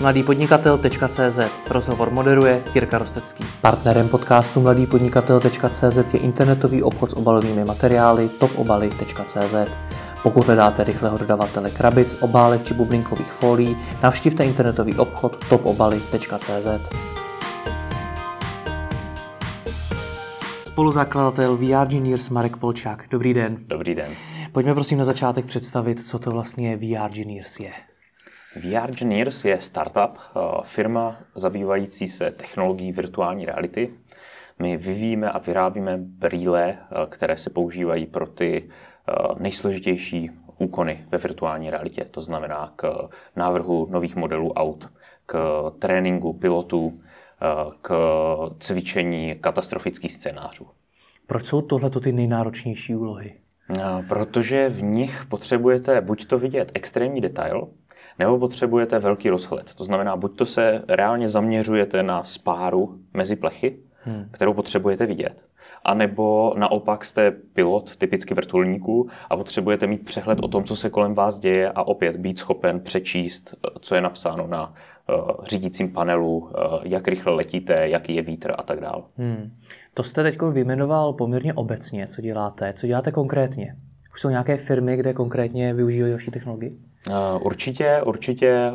mladýpodnikatel.cz 0.00 1.38
Rozhovor 1.70 2.10
moderuje 2.10 2.62
Jirka 2.74 2.98
Rostecký. 2.98 3.44
Partnerem 3.60 4.08
podcastu 4.08 4.60
mladýpodnikatel.cz 4.60 6.14
je 6.14 6.20
internetový 6.20 6.82
obchod 6.82 7.10
s 7.10 7.14
obalovými 7.14 7.64
materiály 7.64 8.28
topobaly.cz. 8.28 9.54
Pokud 10.22 10.46
hledáte 10.46 10.84
rychlého 10.84 11.18
dodavatele 11.18 11.70
krabic, 11.70 12.16
obálek 12.20 12.64
či 12.64 12.74
bublinkových 12.74 13.32
folií, 13.32 13.76
navštivte 14.02 14.44
internetový 14.44 14.94
obchod 14.94 15.44
topobaly.cz. 15.48 16.66
Spoluzakladatel 20.64 21.56
VR 21.56 21.86
Genius 21.86 22.28
Marek 22.28 22.56
Polčák. 22.56 23.04
Dobrý 23.10 23.34
den. 23.34 23.56
Dobrý 23.66 23.94
den. 23.94 24.10
Pojďme 24.52 24.74
prosím 24.74 24.98
na 24.98 25.04
začátek 25.04 25.44
představit, 25.44 26.06
co 26.06 26.18
to 26.18 26.30
vlastně 26.30 26.76
VR 26.76 27.08
Genius 27.08 27.60
je. 27.60 27.72
VR 28.56 28.88
Engineers 28.88 29.44
je 29.44 29.62
startup, 29.62 30.18
eh, 30.18 30.40
firma 30.62 31.18
zabývající 31.34 32.08
se 32.08 32.30
technologií 32.30 32.92
virtuální 32.92 33.44
reality. 33.46 33.90
My 34.58 34.76
vyvíjíme 34.76 35.30
a 35.30 35.38
vyrábíme 35.38 35.96
brýle, 35.96 36.68
eh, 36.70 37.06
které 37.08 37.36
se 37.36 37.50
používají 37.50 38.06
pro 38.06 38.26
ty 38.26 38.68
eh, 39.08 39.12
nejsložitější 39.38 40.30
úkony 40.58 41.04
ve 41.10 41.18
virtuální 41.18 41.70
realitě. 41.70 42.04
To 42.04 42.22
znamená 42.22 42.72
k 42.76 43.08
návrhu 43.36 43.88
nových 43.90 44.16
modelů 44.16 44.52
aut, 44.52 44.90
k 45.26 45.62
tréninku 45.78 46.32
pilotů, 46.32 47.00
k 47.82 47.94
cvičení 48.58 49.34
katastrofických 49.40 50.12
scénářů. 50.12 50.66
Proč 51.26 51.46
jsou 51.46 51.62
tohle 51.62 51.90
ty 51.90 52.12
nejnáročnější 52.12 52.96
úlohy? 52.96 53.34
Protože 54.08 54.68
v 54.68 54.82
nich 54.82 55.24
potřebujete 55.28 56.00
buď 56.00 56.26
to 56.26 56.38
vidět 56.38 56.70
extrémní 56.74 57.20
detail, 57.20 57.68
nebo 58.18 58.38
potřebujete 58.38 58.98
velký 58.98 59.30
rozhled. 59.30 59.74
To 59.74 59.84
znamená, 59.84 60.16
buď 60.16 60.36
to 60.36 60.46
se 60.46 60.82
reálně 60.88 61.28
zaměřujete 61.28 62.02
na 62.02 62.24
spáru 62.24 62.98
mezi 63.14 63.36
plechy, 63.36 63.76
hmm. 64.02 64.28
kterou 64.30 64.54
potřebujete 64.54 65.06
vidět, 65.06 65.44
a 65.84 65.94
nebo 65.94 66.54
naopak 66.56 67.04
jste 67.04 67.30
pilot, 67.30 67.96
typicky 67.96 68.34
vrtulníků, 68.34 69.08
a 69.30 69.36
potřebujete 69.36 69.86
mít 69.86 70.04
přehled 70.04 70.38
o 70.42 70.48
tom, 70.48 70.64
co 70.64 70.76
se 70.76 70.90
kolem 70.90 71.14
vás 71.14 71.38
děje 71.38 71.70
a 71.70 71.82
opět 71.82 72.16
být 72.16 72.38
schopen 72.38 72.80
přečíst, 72.80 73.54
co 73.80 73.94
je 73.94 74.00
napsáno 74.00 74.46
na 74.46 74.74
uh, 75.08 75.46
řídícím 75.46 75.92
panelu, 75.92 76.38
uh, 76.38 76.50
jak 76.82 77.08
rychle 77.08 77.34
letíte, 77.34 77.88
jaký 77.88 78.14
je 78.14 78.22
vítr 78.22 78.54
a 78.58 78.62
tak 78.62 78.80
dále. 78.80 79.02
Hmm. 79.16 79.52
To 79.94 80.02
jste 80.02 80.22
teď 80.22 80.42
vyjmenoval 80.52 81.12
poměrně 81.12 81.54
obecně, 81.54 82.06
co 82.06 82.22
děláte. 82.22 82.72
Co 82.72 82.86
děláte 82.86 83.12
konkrétně? 83.12 83.76
Už 84.16 84.20
jsou 84.20 84.28
nějaké 84.28 84.56
firmy, 84.56 84.96
kde 84.96 85.12
konkrétně 85.12 85.74
využívají 85.74 86.12
vaši 86.12 86.30
technologii? 86.30 86.78
Eh, 87.08 87.12
určitě, 87.40 88.02
určitě 88.04 88.48
eh, 88.48 88.72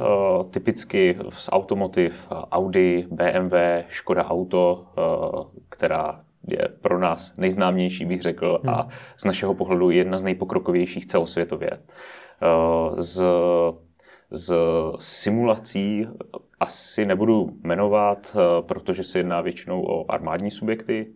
typicky 0.52 1.18
z 1.30 1.50
automotiv 1.52 2.28
Audi, 2.52 3.08
BMW, 3.12 3.54
Škoda 3.90 4.26
Auto, 4.26 4.86
eh, 4.86 5.02
která 5.70 6.22
je 6.48 6.68
pro 6.82 7.00
nás 7.00 7.38
nejznámější, 7.38 8.06
bych 8.06 8.22
řekl, 8.22 8.60
hmm. 8.64 8.74
a 8.74 8.88
z 9.18 9.26
našeho 9.26 9.54
pohledu 9.54 9.90
jedna 9.90 10.18
z 10.18 10.24
nejpokrokovějších 10.24 11.06
celosvětově. 11.06 11.70
Z, 12.98 13.24
z 14.32 14.54
simulací 15.00 16.08
asi 16.60 17.06
nebudu 17.06 17.54
jmenovat, 17.64 18.36
protože 18.62 19.04
se 19.04 19.20
jedná 19.20 19.42
většinou 19.42 19.84
o 19.84 20.12
armádní 20.12 20.52
subjekty, 20.52 21.08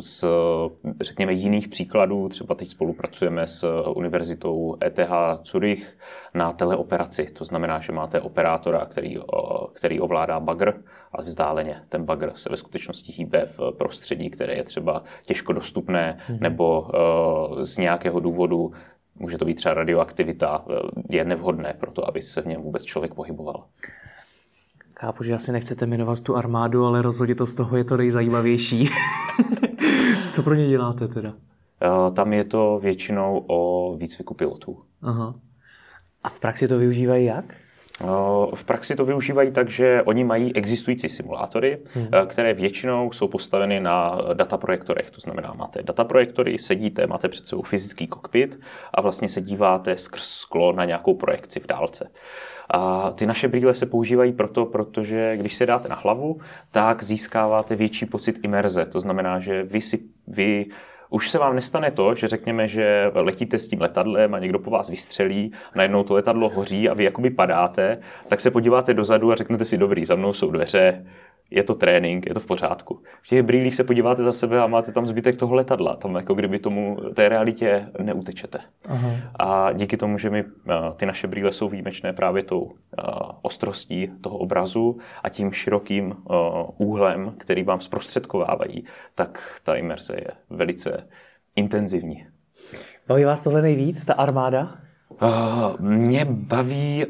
z, 0.00 0.24
řekněme, 1.00 1.32
jiných 1.32 1.68
příkladů. 1.68 2.28
Třeba 2.28 2.54
teď 2.54 2.68
spolupracujeme 2.68 3.46
s 3.46 3.82
univerzitou 3.94 4.76
ETH 4.84 5.10
Zurich 5.42 5.98
na 6.34 6.52
teleoperaci. 6.52 7.26
To 7.26 7.44
znamená, 7.44 7.80
že 7.80 7.92
máte 7.92 8.20
operátora, 8.20 8.86
který, 8.86 9.16
který 9.72 10.00
ovládá 10.00 10.40
bagr, 10.40 10.74
ale 11.12 11.24
vzdáleně. 11.24 11.82
Ten 11.88 12.04
bagr 12.04 12.32
se 12.34 12.50
ve 12.50 12.56
skutečnosti 12.56 13.12
hýbe 13.12 13.48
v 13.58 13.72
prostředí, 13.78 14.30
které 14.30 14.54
je 14.54 14.64
třeba 14.64 15.02
těžko 15.26 15.52
dostupné, 15.52 16.18
mm-hmm. 16.18 16.40
nebo 16.40 16.88
z 17.60 17.78
nějakého 17.78 18.20
důvodu 18.20 18.72
může 19.14 19.38
to 19.38 19.44
být 19.44 19.54
třeba 19.54 19.74
radioaktivita, 19.74 20.64
je 21.10 21.24
nevhodné 21.24 21.74
pro 21.80 21.90
to, 21.90 22.08
aby 22.08 22.22
se 22.22 22.42
v 22.42 22.46
něm 22.46 22.62
vůbec 22.62 22.84
člověk 22.84 23.14
pohyboval. 23.14 23.64
Chápu, 25.00 25.24
že 25.24 25.34
asi 25.34 25.52
nechcete 25.52 25.86
jmenovat 25.86 26.20
tu 26.20 26.36
armádu, 26.36 26.84
ale 26.84 27.02
rozhodně 27.02 27.34
to 27.34 27.46
z 27.46 27.54
toho 27.54 27.76
je 27.76 27.84
to 27.84 27.96
nejzajímavější. 27.96 28.90
Co 30.28 30.42
pro 30.42 30.54
ně 30.54 30.68
děláte 30.68 31.08
teda? 31.08 31.34
Eh, 31.82 32.10
tam 32.10 32.32
je 32.32 32.44
to 32.44 32.78
většinou 32.82 33.44
o 33.46 33.92
výcviku 33.96 34.34
pilotů. 34.34 34.82
Aha. 35.02 35.34
A 36.22 36.28
v 36.28 36.40
praxi 36.40 36.68
to 36.68 36.78
využívají 36.78 37.24
jak? 37.24 37.54
Eh, 38.00 38.06
v 38.54 38.64
praxi 38.64 38.96
to 38.96 39.04
využívají 39.04 39.52
tak, 39.52 39.68
že 39.68 40.02
oni 40.02 40.24
mají 40.24 40.56
existující 40.56 41.08
simulátory, 41.08 41.78
hmm. 41.94 42.08
Eh, 42.12 42.26
které 42.26 42.54
většinou 42.54 43.12
jsou 43.12 43.28
postaveny 43.28 43.80
na 43.80 44.18
dataprojektorech. 44.34 45.10
To 45.10 45.20
znamená, 45.20 45.54
máte 45.56 45.82
dataprojektory, 45.82 46.58
sedíte, 46.58 47.06
máte 47.06 47.28
před 47.28 47.46
sebou 47.46 47.62
fyzický 47.62 48.06
kokpit 48.06 48.60
a 48.94 49.00
vlastně 49.00 49.28
se 49.28 49.40
díváte 49.40 49.98
skrz 49.98 50.22
sklo 50.22 50.72
na 50.72 50.84
nějakou 50.84 51.14
projekci 51.14 51.60
v 51.60 51.66
dálce. 51.66 52.10
A 52.70 53.10
ty 53.10 53.26
naše 53.26 53.48
brýle 53.48 53.74
se 53.74 53.86
používají 53.86 54.32
proto, 54.32 54.66
protože 54.66 55.36
když 55.36 55.54
se 55.54 55.66
dáte 55.66 55.88
na 55.88 55.94
hlavu, 55.94 56.40
tak 56.70 57.02
získáváte 57.02 57.76
větší 57.76 58.06
pocit 58.06 58.38
imerze. 58.42 58.86
To 58.86 59.00
znamená, 59.00 59.38
že 59.38 59.62
vy 59.62 59.80
si 59.80 60.00
vy 60.26 60.66
už 61.12 61.30
se 61.30 61.38
vám 61.38 61.54
nestane 61.54 61.90
to, 61.90 62.14
že 62.14 62.28
řekněme, 62.28 62.68
že 62.68 63.10
letíte 63.14 63.58
s 63.58 63.68
tím 63.68 63.80
letadlem 63.80 64.34
a 64.34 64.38
někdo 64.38 64.58
po 64.58 64.70
vás 64.70 64.88
vystřelí, 64.88 65.52
najednou 65.74 66.04
to 66.04 66.14
letadlo 66.14 66.48
hoří 66.48 66.88
a 66.88 66.94
vy 66.94 67.04
jakoby 67.04 67.30
padáte, 67.30 67.98
tak 68.28 68.40
se 68.40 68.50
podíváte 68.50 68.94
dozadu 68.94 69.32
a 69.32 69.36
řeknete 69.36 69.64
si, 69.64 69.78
dobrý, 69.78 70.04
za 70.04 70.14
mnou 70.14 70.32
jsou 70.32 70.50
dveře, 70.50 71.06
je 71.54 71.62
to 71.62 71.74
trénink, 71.74 72.26
je 72.26 72.34
to 72.34 72.40
v 72.40 72.46
pořádku. 72.46 73.02
V 73.22 73.28
těch 73.28 73.42
brýlích 73.42 73.74
se 73.74 73.84
podíváte 73.84 74.22
za 74.22 74.32
sebe 74.32 74.62
a 74.62 74.66
máte 74.66 74.92
tam 74.92 75.06
zbytek 75.06 75.36
toho 75.36 75.54
letadla, 75.54 75.96
tam 75.96 76.14
jako 76.14 76.34
kdyby 76.34 76.58
tomu 76.58 76.96
té 77.14 77.28
realitě 77.28 77.88
neutečete. 78.02 78.58
Aha. 78.88 79.10
A 79.38 79.72
díky 79.72 79.96
tomu, 79.96 80.18
že 80.18 80.30
my 80.30 80.44
ty 80.96 81.06
naše 81.06 81.26
brýle 81.26 81.52
jsou 81.52 81.68
výjimečné 81.68 82.12
právě 82.12 82.42
tou 82.42 82.72
ostrostí 83.42 84.10
toho 84.20 84.38
obrazu 84.38 84.98
a 85.22 85.28
tím 85.28 85.52
širokým 85.52 86.14
úhlem, 86.78 87.34
který 87.38 87.62
vám 87.62 87.80
zprostředkovávají, 87.80 88.84
tak 89.14 89.60
ta 89.64 89.74
imerze 89.74 90.14
je 90.14 90.28
velice 90.50 91.08
intenzivní. 91.56 92.26
Baví 93.08 93.24
vás 93.24 93.42
tohle 93.42 93.62
nejvíc, 93.62 94.04
ta 94.04 94.14
armáda? 94.14 94.74
Uh, 95.22 95.80
mě 95.80 96.24
baví 96.24 97.06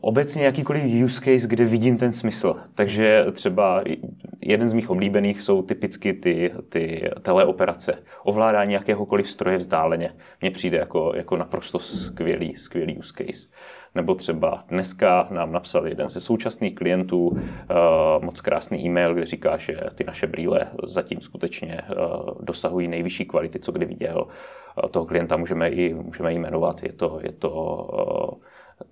obecně 0.00 0.44
jakýkoliv 0.44 1.04
use 1.04 1.20
case, 1.20 1.48
kde 1.48 1.64
vidím 1.64 1.98
ten 1.98 2.12
smysl. 2.12 2.56
Takže 2.74 3.26
třeba 3.32 3.84
jeden 4.40 4.68
z 4.68 4.72
mých 4.72 4.90
oblíbených 4.90 5.40
jsou 5.40 5.62
typicky 5.62 6.12
ty, 6.12 6.52
ty 6.68 7.10
teleoperace. 7.22 7.98
Ovládání 8.22 8.72
jakéhokoliv 8.72 9.30
stroje 9.30 9.58
vzdáleně. 9.58 10.12
Mně 10.40 10.50
přijde 10.50 10.78
jako, 10.78 11.12
jako 11.16 11.36
naprosto 11.36 11.78
skvělý, 11.78 12.54
skvělý 12.56 12.98
use 12.98 13.12
case. 13.16 13.48
Nebo 13.94 14.14
třeba 14.14 14.64
dneska 14.68 15.28
nám 15.30 15.52
napsal 15.52 15.86
jeden 15.86 16.08
ze 16.08 16.20
současných 16.20 16.74
klientů 16.74 17.26
uh, 17.26 17.38
moc 18.20 18.40
krásný 18.40 18.84
e-mail, 18.84 19.14
kde 19.14 19.26
říká, 19.26 19.56
že 19.56 19.80
ty 19.94 20.04
naše 20.04 20.26
brýle 20.26 20.68
zatím 20.86 21.20
skutečně 21.20 21.80
uh, 21.88 22.30
dosahují 22.40 22.88
nejvyšší 22.88 23.24
kvality, 23.24 23.58
co 23.58 23.72
kdy 23.72 23.86
viděl. 23.86 24.26
Uh, 24.82 24.90
toho 24.90 25.06
klienta 25.06 25.36
můžeme 25.36 25.68
i, 25.68 25.94
můžeme 25.94 26.32
jmenovat. 26.32 26.82
Je 26.82 26.92
to, 26.92 27.20
je 27.22 27.32
to 27.32 27.50
uh, 28.32 28.38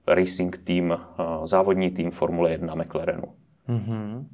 racing 0.06 0.59
tým, 0.65 0.93
eh, 0.93 1.25
závodní 1.45 1.91
tým 1.91 2.11
Formule 2.11 2.50
1 2.50 2.75
McLarenu. 2.75 3.25
Mm-hmm. 3.69 4.27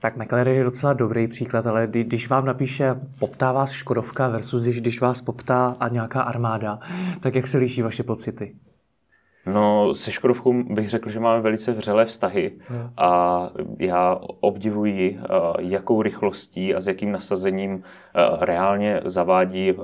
Tak 0.00 0.16
McLaren 0.16 0.56
je 0.56 0.64
docela 0.64 0.92
dobrý 0.92 1.28
příklad, 1.28 1.66
ale 1.66 1.88
když 1.92 2.28
vám 2.28 2.44
napíše 2.44 2.94
poptá 3.18 3.52
vás 3.52 3.70
Škodovka 3.70 4.28
versus 4.28 4.62
když 4.62 5.00
vás 5.00 5.22
poptá 5.22 5.76
a 5.80 5.88
nějaká 5.88 6.22
armáda, 6.22 6.78
tak 7.20 7.34
jak 7.34 7.46
se 7.46 7.58
liší 7.58 7.82
vaše 7.82 8.02
pocity? 8.02 8.56
No, 9.46 9.94
se 9.94 10.12
Škodovkou 10.12 10.62
bych 10.62 10.90
řekl, 10.90 11.10
že 11.10 11.20
máme 11.20 11.40
velice 11.40 11.72
vřelé 11.72 12.04
vztahy 12.04 12.52
hmm. 12.68 12.90
a 12.96 13.50
já 13.78 14.20
obdivuji, 14.40 15.18
eh, 15.20 15.26
jakou 15.58 16.02
rychlostí 16.02 16.74
a 16.74 16.80
s 16.80 16.86
jakým 16.86 17.12
nasazením 17.12 17.82
eh, 17.82 18.20
reálně 18.40 19.00
zavádí 19.04 19.70
eh, 19.70 19.74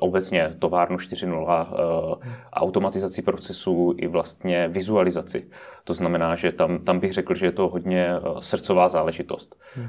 obecně 0.00 0.54
továrnu 0.58 0.96
4.0 0.96 2.18
automatizaci 2.52 3.22
procesů 3.22 3.94
i 3.98 4.06
vlastně 4.06 4.68
vizualizaci. 4.68 5.46
To 5.84 5.94
znamená, 5.94 6.36
že 6.36 6.52
tam, 6.52 6.78
tam 6.78 6.98
bych 6.98 7.12
řekl, 7.12 7.34
že 7.34 7.46
je 7.46 7.52
to 7.52 7.68
hodně 7.68 8.08
srdcová 8.40 8.88
záležitost. 8.88 9.60
Hmm. 9.74 9.86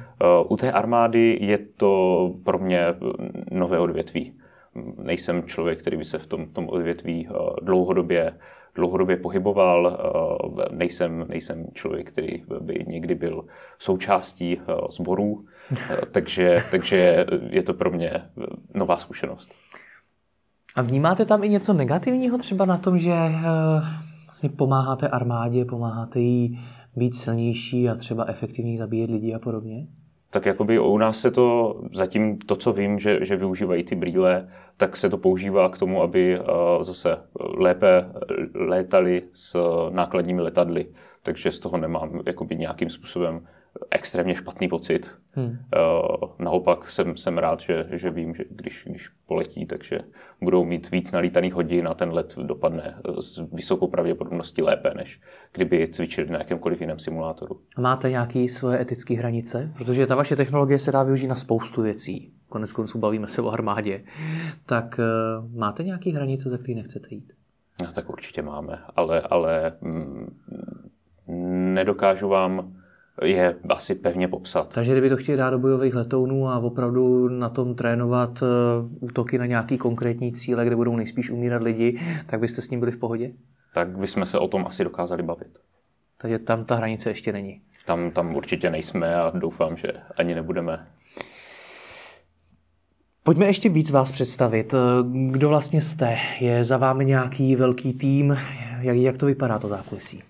U 0.47 0.57
té 0.57 0.71
armády 0.71 1.37
je 1.41 1.57
to 1.57 2.33
pro 2.43 2.59
mě 2.59 2.85
nové 3.51 3.79
odvětví. 3.79 4.33
Nejsem 4.97 5.43
člověk, 5.43 5.79
který 5.79 5.97
by 5.97 6.05
se 6.05 6.17
v 6.17 6.27
tom, 6.27 6.45
tom 6.45 6.69
odvětví 6.69 7.29
dlouhodobě 7.61 8.33
dlouhodobě 8.75 9.17
pohyboval, 9.17 9.99
eh, 10.61 10.75
nejsem, 10.75 11.25
nejsem 11.29 11.65
člověk, 11.73 12.11
který 12.11 12.43
by 12.61 12.85
někdy 12.87 13.15
byl 13.15 13.45
součástí 13.79 14.57
eh, 14.59 14.73
sborů, 14.89 15.45
eh, 15.71 15.97
takže, 16.11 16.57
takže 16.71 17.25
je 17.49 17.63
to 17.63 17.73
pro 17.73 17.91
mě 17.91 18.11
nová 18.73 18.97
zkušenost. 18.97 19.51
A 20.75 20.81
vnímáte 20.81 21.25
tam 21.25 21.43
i 21.43 21.49
něco 21.49 21.73
negativního 21.73 22.37
třeba 22.37 22.65
na 22.65 22.77
tom, 22.77 22.97
že 22.97 23.13
vlastně 24.25 24.49
pomáháte 24.49 25.07
armádě, 25.07 25.65
pomáháte 25.65 26.19
jí 26.19 26.59
být 26.95 27.15
silnější 27.15 27.89
a 27.89 27.95
třeba 27.95 28.25
efektivněji 28.27 28.77
zabíjet 28.77 29.11
lidi 29.11 29.33
a 29.33 29.39
podobně? 29.39 29.87
Tak 30.31 30.45
jakoby 30.45 30.79
u 30.79 30.97
nás 30.97 31.19
se 31.19 31.31
to, 31.31 31.75
zatím 31.93 32.37
to, 32.37 32.55
co 32.55 32.73
vím, 32.73 32.99
že, 32.99 33.25
že 33.25 33.35
využívají 33.35 33.83
ty 33.83 33.95
brýle, 33.95 34.49
tak 34.77 34.97
se 34.97 35.09
to 35.09 35.17
používá 35.17 35.69
k 35.69 35.77
tomu, 35.77 36.01
aby 36.01 36.39
uh, 36.39 36.45
zase 36.83 37.17
lépe 37.39 38.05
létali 38.55 39.23
s 39.33 39.57
nákladními 39.89 40.41
letadly. 40.41 40.85
Takže 41.23 41.51
z 41.51 41.59
toho 41.59 41.77
nemám 41.77 42.21
jakoby 42.25 42.55
nějakým 42.55 42.89
způsobem 42.89 43.47
extrémně 43.91 44.35
špatný 44.35 44.69
pocit. 44.69 45.11
Hmm. 45.31 45.47
Uh, 45.47 46.29
naopak 46.39 46.89
jsem, 46.89 47.17
jsem 47.17 47.37
rád, 47.37 47.59
že, 47.59 47.85
že 47.91 48.09
vím, 48.09 48.35
že 48.35 48.43
když, 48.49 48.83
když 48.87 49.09
poletí, 49.27 49.65
takže 49.65 49.99
budou 50.41 50.65
mít 50.65 50.91
víc 50.91 51.11
nalítaných 51.11 51.53
hodin 51.53 51.87
a 51.87 51.93
ten 51.93 52.11
let 52.11 52.35
dopadne 52.37 52.95
s 53.19 53.41
vysokou 53.53 53.87
pravděpodobností 53.87 54.61
lépe, 54.61 54.93
než 54.95 55.21
kdyby 55.53 55.87
cvičili 55.87 56.29
na 56.29 56.37
jakémkoliv 56.37 56.81
jiném 56.81 56.99
simulátoru. 56.99 57.61
Máte 57.79 58.09
nějaké 58.09 58.39
svoje 58.49 58.81
etické 58.81 59.13
hranice? 59.17 59.71
Protože 59.77 60.07
ta 60.07 60.15
vaše 60.15 60.35
technologie 60.35 60.79
se 60.79 60.91
dá 60.91 61.03
využít 61.03 61.27
na 61.27 61.35
spoustu 61.35 61.81
věcí. 61.81 62.33
Konec 62.49 62.71
konců 62.71 62.99
bavíme 62.99 63.27
se 63.27 63.41
o 63.41 63.49
armádě. 63.49 64.03
Tak 64.65 64.99
uh, 64.99 65.59
máte 65.59 65.83
nějaké 65.83 66.11
hranice, 66.11 66.49
za 66.49 66.57
které 66.57 66.75
nechcete 66.75 67.07
jít? 67.11 67.33
No, 67.81 67.91
tak 67.93 68.09
určitě 68.09 68.41
máme, 68.41 68.79
ale, 68.95 69.21
ale 69.21 69.73
mm, 69.81 70.39
nedokážu 71.73 72.27
vám 72.27 72.80
je 73.23 73.55
asi 73.69 73.95
pevně 73.95 74.27
popsat. 74.27 74.73
Takže 74.73 74.91
kdyby 74.91 75.09
to 75.09 75.17
chtěli 75.17 75.37
dát 75.37 75.49
do 75.49 75.59
bojových 75.59 75.95
letounů 75.95 76.47
a 76.47 76.59
opravdu 76.59 77.29
na 77.29 77.49
tom 77.49 77.75
trénovat 77.75 78.41
uh, 78.41 78.47
útoky 78.99 79.37
na 79.37 79.45
nějaký 79.45 79.77
konkrétní 79.77 80.33
cíle, 80.33 80.65
kde 80.65 80.75
budou 80.75 80.95
nejspíš 80.95 81.29
umírat 81.29 81.63
lidi, 81.63 81.99
tak 82.25 82.39
byste 82.39 82.61
s 82.61 82.69
ním 82.69 82.79
byli 82.79 82.91
v 82.91 82.97
pohodě? 82.97 83.31
Tak 83.73 83.97
bychom 83.97 84.25
se 84.25 84.39
o 84.39 84.47
tom 84.47 84.65
asi 84.67 84.83
dokázali 84.83 85.23
bavit. 85.23 85.59
Takže 86.17 86.39
tam 86.39 86.65
ta 86.65 86.75
hranice 86.75 87.09
ještě 87.09 87.33
není. 87.33 87.61
Tam, 87.85 88.11
tam 88.11 88.35
určitě 88.35 88.69
nejsme 88.69 89.15
a 89.15 89.31
doufám, 89.35 89.77
že 89.77 89.87
ani 90.17 90.35
nebudeme. 90.35 90.87
Pojďme 93.23 93.45
ještě 93.45 93.69
víc 93.69 93.91
vás 93.91 94.11
představit. 94.11 94.73
Kdo 95.31 95.49
vlastně 95.49 95.81
jste? 95.81 96.17
Je 96.39 96.63
za 96.63 96.77
vámi 96.77 97.05
nějaký 97.05 97.55
velký 97.55 97.93
tým? 97.93 98.37
Jak, 98.79 98.97
jak 98.97 99.17
to 99.17 99.25
vypadá 99.25 99.59
to 99.59 99.67
zákulisí? 99.67 100.23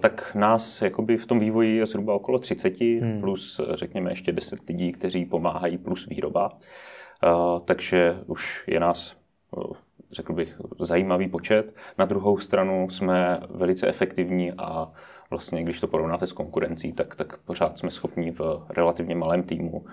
Tak 0.00 0.34
nás 0.34 0.82
jakoby 0.82 1.16
v 1.16 1.26
tom 1.26 1.38
vývoji 1.38 1.76
je 1.76 1.86
zhruba 1.86 2.14
okolo 2.14 2.38
30, 2.38 2.80
hmm. 2.80 3.20
plus 3.20 3.60
řekněme 3.74 4.10
ještě 4.10 4.32
10 4.32 4.68
lidí, 4.68 4.92
kteří 4.92 5.24
pomáhají, 5.24 5.78
plus 5.78 6.06
výroba. 6.06 6.58
takže 7.64 8.18
už 8.26 8.64
je 8.66 8.80
nás, 8.80 9.16
řekl 10.12 10.32
bych, 10.32 10.60
zajímavý 10.80 11.28
počet. 11.28 11.74
Na 11.98 12.04
druhou 12.04 12.38
stranu 12.38 12.90
jsme 12.90 13.40
velice 13.50 13.88
efektivní 13.88 14.52
a 14.52 14.92
vlastně, 15.30 15.62
když 15.62 15.80
to 15.80 15.86
porovnáte 15.86 16.26
s 16.26 16.32
konkurencí, 16.32 16.92
tak, 16.92 17.16
tak 17.16 17.38
pořád 17.38 17.78
jsme 17.78 17.90
schopni 17.90 18.30
v 18.30 18.66
relativně 18.70 19.14
malém 19.14 19.42
týmu 19.42 19.78
uh, 19.78 19.84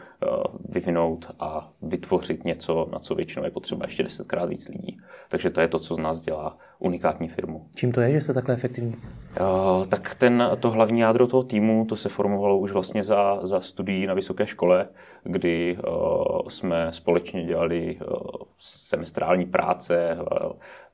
vyvinout 0.70 1.32
a 1.40 1.70
vytvořit 1.82 2.44
něco, 2.46 2.88
na 2.92 3.00
co 3.00 3.16
většinou 3.16 3.46
je 3.46 3.52
potřeba 3.52 3.86
ještě 3.86 4.04
desetkrát 4.04 4.50
víc 4.50 4.70
lidí. 4.70 4.98
Takže 5.30 5.50
to 5.50 5.62
je 5.62 5.68
to, 5.68 5.80
co 5.80 5.96
z 5.96 5.98
nás 5.98 6.20
dělá 6.20 6.58
unikátní 6.80 7.28
firmu. 7.28 7.66
Čím 7.76 7.92
to 7.92 8.02
je, 8.02 8.12
že 8.12 8.22
jste 8.22 8.34
takhle 8.34 8.56
efektivní? 8.56 8.96
Uh, 8.96 9.86
tak 9.88 10.16
ten, 10.16 10.50
to 10.60 10.72
hlavní 10.72 11.00
jádro 11.00 11.28
toho 11.28 11.44
týmu, 11.44 11.86
to 11.86 11.96
se 11.96 12.10
formovalo 12.10 12.58
už 12.58 12.72
vlastně 12.72 13.04
za, 13.04 13.40
za 13.44 13.62
studií 13.62 14.06
na 14.06 14.14
vysoké 14.14 14.48
škole, 14.48 14.88
kdy 15.24 15.78
uh, 15.78 16.50
jsme 16.50 16.88
společně 16.92 17.44
dělali 17.46 17.98
uh, 17.98 18.18
semestrální 18.60 19.46
práce, 19.46 20.18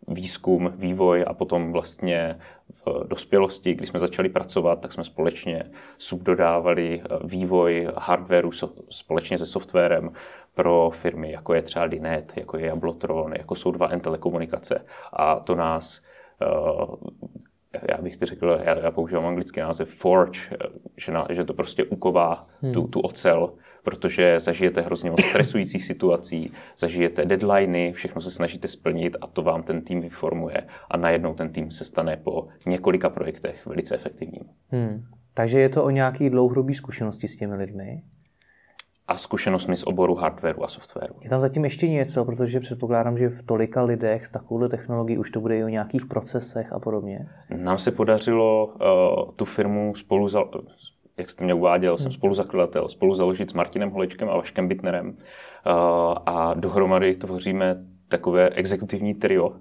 výzkum, 0.07 0.74
vývoj 0.75 1.25
a 1.27 1.33
potom 1.33 1.71
vlastně 1.71 2.39
v 2.86 3.07
dospělosti, 3.07 3.74
když 3.74 3.89
jsme 3.89 4.00
začali 4.00 4.30
pracovat, 4.30 4.81
tak 4.81 4.94
jsme 4.94 5.03
společně 5.03 5.63
subdodávali 5.98 7.01
eh, 7.03 7.18
vývoj 7.24 7.88
hardwareu 7.98 8.51
společně 8.89 9.38
se 9.38 9.45
softwarem 9.45 10.12
pro 10.53 10.92
firmy, 10.94 11.31
jako 11.31 11.53
je 11.53 11.62
třeba 11.62 11.88
Dinet, 11.88 12.33
jako 12.39 12.57
je 12.57 12.65
Jablotron, 12.65 13.33
jako 13.33 13.56
jsou 13.56 13.71
dva 13.71 13.88
n 13.88 14.00
telekomunikace. 14.00 14.86
A 15.13 15.36
to 15.36 15.56
nás 15.56 16.01
eh, 16.42 17.12
já 17.89 17.98
bych 18.01 18.18
ti 18.18 18.25
řekl, 18.25 18.59
já, 18.63 18.77
já 18.77 18.92
používám 18.92 19.25
anglický 19.25 19.59
název 19.59 19.89
forge, 19.89 20.39
eh, 20.51 20.57
že, 20.98 21.12
na, 21.12 21.27
že 21.30 21.44
to 21.44 21.53
prostě 21.53 21.83
uková 21.83 22.44
hmm. 22.62 22.74
tu, 22.74 22.88
tu 22.88 23.00
ocel 23.00 23.53
protože 23.83 24.39
zažijete 24.39 24.81
hrozně 24.81 25.11
moc 25.11 25.23
stresujících 25.23 25.85
situací, 25.85 26.51
zažijete 26.77 27.25
deadliny, 27.25 27.93
všechno 27.93 28.21
se 28.21 28.31
snažíte 28.31 28.67
splnit 28.67 29.17
a 29.21 29.27
to 29.27 29.41
vám 29.41 29.63
ten 29.63 29.81
tým 29.81 30.01
vyformuje 30.01 30.63
a 30.89 30.97
najednou 30.97 31.33
ten 31.33 31.49
tým 31.49 31.71
se 31.71 31.85
stane 31.85 32.17
po 32.17 32.47
několika 32.65 33.09
projektech 33.09 33.65
velice 33.65 33.95
efektivním. 33.95 34.43
Hmm. 34.69 35.03
Takže 35.33 35.59
je 35.59 35.69
to 35.69 35.83
o 35.83 35.89
nějaký 35.89 36.29
dlouhodobý 36.29 36.73
zkušenosti 36.73 37.27
s 37.27 37.35
těmi 37.35 37.55
lidmi? 37.55 38.01
a 39.11 39.17
zkušenostmi 39.17 39.77
z 39.77 39.83
oboru 39.83 40.15
hardwareu 40.15 40.63
a 40.63 40.67
softwaru. 40.67 41.15
Je 41.21 41.29
tam 41.29 41.39
zatím 41.39 41.63
ještě 41.63 41.87
něco, 41.87 42.25
protože 42.25 42.59
předpokládám, 42.59 43.17
že 43.17 43.29
v 43.29 43.43
tolika 43.43 43.83
lidech 43.83 44.25
s 44.25 44.31
takovouhle 44.31 44.69
technologií 44.69 45.17
už 45.17 45.31
to 45.31 45.41
bude 45.41 45.57
i 45.57 45.63
o 45.63 45.67
nějakých 45.67 46.05
procesech 46.05 46.73
a 46.73 46.79
podobně. 46.79 47.27
Nám 47.55 47.79
se 47.79 47.91
podařilo 47.91 48.65
uh, 48.65 49.31
tu 49.35 49.45
firmu 49.45 49.95
spolu 49.95 50.27
za, 50.27 50.43
jak 51.17 51.29
jste 51.29 51.43
mě 51.43 51.53
uváděl, 51.53 51.97
jsem 51.97 52.05
hmm. 52.05 52.11
spoluzakladatel, 52.11 52.87
spolu 52.87 53.15
založit 53.15 53.49
s 53.49 53.53
Martinem 53.53 53.89
Holečkem 53.89 54.29
a 54.29 54.35
Vaškem 54.35 54.67
Bitnerem 54.67 55.07
uh, 55.09 55.15
a 56.25 56.53
dohromady 56.53 57.15
tvoříme 57.15 57.75
takové 58.07 58.49
exekutivní 58.49 59.13
trio, 59.13 59.53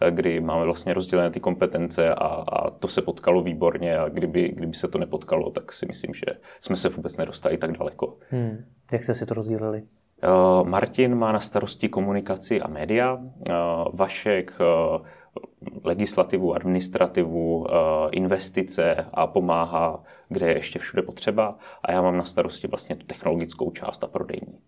eh, 0.00 0.10
kdy 0.10 0.40
máme 0.40 0.64
vlastně 0.64 0.94
rozdělené 0.94 1.30
ty 1.30 1.40
kompetence 1.40 2.14
a, 2.14 2.26
a 2.26 2.70
to 2.70 2.88
se 2.88 3.02
potkalo 3.02 3.42
výborně 3.42 3.98
a 3.98 4.08
kdyby, 4.08 4.48
kdyby 4.48 4.74
se 4.74 4.88
to 4.88 4.98
nepotkalo, 4.98 5.50
tak 5.50 5.72
si 5.72 5.86
myslím, 5.86 6.14
že 6.14 6.26
jsme 6.60 6.76
se 6.76 6.88
vůbec 6.88 7.16
nedostali 7.16 7.58
tak 7.58 7.78
daleko. 7.78 8.16
Hmm. 8.30 8.64
Jak 8.92 9.04
jste 9.04 9.14
si 9.14 9.26
to 9.26 9.34
rozdělili? 9.34 9.82
Uh, 9.82 10.68
Martin 10.68 11.14
má 11.14 11.32
na 11.32 11.40
starosti 11.40 11.88
komunikaci 11.88 12.60
a 12.60 12.68
média, 12.68 13.14
uh, 13.14 13.24
Vašek 13.92 14.52
uh, 14.60 15.06
legislativu, 15.84 16.54
administrativu, 16.54 17.66
eh, 17.70 17.74
investice 18.10 19.06
a 19.14 19.26
pomáhá, 19.26 20.04
kde 20.28 20.46
je 20.46 20.56
ještě 20.56 20.78
všude 20.78 21.02
potřeba. 21.02 21.58
A 21.84 21.92
já 21.92 22.02
mám 22.02 22.16
na 22.16 22.24
starosti 22.24 22.66
vlastně 22.66 22.96
tu 22.96 23.06
technologickou 23.06 23.70
část 23.70 24.04
a 24.04 24.06
prodejní. 24.06 24.58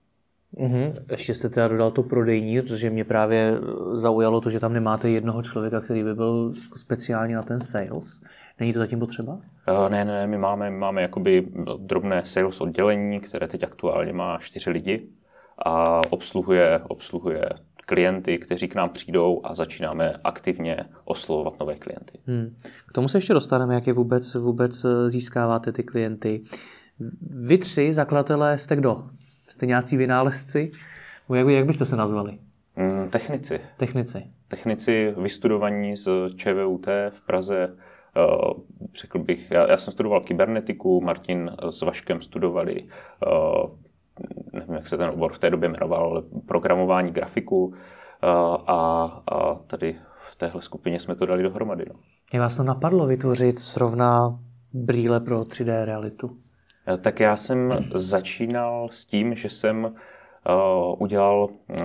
Mm-hmm. 0.58 0.94
Ještě 1.10 1.34
jste 1.34 1.48
teda 1.48 1.68
dodal 1.68 1.90
to 1.90 2.02
prodejní, 2.02 2.62
protože 2.62 2.90
mě 2.90 3.04
právě 3.04 3.54
zaujalo 3.92 4.40
to, 4.40 4.50
že 4.50 4.60
tam 4.60 4.72
nemáte 4.72 5.10
jednoho 5.10 5.42
člověka, 5.42 5.80
který 5.80 6.04
by 6.04 6.14
byl 6.14 6.52
speciálně 6.76 7.36
na 7.36 7.42
ten 7.42 7.60
sales. 7.60 8.20
Není 8.60 8.72
to 8.72 8.78
zatím 8.78 8.98
potřeba? 8.98 9.32
Uh, 9.32 9.88
ne, 9.88 10.04
ne, 10.04 10.26
my 10.26 10.38
máme, 10.38 10.70
máme 10.70 11.02
jakoby 11.02 11.46
drobné 11.78 12.22
sales 12.24 12.60
oddělení, 12.60 13.20
které 13.20 13.48
teď 13.48 13.62
aktuálně 13.64 14.12
má 14.12 14.38
čtyři 14.38 14.70
lidi 14.70 15.08
a 15.64 16.00
obsluhuje, 16.10 16.80
obsluhuje 16.88 17.48
klienty, 17.86 18.38
kteří 18.38 18.68
k 18.68 18.74
nám 18.74 18.90
přijdou 18.90 19.40
a 19.44 19.54
začínáme 19.54 20.14
aktivně 20.24 20.76
oslovovat 21.04 21.60
nové 21.60 21.74
klienty. 21.74 22.18
Hmm. 22.26 22.56
K 22.88 22.92
tomu 22.92 23.08
se 23.08 23.18
ještě 23.18 23.34
dostaneme, 23.34 23.74
jak 23.74 23.86
je 23.86 23.92
vůbec, 23.92 24.34
vůbec 24.34 24.84
eh, 24.84 25.10
získáváte 25.10 25.72
ty 25.72 25.82
klienty. 25.82 26.42
Vy 27.30 27.58
tři 27.58 27.94
zakladatelé 27.94 28.58
jste 28.58 28.76
kdo? 28.76 29.04
Jste 29.48 29.66
nějací 29.66 29.96
vynálezci? 29.96 30.72
Jak, 31.34 31.48
jak 31.48 31.66
byste 31.66 31.84
se 31.84 31.96
nazvali? 31.96 32.38
Hmm, 32.76 33.10
technici. 33.10 33.60
Technici. 33.76 34.22
Technici 34.48 35.14
vystudovaní 35.16 35.96
z 35.96 36.08
ČVUT 36.36 36.86
v 36.86 37.26
Praze. 37.26 37.76
Uh, 38.16 38.52
řekl 38.94 39.18
bych, 39.18 39.50
já, 39.50 39.70
já 39.70 39.78
jsem 39.78 39.92
studoval 39.92 40.20
kybernetiku, 40.20 41.00
Martin 41.00 41.50
s 41.70 41.82
Vaškem 41.82 42.22
studovali 42.22 42.82
uh, 42.82 43.70
nevím, 44.52 44.74
jak 44.74 44.88
se 44.88 44.96
ten 44.96 45.08
obor 45.08 45.32
v 45.32 45.38
té 45.38 45.50
době 45.50 45.68
jmenoval, 45.68 46.04
ale 46.04 46.22
programování 46.46 47.10
grafiku 47.10 47.74
a, 48.66 49.04
a 49.26 49.54
tady 49.54 49.96
v 50.30 50.36
téhle 50.36 50.62
skupině 50.62 51.00
jsme 51.00 51.14
to 51.14 51.26
dali 51.26 51.42
dohromady. 51.42 51.84
No. 51.88 51.94
Jak 52.32 52.42
vás 52.42 52.56
to 52.56 52.62
napadlo 52.62 53.06
vytvořit 53.06 53.58
srovna 53.58 54.38
brýle 54.72 55.20
pro 55.20 55.40
3D 55.40 55.84
realitu? 55.84 56.36
E, 56.88 56.96
tak 56.96 57.20
já 57.20 57.36
jsem 57.36 57.72
začínal 57.94 58.88
s 58.92 59.04
tím, 59.04 59.34
že 59.34 59.50
jsem 59.50 59.84
uh, 59.84 61.02
udělal 61.02 61.44
uh, 61.44 61.78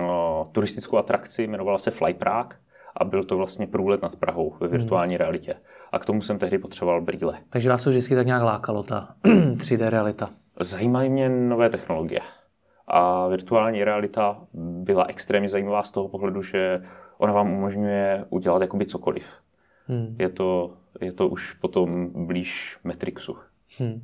turistickou 0.52 0.96
atrakci, 0.96 1.42
jmenovala 1.42 1.78
se 1.78 1.90
Fly 1.90 2.14
Prague 2.14 2.58
a 2.96 3.04
byl 3.04 3.24
to 3.24 3.36
vlastně 3.36 3.66
průlet 3.66 4.02
nad 4.02 4.16
Prahou 4.16 4.54
ve 4.60 4.68
virtuální 4.68 5.14
hmm. 5.14 5.18
realitě. 5.18 5.54
A 5.92 5.98
k 5.98 6.04
tomu 6.04 6.22
jsem 6.22 6.38
tehdy 6.38 6.58
potřeboval 6.58 7.00
brýle. 7.00 7.38
Takže 7.50 7.70
vás 7.70 7.84
to 7.84 7.90
vždycky 7.90 8.14
tak 8.14 8.26
nějak 8.26 8.42
lákalo, 8.42 8.82
ta 8.82 9.14
3D 9.24 9.88
realita? 9.88 10.30
Zajímají 10.60 11.10
mě 11.10 11.28
nové 11.28 11.70
technologie. 11.70 12.20
A 12.86 13.28
virtuální 13.28 13.84
realita 13.84 14.40
byla 14.54 15.04
extrémně 15.08 15.48
zajímavá 15.48 15.82
z 15.82 15.90
toho 15.90 16.08
pohledu, 16.08 16.42
že 16.42 16.82
ona 17.18 17.32
vám 17.32 17.52
umožňuje 17.52 18.24
udělat 18.28 18.62
jakoby 18.62 18.86
cokoliv. 18.86 19.24
Hmm. 19.86 20.16
Je, 20.18 20.28
to, 20.28 20.74
je 21.00 21.12
to 21.12 21.28
už 21.28 21.52
potom 21.52 22.10
blíž 22.26 22.78
Matrixu. 22.84 23.36
Hmm. 23.78 24.02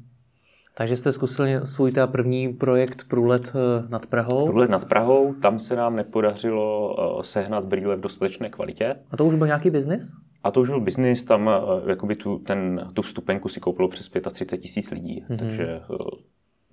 Takže 0.75 0.97
jste 0.97 1.13
zkusili 1.13 1.61
svůj 1.65 1.93
ta 1.93 2.07
první 2.07 2.55
projekt 2.55 3.09
Průlet 3.09 3.53
eh, 3.55 3.87
nad 3.89 4.07
Prahou? 4.07 4.47
Průlet 4.47 4.71
nad 4.71 4.85
Prahou, 4.85 5.35
tam 5.35 5.59
se 5.59 5.77
nám 5.77 5.97
nepodařilo 5.97 6.97
eh, 6.99 7.25
sehnat 7.25 7.65
brýle 7.65 7.97
v 7.97 8.01
dostatečné 8.01 8.51
kvalitě. 8.51 8.97
A 9.11 9.17
to 9.17 9.25
už 9.25 9.35
byl 9.35 9.47
nějaký 9.47 9.71
biznis? 9.71 10.13
A 10.43 10.51
to 10.51 10.61
už 10.61 10.69
byl 10.69 10.81
biznis, 10.81 11.25
tam 11.25 11.47
uh, 11.47 11.89
jakoby 11.89 12.17
tu, 12.17 12.39
ten, 12.39 12.91
tu 12.95 13.03
vstupenku 13.03 13.49
si 13.49 13.61
koupilo 13.61 13.89
přes 13.89 14.11
35 14.33 14.59
tisíc 14.59 14.91
lidí, 14.91 15.25
mm-hmm. 15.29 15.39
takže 15.39 15.81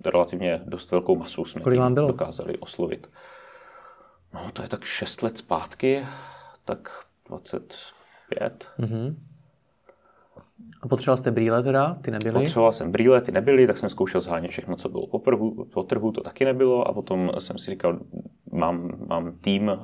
relativně 0.06 0.60
dost 0.64 0.90
velkou 0.90 1.16
masu 1.16 1.44
jsme 1.44 1.62
Kolik 1.62 1.78
vám 1.78 1.94
bylo? 1.94 2.08
dokázali 2.08 2.58
oslovit. 2.58 3.10
No, 4.34 4.50
to 4.52 4.62
je 4.62 4.68
tak 4.68 4.84
6 4.84 5.22
let 5.22 5.38
zpátky, 5.38 6.06
tak 6.64 7.04
25. 7.28 8.68
Mm-hmm. 8.78 9.14
A 10.82 10.88
potřeboval 10.88 11.16
jste 11.16 11.30
brýle 11.30 11.62
teda? 11.62 11.94
Ty 12.02 12.10
nebyly? 12.10 12.40
Potřeboval 12.40 12.72
jsem 12.72 12.92
brýle, 12.92 13.20
ty 13.20 13.32
nebyly, 13.32 13.66
tak 13.66 13.78
jsem 13.78 13.88
zkoušel 13.90 14.20
zhánět 14.20 14.50
všechno, 14.50 14.76
co 14.76 14.88
bylo 14.88 15.06
po, 15.06 15.18
prvu, 15.18 15.64
po 15.64 15.82
trhu, 15.82 16.12
to 16.12 16.20
taky 16.20 16.44
nebylo 16.44 16.88
a 16.88 16.92
potom 16.92 17.32
jsem 17.38 17.58
si 17.58 17.70
říkal, 17.70 17.98
mám, 18.52 19.06
mám 19.08 19.38
tým, 19.40 19.70
eh, 19.70 19.78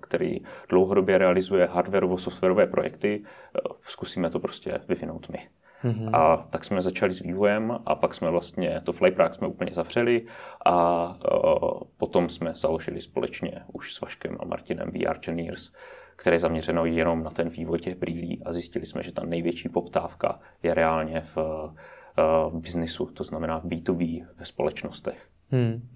který 0.00 0.40
dlouhodobě 0.68 1.18
realizuje 1.18 1.66
hardwareovo 1.66 2.18
softwarové 2.18 2.66
projekty, 2.66 3.24
eh, 3.24 3.60
zkusíme 3.86 4.30
to 4.30 4.40
prostě 4.40 4.80
vyvinout 4.88 5.28
my. 5.28 5.48
Mm-hmm. 5.84 6.16
A 6.16 6.36
tak 6.36 6.64
jsme 6.64 6.82
začali 6.82 7.14
s 7.14 7.20
vývojem 7.20 7.78
a 7.86 7.94
pak 7.94 8.14
jsme 8.14 8.30
vlastně 8.30 8.80
to 8.84 8.92
Flyprack 8.92 9.34
jsme 9.34 9.46
úplně 9.46 9.72
zavřeli 9.74 10.26
a 10.64 11.06
uh, 11.08 11.80
potom 11.96 12.28
jsme 12.28 12.52
založili 12.54 13.00
společně 13.00 13.60
už 13.72 13.94
s 13.94 14.00
Vaškem 14.00 14.36
a 14.40 14.44
Martinem 14.44 14.90
VR 14.90 15.16
Engineers, 15.28 15.72
které 16.16 16.34
je 16.34 16.38
zaměřeno 16.38 16.84
jenom 16.84 17.22
na 17.22 17.30
ten 17.30 17.48
vývoj 17.48 17.78
těch 17.78 17.96
brýlí 17.96 18.42
a 18.44 18.52
zjistili 18.52 18.86
jsme, 18.86 19.02
že 19.02 19.12
ta 19.12 19.24
největší 19.24 19.68
poptávka 19.68 20.40
je 20.62 20.74
reálně 20.74 21.20
v, 21.20 21.36
uh, 21.36 22.58
v 22.58 22.60
biznisu, 22.60 23.06
to 23.06 23.24
znamená 23.24 23.58
v 23.58 23.64
B2B 23.64 24.26
ve 24.36 24.44
společnostech. 24.44 25.28
Hmm. 25.50 25.88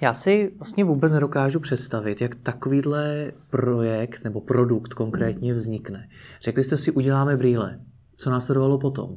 Já 0.00 0.14
si 0.14 0.52
vlastně 0.56 0.84
vůbec 0.84 1.12
nedokážu 1.12 1.60
představit, 1.60 2.20
jak 2.20 2.34
takovýhle 2.34 3.32
projekt 3.50 4.24
nebo 4.24 4.40
produkt 4.40 4.94
konkrétně 4.94 5.54
vznikne. 5.54 6.08
Řekli 6.40 6.64
jste 6.64 6.76
si, 6.76 6.90
uděláme 6.90 7.36
brýle. 7.36 7.80
Co 8.22 8.30
následovalo 8.30 8.78
potom? 8.78 9.16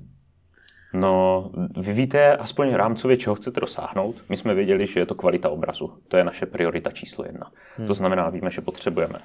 No, 0.93 1.51
vy 1.77 1.93
víte 1.93 2.37
aspoň 2.37 2.73
rámcově, 2.73 3.17
čeho 3.17 3.35
chcete 3.35 3.59
dosáhnout. 3.59 4.15
My 4.29 4.37
jsme 4.37 4.53
věděli, 4.53 4.87
že 4.87 4.99
je 4.99 5.05
to 5.05 5.15
kvalita 5.15 5.49
obrazu. 5.49 5.93
To 6.07 6.17
je 6.17 6.23
naše 6.23 6.45
priorita 6.45 6.91
číslo 6.91 7.25
jedna. 7.25 7.51
Hmm. 7.77 7.87
To 7.87 7.93
znamená, 7.93 8.29
víme, 8.29 8.51
že 8.51 8.61
potřebujeme 8.61 9.19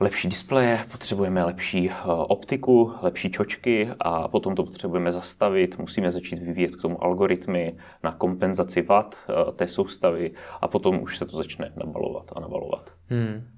lepší 0.00 0.28
displeje, 0.28 0.84
potřebujeme 0.92 1.44
lepší 1.44 1.90
eh, 1.90 1.94
optiku, 2.06 2.92
lepší 3.02 3.30
čočky 3.30 3.90
a 4.00 4.28
potom 4.28 4.54
to 4.54 4.64
potřebujeme 4.64 5.12
zastavit. 5.12 5.78
Musíme 5.78 6.10
začít 6.10 6.38
vyvíjet 6.38 6.76
k 6.76 6.82
tomu 6.82 7.04
algoritmy 7.04 7.76
na 8.02 8.12
kompenzaci 8.12 8.82
vat 8.82 9.16
eh, 9.28 9.52
té 9.52 9.68
soustavy 9.68 10.30
a 10.60 10.68
potom 10.68 11.02
už 11.02 11.18
se 11.18 11.26
to 11.26 11.36
začne 11.36 11.72
nabalovat 11.76 12.32
a 12.36 12.40
nabalovat. 12.40 12.92
Hmm. 13.08 13.48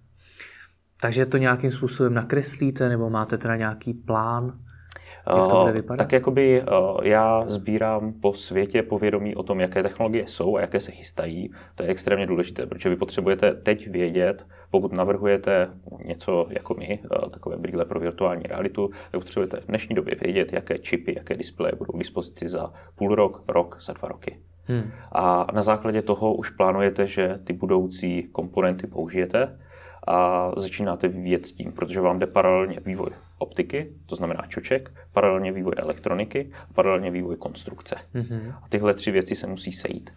Takže 1.01 1.27
to 1.27 1.37
nějakým 1.37 1.71
způsobem 1.71 2.15
nakreslíte 2.15 2.89
nebo 2.89 3.11
máte 3.11 3.39
teda 3.39 3.57
nějaký 3.57 3.95
plán? 3.95 4.59
Jak 5.67 5.75
vypadat? 5.75 5.99
Tak 5.99 6.13
jakoby 6.13 6.63
já 7.03 7.45
sbírám 7.47 8.13
po 8.13 8.33
světě 8.33 8.83
povědomí 8.83 9.35
o 9.35 9.43
tom, 9.43 9.61
jaké 9.61 9.83
technologie 9.83 10.27
jsou 10.27 10.57
a 10.57 10.61
jaké 10.61 10.81
se 10.81 10.93
chystají. 10.93 11.51
To 11.75 11.83
je 11.83 11.89
extrémně 11.89 12.27
důležité, 12.27 12.67
protože 12.67 12.89
vy 12.89 12.97
potřebujete 12.97 13.55
teď 13.55 13.89
vědět, 13.89 14.47
pokud 14.71 14.93
navrhujete 14.93 15.69
něco 16.05 16.47
jako 16.51 16.75
my, 16.75 16.99
takové 17.31 17.57
brýle 17.57 17.85
pro 17.85 18.01
virtuální 18.01 18.43
realitu, 18.43 18.91
tak 19.11 19.21
potřebujete 19.21 19.61
v 19.61 19.67
dnešní 19.67 19.95
době 19.95 20.15
vědět, 20.23 20.53
jaké 20.53 20.79
čipy, 20.79 21.15
jaké 21.17 21.37
displeje 21.37 21.73
budou 21.79 21.93
k 21.93 21.99
dispozici 21.99 22.49
za 22.49 22.73
půl 22.95 23.15
rok, 23.15 23.43
rok, 23.49 23.77
za 23.81 23.93
dva 23.93 24.09
roky. 24.09 24.39
Hmm. 24.65 24.91
A 25.13 25.47
na 25.53 25.63
základě 25.63 26.03
toho 26.03 26.35
už 26.35 26.51
plánujete, 26.51 27.07
že 27.07 27.39
ty 27.45 27.53
budoucí 27.53 28.29
komponenty 28.33 28.87
použijete 28.87 29.59
a 30.07 30.51
začínáte 30.57 31.09
vyvíjet 31.09 31.47
s 31.47 31.53
tím, 31.53 31.73
protože 31.73 32.01
vám 32.01 32.19
jde 32.19 32.27
paralelně 32.27 32.81
vývoj 32.85 33.11
optiky, 33.39 33.93
to 34.07 34.17
znamená 34.17 34.43
čoček, 34.49 34.91
paralelně 35.13 35.53
vývoj 35.53 35.73
elektroniky 35.77 36.51
a 36.71 36.73
paralelně 36.73 37.11
vývoj 37.11 37.37
konstrukce. 37.37 37.97
Mm-hmm. 38.15 38.55
A 38.63 38.69
tyhle 38.69 38.95
tři 38.95 39.11
věci 39.11 39.35
se 39.35 39.47
musí 39.47 39.73
sejít. 39.73 40.11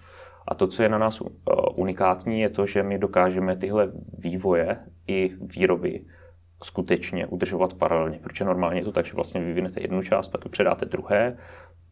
A 0.47 0.55
to, 0.55 0.67
co 0.67 0.83
je 0.83 0.89
na 0.89 0.97
nás 0.97 1.21
uh, 1.21 1.29
unikátní, 1.75 2.41
je 2.41 2.49
to, 2.49 2.65
že 2.65 2.83
my 2.83 2.97
dokážeme 2.97 3.55
tyhle 3.55 3.91
vývoje 4.17 4.79
i 5.07 5.31
výroby 5.41 6.05
skutečně 6.63 7.27
udržovat 7.27 7.73
paralelně, 7.73 8.19
protože 8.23 8.45
normálně 8.45 8.79
je 8.79 8.83
to 8.83 8.91
tak, 8.91 9.05
že 9.05 9.13
vlastně 9.13 9.41
vyvinete 9.41 9.81
jednu 9.81 10.01
část, 10.01 10.29
pak 10.29 10.45
ji 10.45 10.51
předáte 10.51 10.85
druhé, 10.85 11.37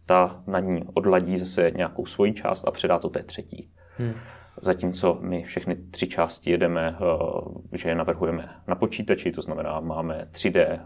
ta 0.05 0.43
na 0.47 0.59
ní 0.59 0.83
odladí 0.93 1.37
zase 1.37 1.71
nějakou 1.75 2.05
svoji 2.05 2.33
část 2.33 2.67
a 2.67 2.71
předá 2.71 2.99
to 2.99 3.09
té 3.09 3.23
třetí. 3.23 3.71
Hmm. 3.97 4.13
Zatímco 4.61 5.17
my 5.21 5.43
všechny 5.43 5.75
tři 5.75 6.07
části 6.07 6.51
jedeme, 6.51 6.95
eh, 6.95 7.77
že 7.77 7.89
je 7.89 7.95
navrhujeme 7.95 8.49
na 8.67 8.75
počítači, 8.75 9.31
to 9.31 9.41
znamená, 9.41 9.79
máme 9.79 10.27
3D 10.31 10.59
eh, 10.59 10.79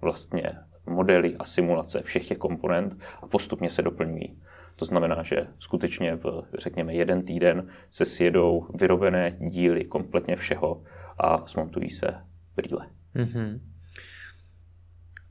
vlastně 0.00 0.42
modely 0.86 1.36
a 1.36 1.44
simulace 1.44 2.02
všech 2.02 2.28
těch 2.28 2.38
komponent 2.38 2.98
a 3.22 3.26
postupně 3.26 3.70
se 3.70 3.82
doplňují. 3.82 4.38
To 4.76 4.84
znamená, 4.84 5.22
že 5.22 5.46
skutečně 5.58 6.16
v, 6.16 6.42
řekněme, 6.58 6.94
jeden 6.94 7.22
týden 7.22 7.68
se 7.90 8.04
sjedou 8.04 8.66
vyrobené 8.74 9.36
díly 9.40 9.84
kompletně 9.84 10.36
všeho 10.36 10.82
a 11.18 11.46
smontují 11.46 11.90
se 11.90 12.14
brýle. 12.56 12.86
Mm-hmm. 13.16 13.60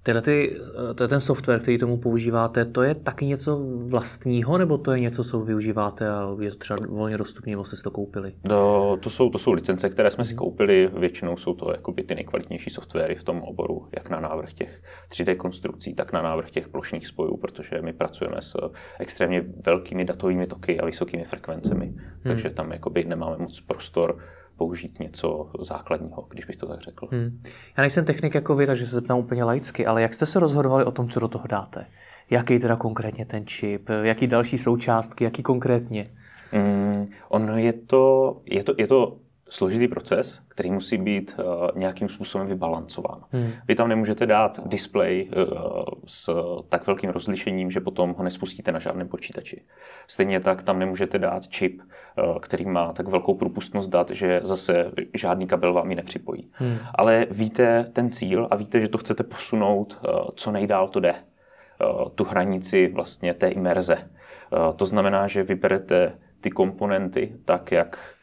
Tyhle 0.08 0.22
ty, 0.22 0.58
to 0.96 1.04
je 1.04 1.08
ten 1.08 1.22
software, 1.22 1.60
který 1.60 1.78
tomu 1.78 1.98
používáte, 1.98 2.66
to 2.66 2.84
je 2.84 2.96
taky 2.96 3.26
něco 3.26 3.60
vlastního, 3.88 4.58
nebo 4.58 4.78
to 4.78 4.92
je 4.92 5.00
něco, 5.00 5.24
co 5.24 5.40
využíváte 5.40 6.10
a 6.10 6.36
je 6.40 6.52
to 6.52 6.58
třeba 6.58 6.80
volně 6.90 7.18
dostupné, 7.18 7.50
nebo 7.50 7.66
jste 7.66 7.76
si 7.76 7.84
to 7.84 7.92
koupili? 7.92 8.34
No, 8.44 8.98
to, 8.98 9.10
jsou, 9.10 9.30
to 9.30 9.40
jsou 9.40 9.52
licence, 9.52 9.90
které 9.90 10.12
jsme 10.12 10.26
si 10.26 10.34
mhm. 10.34 10.38
koupili, 10.38 10.90
většinou 10.94 11.38
jsou 11.38 11.54
to 11.54 11.72
jakoby 11.72 12.04
ty 12.04 12.16
nejkvalitnější 12.16 12.70
softwary 12.70 13.16
v 13.16 13.24
tom 13.24 13.42
oboru, 13.42 13.88
jak 13.98 14.10
na 14.10 14.20
návrh 14.20 14.54
těch 14.54 14.84
3D 15.10 15.36
konstrukcí, 15.36 15.94
tak 15.94 16.14
na 16.14 16.22
návrh 16.22 16.52
těch 16.52 16.68
plošných 16.68 17.08
spojů, 17.08 17.38
protože 17.38 17.82
my 17.82 17.94
pracujeme 17.94 18.42
s 18.42 18.56
extrémně 19.00 19.46
velkými 19.66 20.06
datovými 20.06 20.48
toky 20.48 20.80
a 20.80 20.86
vysokými 20.86 21.24
frekvencemi, 21.24 21.86
hmm. 21.86 21.98
takže 22.24 22.50
tam 22.50 22.72
jakoby 22.72 23.04
nemáme 23.04 23.38
moc 23.38 23.62
prostor 23.62 24.18
použít 24.58 25.00
něco 25.00 25.52
základního, 25.62 26.28
když 26.30 26.46
bych 26.46 26.56
to 26.56 26.68
tak 26.68 26.82
řekl. 26.82 27.08
Hmm. 27.12 27.42
Já 27.78 27.82
nejsem 27.82 28.06
technik 28.06 28.36
jako 28.36 28.56
vy, 28.56 28.66
takže 28.66 28.88
se 28.88 28.96
zeptám 28.96 29.20
úplně 29.20 29.44
laicky, 29.44 29.86
ale 29.86 30.02
jak 30.02 30.14
jste 30.14 30.26
se 30.26 30.40
rozhodovali 30.40 30.86
o 30.86 30.92
tom, 30.92 31.10
co 31.10 31.20
do 31.20 31.28
toho 31.28 31.48
dáte? 31.48 31.86
Jaký 32.30 32.60
teda 32.60 32.76
konkrétně 32.76 33.26
ten 33.26 33.48
čip? 33.48 33.90
Jaký 34.02 34.28
další 34.28 34.58
součástky? 34.58 35.24
Jaký 35.24 35.44
konkrétně? 35.44 36.10
Hmm, 36.52 37.08
ono 37.30 37.58
je 37.58 37.74
to, 37.74 38.38
je 38.46 38.64
to, 38.64 38.74
je 38.78 38.88
to 38.88 39.18
složitý 39.50 39.88
proces, 39.88 40.42
který 40.48 40.72
musí 40.72 40.98
být 40.98 41.36
uh, 41.40 41.46
nějakým 41.76 42.10
způsobem 42.10 42.48
vybalancován. 42.48 43.24
Hmm. 43.32 43.52
Vy 43.68 43.76
tam 43.76 43.90
nemůžete 43.90 44.26
dát 44.26 44.68
display 44.68 45.30
uh, 45.30 45.84
s 46.08 46.30
tak 46.70 46.88
velkým 46.88 47.10
rozlišením, 47.10 47.72
že 47.72 47.80
potom 47.80 48.16
ho 48.18 48.24
nespustíte 48.24 48.72
na 48.72 48.80
žádném 48.80 49.08
počítači. 49.08 49.62
Stejně 50.08 50.40
tak 50.40 50.64
tam 50.64 50.80
nemůžete 50.80 51.20
dát 51.20 51.48
čip, 51.48 51.82
uh, 51.82 52.38
který 52.40 52.66
má 52.66 52.94
tak 52.94 53.08
velkou 53.08 53.34
propustnost 53.34 53.90
dat, 53.90 54.10
že 54.10 54.40
zase 54.44 54.92
žádný 55.14 55.48
kabel 55.48 55.74
vám 55.74 55.90
ji 55.90 55.96
nepřipojí. 55.96 56.50
Hmm. 56.52 56.78
Ale 56.96 57.28
víte 57.32 57.90
ten 57.94 58.12
cíl 58.12 58.48
a 58.52 58.56
víte, 58.56 58.82
že 58.82 58.88
to 58.88 58.98
chcete 58.98 59.24
posunout, 59.24 60.00
uh, 60.08 60.28
co 60.36 60.52
nejdál 60.52 60.88
to 60.88 61.00
jde. 61.00 61.14
Uh, 61.14 62.10
tu 62.10 62.24
hranici 62.24 62.88
vlastně 62.88 63.34
té 63.34 63.48
imerze. 63.50 63.96
Uh, 63.96 64.74
to 64.76 64.86
znamená, 64.86 65.28
že 65.28 65.44
vyberete 65.44 66.18
ty 66.42 66.52
komponenty 66.52 67.36
tak, 67.46 67.72
jak 67.72 68.17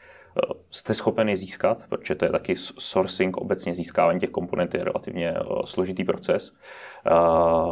jste 0.71 0.95
schopen 0.95 1.29
je 1.29 1.37
získat, 1.37 1.85
protože 1.88 2.14
to 2.14 2.25
je 2.25 2.31
taky 2.31 2.57
sourcing, 2.79 3.37
obecně 3.37 3.75
získávání 3.75 4.21
těch 4.21 4.31
komponent 4.31 4.75
je 4.75 4.85
relativně 4.85 5.31
eh, 5.31 5.43
složitý 5.64 6.05
proces, 6.05 6.57
eh, 7.07 7.11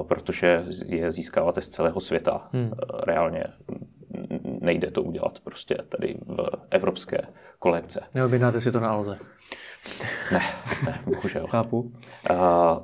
protože 0.02 0.64
je 0.86 1.12
získáváte 1.12 1.62
z 1.62 1.68
celého 1.68 2.00
světa. 2.00 2.48
Hmm. 2.52 2.70
Eh, 2.72 3.04
reálně 3.04 3.44
nejde 4.60 4.90
to 4.90 5.02
udělat 5.02 5.40
prostě 5.44 5.78
tady 5.88 6.16
v 6.26 6.50
evropské 6.70 7.18
kolekce. 7.58 8.00
Neobjednáte 8.14 8.60
si 8.60 8.72
to 8.72 8.80
na 8.80 8.90
Alze? 8.90 9.18
Ne, 10.32 10.40
ne, 10.86 11.00
bohužel. 11.06 11.46
Chápu. 11.50 11.80
Uh, 11.80 11.90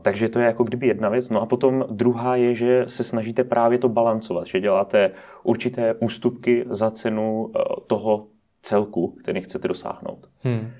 takže 0.02 0.28
to 0.28 0.38
je 0.38 0.47
jako 0.47 0.64
kdyby 0.64 0.87
jedna 0.87 1.08
věc. 1.08 1.30
No 1.30 1.42
a 1.42 1.47
potom 1.47 1.85
druhá 1.90 2.37
je, 2.37 2.54
že 2.54 2.85
se 2.88 3.04
snažíte 3.04 3.44
právě 3.44 3.78
to 3.78 3.88
balancovat, 3.88 4.47
že 4.47 4.61
děláte 4.61 5.11
určité 5.42 5.94
ústupky 5.94 6.64
za 6.70 6.90
cenu 6.90 7.52
toho, 7.87 8.26
celku, 8.62 9.08
který 9.08 9.40
chcete 9.40 9.68
dosáhnout. 9.68 10.28
Hmm. 10.42 10.70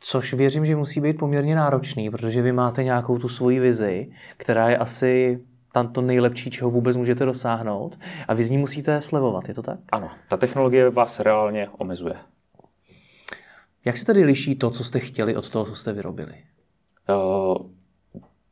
Což 0.00 0.34
věřím, 0.34 0.66
že 0.66 0.76
musí 0.76 1.00
být 1.00 1.18
poměrně 1.18 1.56
náročný, 1.56 2.10
protože 2.10 2.42
vy 2.42 2.52
máte 2.52 2.84
nějakou 2.84 3.18
tu 3.18 3.28
svoji 3.28 3.60
vizi, 3.60 4.10
která 4.36 4.68
je 4.68 4.78
asi 4.78 5.40
tam 5.72 5.92
to 5.92 6.00
nejlepší, 6.00 6.50
čeho 6.50 6.70
vůbec 6.70 6.96
můžete 6.96 7.24
dosáhnout 7.24 7.98
a 8.28 8.34
vy 8.34 8.44
z 8.44 8.50
ní 8.50 8.58
musíte 8.58 9.02
slevovat, 9.02 9.48
je 9.48 9.54
to 9.54 9.62
tak? 9.62 9.78
Ano, 9.92 10.10
ta 10.28 10.36
technologie 10.36 10.90
vás 10.90 11.20
reálně 11.20 11.68
omezuje. 11.78 12.16
Jak 13.84 13.96
se 13.96 14.04
tedy 14.04 14.24
liší 14.24 14.56
to, 14.56 14.70
co 14.70 14.84
jste 14.84 14.98
chtěli 14.98 15.36
od 15.36 15.50
toho, 15.50 15.64
co 15.64 15.74
jste 15.74 15.92
vyrobili? 15.92 16.34
Uh, 17.08 17.56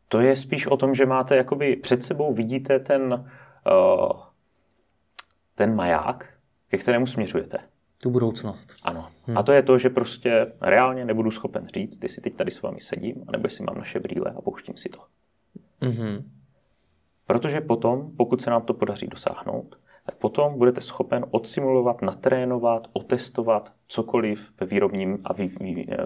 to 0.09 0.21
je 0.21 0.37
spíš 0.37 0.66
o 0.66 0.76
tom, 0.76 0.95
že 0.95 1.07
máte 1.07 1.37
jakoby 1.37 1.76
před 1.76 2.02
sebou 2.02 2.35
vidíte 2.35 2.78
ten, 2.78 3.12
uh, 3.12 4.21
ten 5.54 5.75
maják, 5.75 6.35
ke 6.69 6.78
kterému 6.78 7.07
směřujete. 7.07 7.59
Tu 8.05 8.11
budoucnost. 8.11 8.77
Ano. 8.83 9.09
Hmm. 9.27 9.39
A 9.39 9.43
to 9.43 9.53
je 9.53 9.63
to, 9.63 9.79
že 9.79 9.91
prostě 9.91 10.53
reálně 10.61 11.05
nebudu 11.05 11.31
schopen 11.31 11.69
říct, 11.75 12.11
si 12.11 12.21
teď 12.21 12.35
tady 12.35 12.51
s 12.51 12.63
vámi 12.63 12.81
sedím, 12.81 13.25
anebo 13.29 13.49
si 13.49 13.63
mám 13.63 13.79
naše 13.79 14.01
brýle 14.01 14.31
a 14.31 14.41
pouštím 14.41 14.77
si 14.77 14.89
to. 14.89 14.99
Mm-hmm. 15.83 16.23
Protože 17.27 17.61
potom, 17.61 18.11
pokud 18.17 18.43
se 18.43 18.51
nám 18.51 18.63
to 18.63 18.75
podaří 18.75 19.07
dosáhnout, 19.07 19.79
tak 20.07 20.15
potom 20.17 20.59
budete 20.59 20.81
schopen 20.81 21.27
odsimulovat, 21.31 22.03
natrénovat, 22.03 22.89
otestovat 22.93 23.73
cokoliv 23.87 24.53
ve 24.61 24.67
výrobním 24.67 25.19
a 25.25 25.33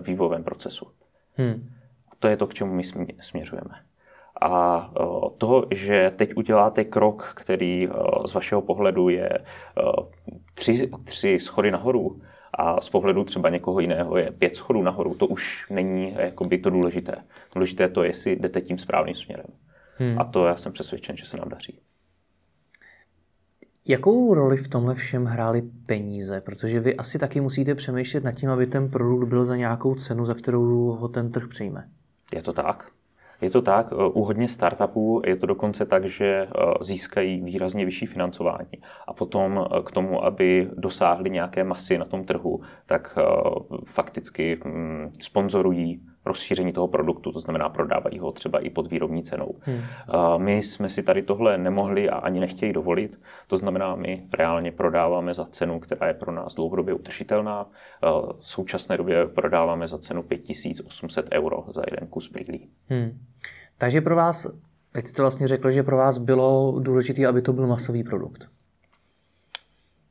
vývojovém 0.00 0.44
procesu. 0.44 0.86
Hmm. 1.34 1.70
To 2.18 2.28
je 2.28 2.36
to, 2.36 2.46
k 2.46 2.54
čemu 2.54 2.74
my 2.74 2.82
směřujeme. 3.20 3.74
A 4.40 4.90
to, 5.38 5.66
že 5.70 6.12
teď 6.16 6.36
uděláte 6.36 6.84
krok, 6.84 7.32
který 7.36 7.88
z 8.26 8.34
vašeho 8.34 8.62
pohledu 8.62 9.08
je 9.08 9.38
tři, 10.54 10.90
tři 11.04 11.38
schody 11.40 11.70
nahoru, 11.70 12.20
a 12.54 12.80
z 12.80 12.90
pohledu 12.90 13.24
třeba 13.24 13.48
někoho 13.48 13.80
jiného 13.80 14.16
je 14.16 14.30
pět 14.30 14.56
schodů 14.56 14.82
nahoru, 14.82 15.14
to 15.14 15.26
už 15.26 15.70
není 15.70 16.14
jakoby 16.18 16.58
to 16.58 16.70
důležité. 16.70 17.14
Důležité 17.54 17.88
to 17.88 18.02
je, 18.02 18.08
jestli 18.08 18.36
jdete 18.36 18.60
tím 18.60 18.78
správným 18.78 19.14
směrem. 19.14 19.46
Hmm. 19.96 20.18
A 20.18 20.24
to 20.24 20.46
já 20.46 20.56
jsem 20.56 20.72
přesvědčen, 20.72 21.16
že 21.16 21.26
se 21.26 21.36
nám 21.36 21.48
daří. 21.48 21.80
Jakou 23.88 24.34
roli 24.34 24.56
v 24.56 24.68
tomhle 24.68 24.94
všem 24.94 25.24
hrály 25.24 25.62
peníze? 25.86 26.40
Protože 26.40 26.80
vy 26.80 26.96
asi 26.96 27.18
taky 27.18 27.40
musíte 27.40 27.74
přemýšlet 27.74 28.24
nad 28.24 28.32
tím, 28.32 28.50
aby 28.50 28.66
ten 28.66 28.90
produkt 28.90 29.28
byl 29.28 29.44
za 29.44 29.56
nějakou 29.56 29.94
cenu, 29.94 30.24
za 30.24 30.34
kterou 30.34 30.64
ho 30.92 31.08
ten 31.08 31.32
trh 31.32 31.48
přijme. 31.48 31.88
Je 32.34 32.42
to 32.42 32.52
tak. 32.52 32.90
Je 33.40 33.50
to 33.50 33.62
tak, 33.62 33.92
u 34.12 34.24
hodně 34.24 34.48
startupů 34.48 35.22
je 35.26 35.36
to 35.36 35.46
dokonce 35.46 35.86
tak, 35.86 36.04
že 36.04 36.26
eh, 36.26 36.48
získají 36.80 37.42
výrazně 37.42 37.84
vyšší 37.84 38.06
financování. 38.06 38.70
A 39.06 39.12
potom 39.12 39.64
eh, 39.64 39.82
k 39.82 39.90
tomu, 39.90 40.24
aby 40.24 40.70
dosáhli 40.76 41.30
nějaké 41.30 41.64
masy 41.64 41.98
na 41.98 42.04
tom 42.04 42.24
trhu, 42.24 42.60
tak 42.86 43.18
eh, 43.18 43.22
fakticky 43.84 44.60
hm, 44.64 45.10
sponzorují 45.20 46.02
rozšíření 46.28 46.72
toho 46.72 46.88
produktu, 46.88 47.32
to 47.32 47.40
znamená 47.40 47.68
prodávají 47.68 48.18
ho 48.18 48.32
třeba 48.32 48.58
i 48.58 48.70
pod 48.70 48.90
výrobní 48.90 49.22
cenou. 49.22 49.54
Hmm. 49.60 49.80
My 50.36 50.62
jsme 50.62 50.90
si 50.90 51.02
tady 51.02 51.22
tohle 51.22 51.58
nemohli 51.58 52.10
a 52.10 52.16
ani 52.16 52.40
nechtějí 52.40 52.72
dovolit, 52.72 53.20
to 53.46 53.56
znamená, 53.56 53.94
my 53.94 54.26
reálně 54.38 54.72
prodáváme 54.72 55.34
za 55.34 55.44
cenu, 55.44 55.80
která 55.80 56.06
je 56.06 56.14
pro 56.14 56.32
nás 56.32 56.54
dlouhodobě 56.54 56.94
utržitelná. 56.94 57.66
V 58.38 58.48
současné 58.48 58.96
době 58.96 59.26
prodáváme 59.26 59.88
za 59.88 59.98
cenu 59.98 60.22
5800 60.22 61.28
euro 61.32 61.64
za 61.74 61.82
jeden 61.90 62.08
kus 62.08 62.30
brýlí. 62.30 62.68
Hmm. 62.88 63.18
Takže 63.78 64.00
pro 64.00 64.16
vás, 64.16 64.46
teď 64.92 65.06
jste 65.06 65.22
vlastně 65.22 65.48
řekl, 65.48 65.70
že 65.70 65.82
pro 65.82 65.96
vás 65.96 66.18
bylo 66.18 66.80
důležité, 66.80 67.26
aby 67.26 67.42
to 67.42 67.52
byl 67.52 67.66
masový 67.66 68.04
produkt. 68.04 68.48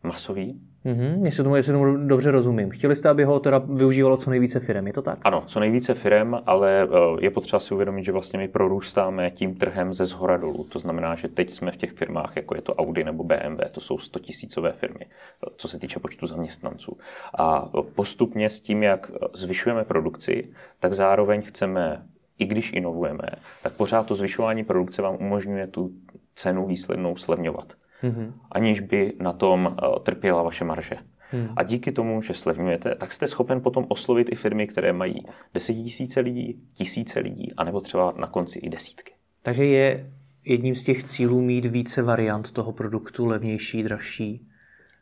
Masový? 0.03 0.61
Mm-hmm, 0.87 1.25
jestli, 1.25 1.43
tomu, 1.43 1.55
jestli 1.55 1.73
tomu 1.73 1.97
dobře 2.07 2.31
rozumím. 2.31 2.69
Chtěli 2.69 2.95
jste, 2.95 3.09
aby 3.09 3.23
ho 3.23 3.39
teda 3.39 3.57
využívalo 3.57 4.17
co 4.17 4.29
nejvíce 4.29 4.59
firm, 4.59 4.87
je 4.87 4.93
to 4.93 5.01
tak? 5.01 5.19
Ano, 5.21 5.43
co 5.47 5.59
nejvíce 5.59 5.93
firm, 5.93 6.33
ale 6.45 6.83
eh, 6.83 6.87
je 7.19 7.29
potřeba 7.29 7.59
si 7.59 7.73
uvědomit, 7.73 8.03
že 8.03 8.11
vlastně 8.11 8.39
my 8.39 8.47
prorůstáme 8.47 9.31
tím 9.31 9.55
trhem 9.55 9.93
ze 9.93 10.05
zhora 10.05 10.37
dolů. 10.37 10.65
To 10.69 10.79
znamená, 10.79 11.15
že 11.15 11.27
teď 11.27 11.49
jsme 11.51 11.71
v 11.71 11.77
těch 11.77 11.91
firmách, 11.91 12.35
jako 12.35 12.55
je 12.55 12.61
to 12.61 12.75
Audi 12.75 13.03
nebo 13.03 13.23
BMW, 13.23 13.61
to 13.71 13.81
jsou 13.81 13.97
100 13.97 14.19
tisícové 14.19 14.71
firmy, 14.71 15.05
eh, 15.05 15.49
co 15.57 15.67
se 15.67 15.79
týče 15.79 15.99
počtu 15.99 16.27
zaměstnanců. 16.27 16.97
A 17.37 17.69
postupně 17.95 18.49
s 18.49 18.59
tím, 18.59 18.83
jak 18.83 19.11
zvyšujeme 19.33 19.83
produkci, 19.83 20.49
tak 20.79 20.93
zároveň 20.93 21.41
chceme 21.41 22.03
i 22.39 22.45
když 22.45 22.73
inovujeme, 22.73 23.29
tak 23.63 23.73
pořád 23.73 24.05
to 24.05 24.15
zvyšování 24.15 24.63
produkce 24.63 25.01
vám 25.01 25.15
umožňuje 25.19 25.67
tu 25.67 25.91
cenu 26.35 26.65
výslednou 26.65 27.15
slevňovat 27.15 27.73
mm-hmm. 28.03 28.33
aniž 28.51 28.79
by 28.79 29.13
na 29.21 29.33
tom 29.33 29.77
eh, 29.77 29.99
trpěla 29.99 30.43
vaše 30.43 30.65
marže. 30.65 30.97
Hmm. 31.31 31.47
A 31.57 31.63
díky 31.63 31.91
tomu, 31.91 32.21
že 32.21 32.33
slevňujete, 32.33 32.95
tak 32.95 33.11
jste 33.11 33.27
schopen 33.27 33.61
potom 33.61 33.85
oslovit 33.89 34.31
i 34.31 34.35
firmy, 34.35 34.67
které 34.67 34.93
mají 34.93 35.25
desetitisíce 35.53 36.19
lidí, 36.19 36.61
tisíce 36.73 37.19
lidí, 37.19 37.53
anebo 37.57 37.81
třeba 37.81 38.13
na 38.17 38.27
konci 38.27 38.59
i 38.59 38.69
desítky. 38.69 39.13
Takže 39.43 39.65
je 39.65 40.11
jedním 40.45 40.75
z 40.75 40.83
těch 40.83 41.03
cílů 41.03 41.41
mít 41.41 41.65
více 41.65 42.01
variant 42.01 42.51
toho 42.51 42.71
produktu, 42.71 43.25
levnější, 43.25 43.83
dražší? 43.83 44.47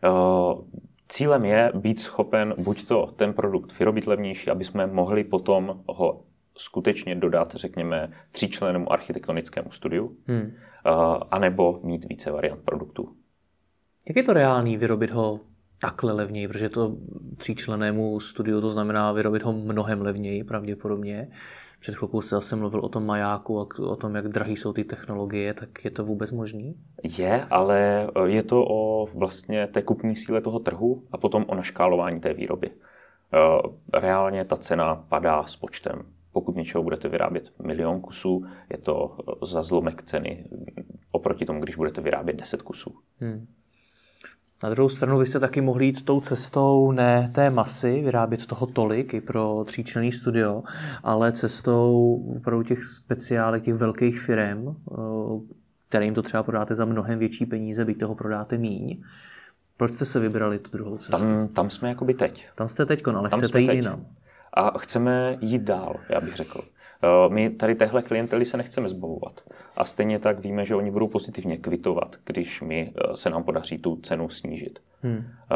Uh, 0.08 0.62
cílem 1.10 1.46
je 1.46 1.72
být 1.76 2.00
schopen 2.00 2.54
buď 2.58 2.88
to 2.88 3.14
ten 3.16 3.34
produkt 3.34 3.80
vyrobit 3.80 4.08
levnější, 4.08 4.50
aby 4.50 4.66
jsme 4.66 4.88
mohli 4.88 5.24
potom 5.24 5.84
ho 5.88 6.24
skutečně 6.58 7.16
dodat, 7.16 7.56
řekněme, 7.56 8.12
tříčlennému 8.32 8.92
architektonickému 8.92 9.72
studiu, 9.72 10.18
hmm. 10.28 10.54
Anebo 11.32 11.80
mít 11.84 12.06
více 12.10 12.32
variant 12.32 12.62
produktů. 12.66 13.16
Jak 14.08 14.18
je 14.18 14.24
to 14.24 14.34
reálný 14.34 14.78
vyrobit 14.78 15.12
ho 15.12 15.40
takhle 15.82 16.14
levněji, 16.14 16.48
protože 16.48 16.70
to 16.70 16.96
tříčlenému 17.38 18.20
studiu 18.20 18.62
to 18.62 18.70
znamená 18.70 19.12
vyrobit 19.12 19.44
ho 19.44 19.54
mnohem 19.54 20.02
levněji 20.02 20.44
pravděpodobně. 20.44 21.28
Před 21.80 21.96
chvilkou 21.96 22.22
se 22.22 22.36
zase 22.36 22.56
mluvil 22.56 22.80
o 22.80 22.90
tom 22.90 23.06
majáku 23.06 23.60
a 23.60 23.68
o 23.80 23.96
tom, 23.96 24.16
jak 24.16 24.28
drahý 24.28 24.56
jsou 24.56 24.74
ty 24.74 24.84
technologie, 24.84 25.54
tak 25.54 25.86
je 25.86 25.92
to 25.92 26.06
vůbec 26.06 26.32
možný? 26.32 26.76
Je, 27.04 27.46
ale 27.50 28.08
je 28.26 28.44
to 28.44 28.66
o 28.70 29.08
vlastně 29.14 29.68
té 29.68 29.82
kupní 29.82 30.16
síle 30.16 30.42
toho 30.42 30.60
trhu 30.60 31.04
a 31.12 31.18
potom 31.18 31.46
o 31.48 31.56
naškálování 31.56 32.20
té 32.20 32.34
výroby. 32.34 32.72
Reálně 33.94 34.46
ta 34.46 34.58
cena 34.58 35.06
padá 35.10 35.44
s 35.44 35.56
počtem 35.56 36.15
pokud 36.36 36.56
něčeho 36.56 36.84
budete 36.84 37.10
vyrábět 37.10 37.52
milion 37.66 38.02
kusů, 38.02 38.46
je 38.70 38.78
to 38.78 39.18
eh, 39.20 39.46
za 39.46 39.64
zlomek 39.64 40.04
ceny 40.04 40.46
oproti 41.12 41.46
tomu, 41.46 41.62
když 41.62 41.76
budete 41.76 42.02
vyrábět 42.02 42.34
10 42.34 42.62
kusů. 42.62 42.96
Hmm. 43.20 43.48
Na 44.64 44.70
druhou 44.70 44.90
stranu 44.90 45.20
vy 45.20 45.26
jste 45.26 45.40
taky 45.40 45.62
mohli 45.62 45.86
jít 45.86 46.06
tou 46.06 46.22
cestou 46.22 46.92
ne 46.92 47.32
té 47.36 47.50
masy, 47.50 48.02
vyrábět 48.02 48.46
toho 48.46 48.66
tolik 48.66 49.14
i 49.14 49.22
pro 49.22 49.64
tříčlený 49.68 50.12
studio, 50.12 50.64
ale 51.04 51.32
cestou 51.32 52.20
pro 52.44 52.64
těch 52.64 52.84
speciálek, 52.84 53.64
těch 53.64 53.74
velkých 53.74 54.20
firm, 54.20 54.68
eh, 54.68 54.94
kterým 55.90 56.14
to 56.14 56.22
třeba 56.22 56.44
prodáte 56.44 56.76
za 56.76 56.86
mnohem 56.86 57.20
větší 57.20 57.46
peníze, 57.46 57.86
byť 57.86 58.00
toho 58.00 58.16
prodáte 58.16 58.58
míň. 58.58 59.04
Proč 59.78 59.94
jste 59.94 60.06
se 60.06 60.20
vybrali 60.20 60.60
tu 60.60 60.72
druhou 60.72 60.98
cestu? 60.98 61.12
Tam, 61.12 61.48
tam 61.48 61.70
jsme 61.70 61.90
jakoby 61.90 62.14
teď. 62.14 62.46
Tam 62.56 62.70
jste 62.70 62.86
teď, 62.86 63.08
ale 63.08 63.30
tam 63.30 63.40
chcete 63.40 63.62
jít 63.62 63.74
jinam 63.74 64.06
a 64.56 64.78
chceme 64.78 65.38
jít 65.42 65.62
dál, 65.62 65.96
já 66.10 66.22
bych 66.22 66.36
řekl. 66.36 66.62
Eh, 67.04 67.34
my 67.34 67.50
tady 67.50 67.76
téhle 67.76 68.02
klientely 68.02 68.46
se 68.46 68.58
nechceme 68.58 68.90
zbavovat. 68.90 69.42
A 69.76 69.86
stejně 69.86 70.20
tak 70.20 70.40
víme, 70.40 70.66
že 70.66 70.76
oni 70.76 70.92
budou 70.92 71.08
pozitivně 71.08 71.58
kvitovat, 71.58 72.16
když 72.26 72.62
mi 72.62 72.94
eh, 72.96 73.18
se 73.18 73.30
nám 73.30 73.44
podaří 73.44 73.78
tu 73.78 73.96
cenu 73.96 74.30
snížit. 74.30 74.80
Hmm. 75.02 75.24
Eh, 75.52 75.56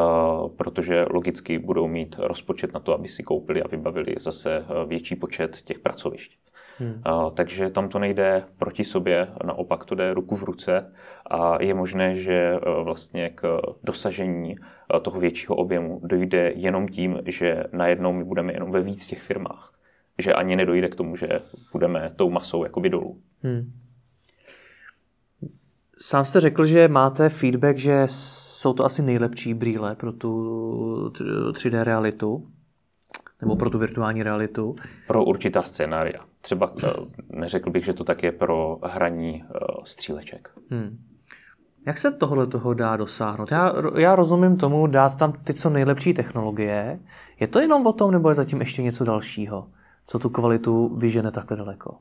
protože 0.56 1.06
logicky 1.10 1.58
budou 1.58 1.88
mít 1.88 2.16
rozpočet 2.18 2.74
na 2.74 2.80
to, 2.80 2.94
aby 2.94 3.08
si 3.08 3.22
koupili 3.22 3.62
a 3.62 3.68
vybavili 3.68 4.14
zase 4.20 4.64
větší 4.86 5.16
počet 5.16 5.62
těch 5.64 5.78
pracovišť. 5.78 6.40
Hmm. 6.78 7.02
Takže 7.34 7.70
tam 7.70 7.88
to 7.88 7.98
nejde 7.98 8.44
proti 8.58 8.84
sobě, 8.84 9.28
naopak 9.44 9.84
to 9.84 9.94
jde 9.94 10.14
ruku 10.14 10.36
v 10.36 10.42
ruce 10.42 10.92
a 11.30 11.62
je 11.62 11.74
možné, 11.74 12.16
že 12.16 12.58
vlastně 12.82 13.30
k 13.30 13.60
dosažení 13.84 14.56
toho 15.02 15.20
většího 15.20 15.56
objemu 15.56 16.00
dojde 16.04 16.52
jenom 16.56 16.88
tím, 16.88 17.18
že 17.26 17.64
najednou 17.72 18.12
my 18.12 18.24
budeme 18.24 18.52
jenom 18.52 18.70
ve 18.70 18.80
víc 18.80 19.06
těch 19.06 19.22
firmách. 19.22 19.74
Že 20.18 20.34
ani 20.34 20.56
nedojde 20.56 20.88
k 20.88 20.96
tomu, 20.96 21.16
že 21.16 21.28
budeme 21.72 22.12
tou 22.16 22.30
masou 22.30 22.64
jakoby 22.64 22.90
dolů. 22.90 23.20
Hmm. 23.42 23.72
Sám 25.98 26.24
jste 26.24 26.40
řekl, 26.40 26.64
že 26.64 26.88
máte 26.88 27.28
feedback, 27.28 27.78
že 27.78 28.02
jsou 28.06 28.72
to 28.72 28.84
asi 28.84 29.02
nejlepší 29.02 29.54
brýle 29.54 29.94
pro 29.94 30.12
tu 30.12 31.12
3D 31.52 31.82
realitu, 31.82 32.48
nebo 33.40 33.56
pro 33.56 33.70
tu 33.70 33.78
virtuální 33.78 34.22
realitu. 34.22 34.76
Pro 35.06 35.24
určitá 35.24 35.62
scénária. 35.62 36.24
Třeba 36.40 36.74
neřekl 37.28 37.70
bych, 37.70 37.84
že 37.84 37.92
to 37.92 38.04
tak 38.04 38.22
je 38.22 38.32
pro 38.32 38.78
hraní 38.82 39.44
stříleček. 39.84 40.50
Hmm. 40.70 40.98
Jak 41.86 41.98
se 41.98 42.10
tohle 42.10 42.46
toho 42.46 42.74
dá 42.74 42.96
dosáhnout? 42.96 43.50
Já, 43.50 43.72
já 43.98 44.16
rozumím 44.16 44.56
tomu 44.56 44.86
dát 44.86 45.16
tam 45.16 45.32
ty 45.32 45.54
co 45.54 45.70
nejlepší 45.70 46.14
technologie. 46.14 47.00
Je 47.40 47.48
to 47.48 47.60
jenom 47.60 47.86
o 47.86 47.92
tom, 47.92 48.10
nebo 48.10 48.28
je 48.28 48.34
zatím 48.34 48.60
ještě 48.60 48.82
něco 48.82 49.04
dalšího, 49.04 49.66
co 50.06 50.18
tu 50.18 50.30
kvalitu 50.30 50.96
vyžene 50.96 51.30
takhle 51.30 51.56
daleko? 51.56 51.98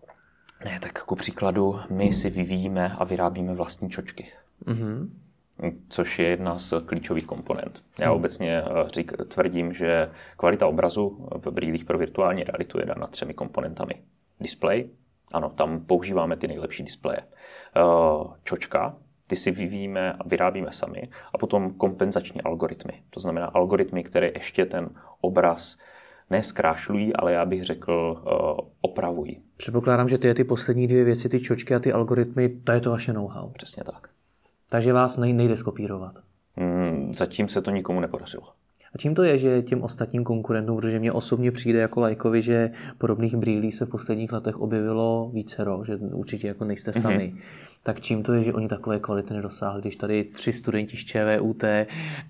Ne, 0.65 0.79
tak 0.79 1.03
ku 1.03 1.15
příkladu, 1.15 1.79
my 1.89 2.13
si 2.13 2.29
vyvíjíme 2.29 2.95
a 2.99 3.03
vyrábíme 3.03 3.53
vlastní 3.53 3.89
čočky. 3.89 4.31
Mm-hmm. 4.65 5.09
Což 5.89 6.19
je 6.19 6.27
jedna 6.27 6.59
z 6.59 6.73
klíčových 6.85 7.25
komponent. 7.25 7.83
Já 7.99 8.07
hmm. 8.07 8.17
obecně 8.17 8.61
eh, 8.61 8.89
řík, 8.89 9.11
tvrdím, 9.27 9.73
že 9.73 10.09
kvalita 10.37 10.67
obrazu 10.67 11.27
v 11.45 11.51
brýlích 11.51 11.85
pro 11.85 11.97
virtuální 11.97 12.43
realitu 12.43 12.79
je 12.79 12.85
dána 12.85 13.07
třemi 13.07 13.33
komponentami. 13.33 13.93
Display, 14.39 14.89
ano, 15.33 15.49
tam 15.49 15.79
používáme 15.79 16.37
ty 16.37 16.47
nejlepší 16.47 16.83
displeje. 16.83 17.19
Eh, 17.19 17.81
čočka, 18.43 18.95
ty 19.29 19.35
si 19.35 19.51
vyvíjíme 19.51 20.13
a 20.13 20.27
vyrábíme 20.27 20.71
sami. 20.71 21.09
A 21.33 21.37
potom 21.37 21.73
kompenzační 21.73 22.41
algoritmy. 22.41 22.93
To 23.09 23.19
znamená 23.19 23.45
algoritmy, 23.45 24.03
které 24.03 24.31
ještě 24.33 24.65
ten 24.65 24.89
obraz 25.21 25.77
neskrášlují, 26.29 27.15
ale 27.15 27.33
já 27.33 27.45
bych 27.45 27.63
řekl 27.63 27.91
uh, 27.91 28.67
opravují. 28.81 29.41
Předpokládám, 29.57 30.09
že 30.09 30.17
ty, 30.17 30.33
ty 30.33 30.43
poslední 30.43 30.87
dvě 30.87 31.03
věci, 31.03 31.29
ty 31.29 31.39
čočky 31.39 31.75
a 31.75 31.79
ty 31.79 31.93
algoritmy, 31.93 32.49
to 32.49 32.71
je 32.71 32.79
to 32.79 32.89
vaše 32.91 33.13
know-how. 33.13 33.49
Přesně 33.49 33.83
tak. 33.83 34.09
Takže 34.69 34.93
vás 34.93 35.17
nejde 35.17 35.57
skopírovat. 35.57 36.15
Mm, 36.55 37.13
zatím 37.13 37.47
se 37.47 37.61
to 37.61 37.71
nikomu 37.71 37.99
nepodařilo. 37.99 38.47
A 38.93 38.97
čím 38.97 39.15
to 39.15 39.23
je, 39.23 39.37
že 39.37 39.61
těm 39.61 39.81
ostatním 39.81 40.23
konkurentům, 40.23 40.77
protože 40.77 40.99
mě 40.99 41.11
osobně 41.11 41.51
přijde 41.51 41.79
jako 41.79 41.99
lajkovi, 41.99 42.41
že 42.41 42.71
podobných 42.97 43.35
brýlí 43.35 43.71
se 43.71 43.85
v 43.85 43.89
posledních 43.89 44.31
letech 44.31 44.59
objevilo 44.59 45.31
vícero, 45.33 45.83
že 45.85 45.95
určitě 45.95 46.47
jako 46.47 46.65
nejste 46.65 46.91
mhm. 46.95 47.01
sami. 47.01 47.33
Mm-hmm. 47.35 47.68
Tak 47.83 48.01
čím 48.01 48.23
to 48.23 48.33
je, 48.33 48.43
že 48.43 48.53
oni 48.53 48.67
takové 48.67 48.99
kvality 48.99 49.33
nedosáhli, 49.33 49.81
když 49.81 49.95
tady 49.95 50.23
tři 50.23 50.53
studenti 50.53 50.97
z 50.97 51.05
ČVUT 51.05 51.63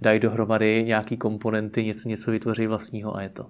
dají 0.02 0.20
dohromady 0.20 0.84
nějaký 0.84 1.18
komponenty, 1.18 1.86
něco, 1.86 2.10
něco 2.10 2.32
vytvoří 2.32 2.68
vlastního 2.68 3.16
a 3.16 3.22
je 3.22 3.30
to. 3.30 3.46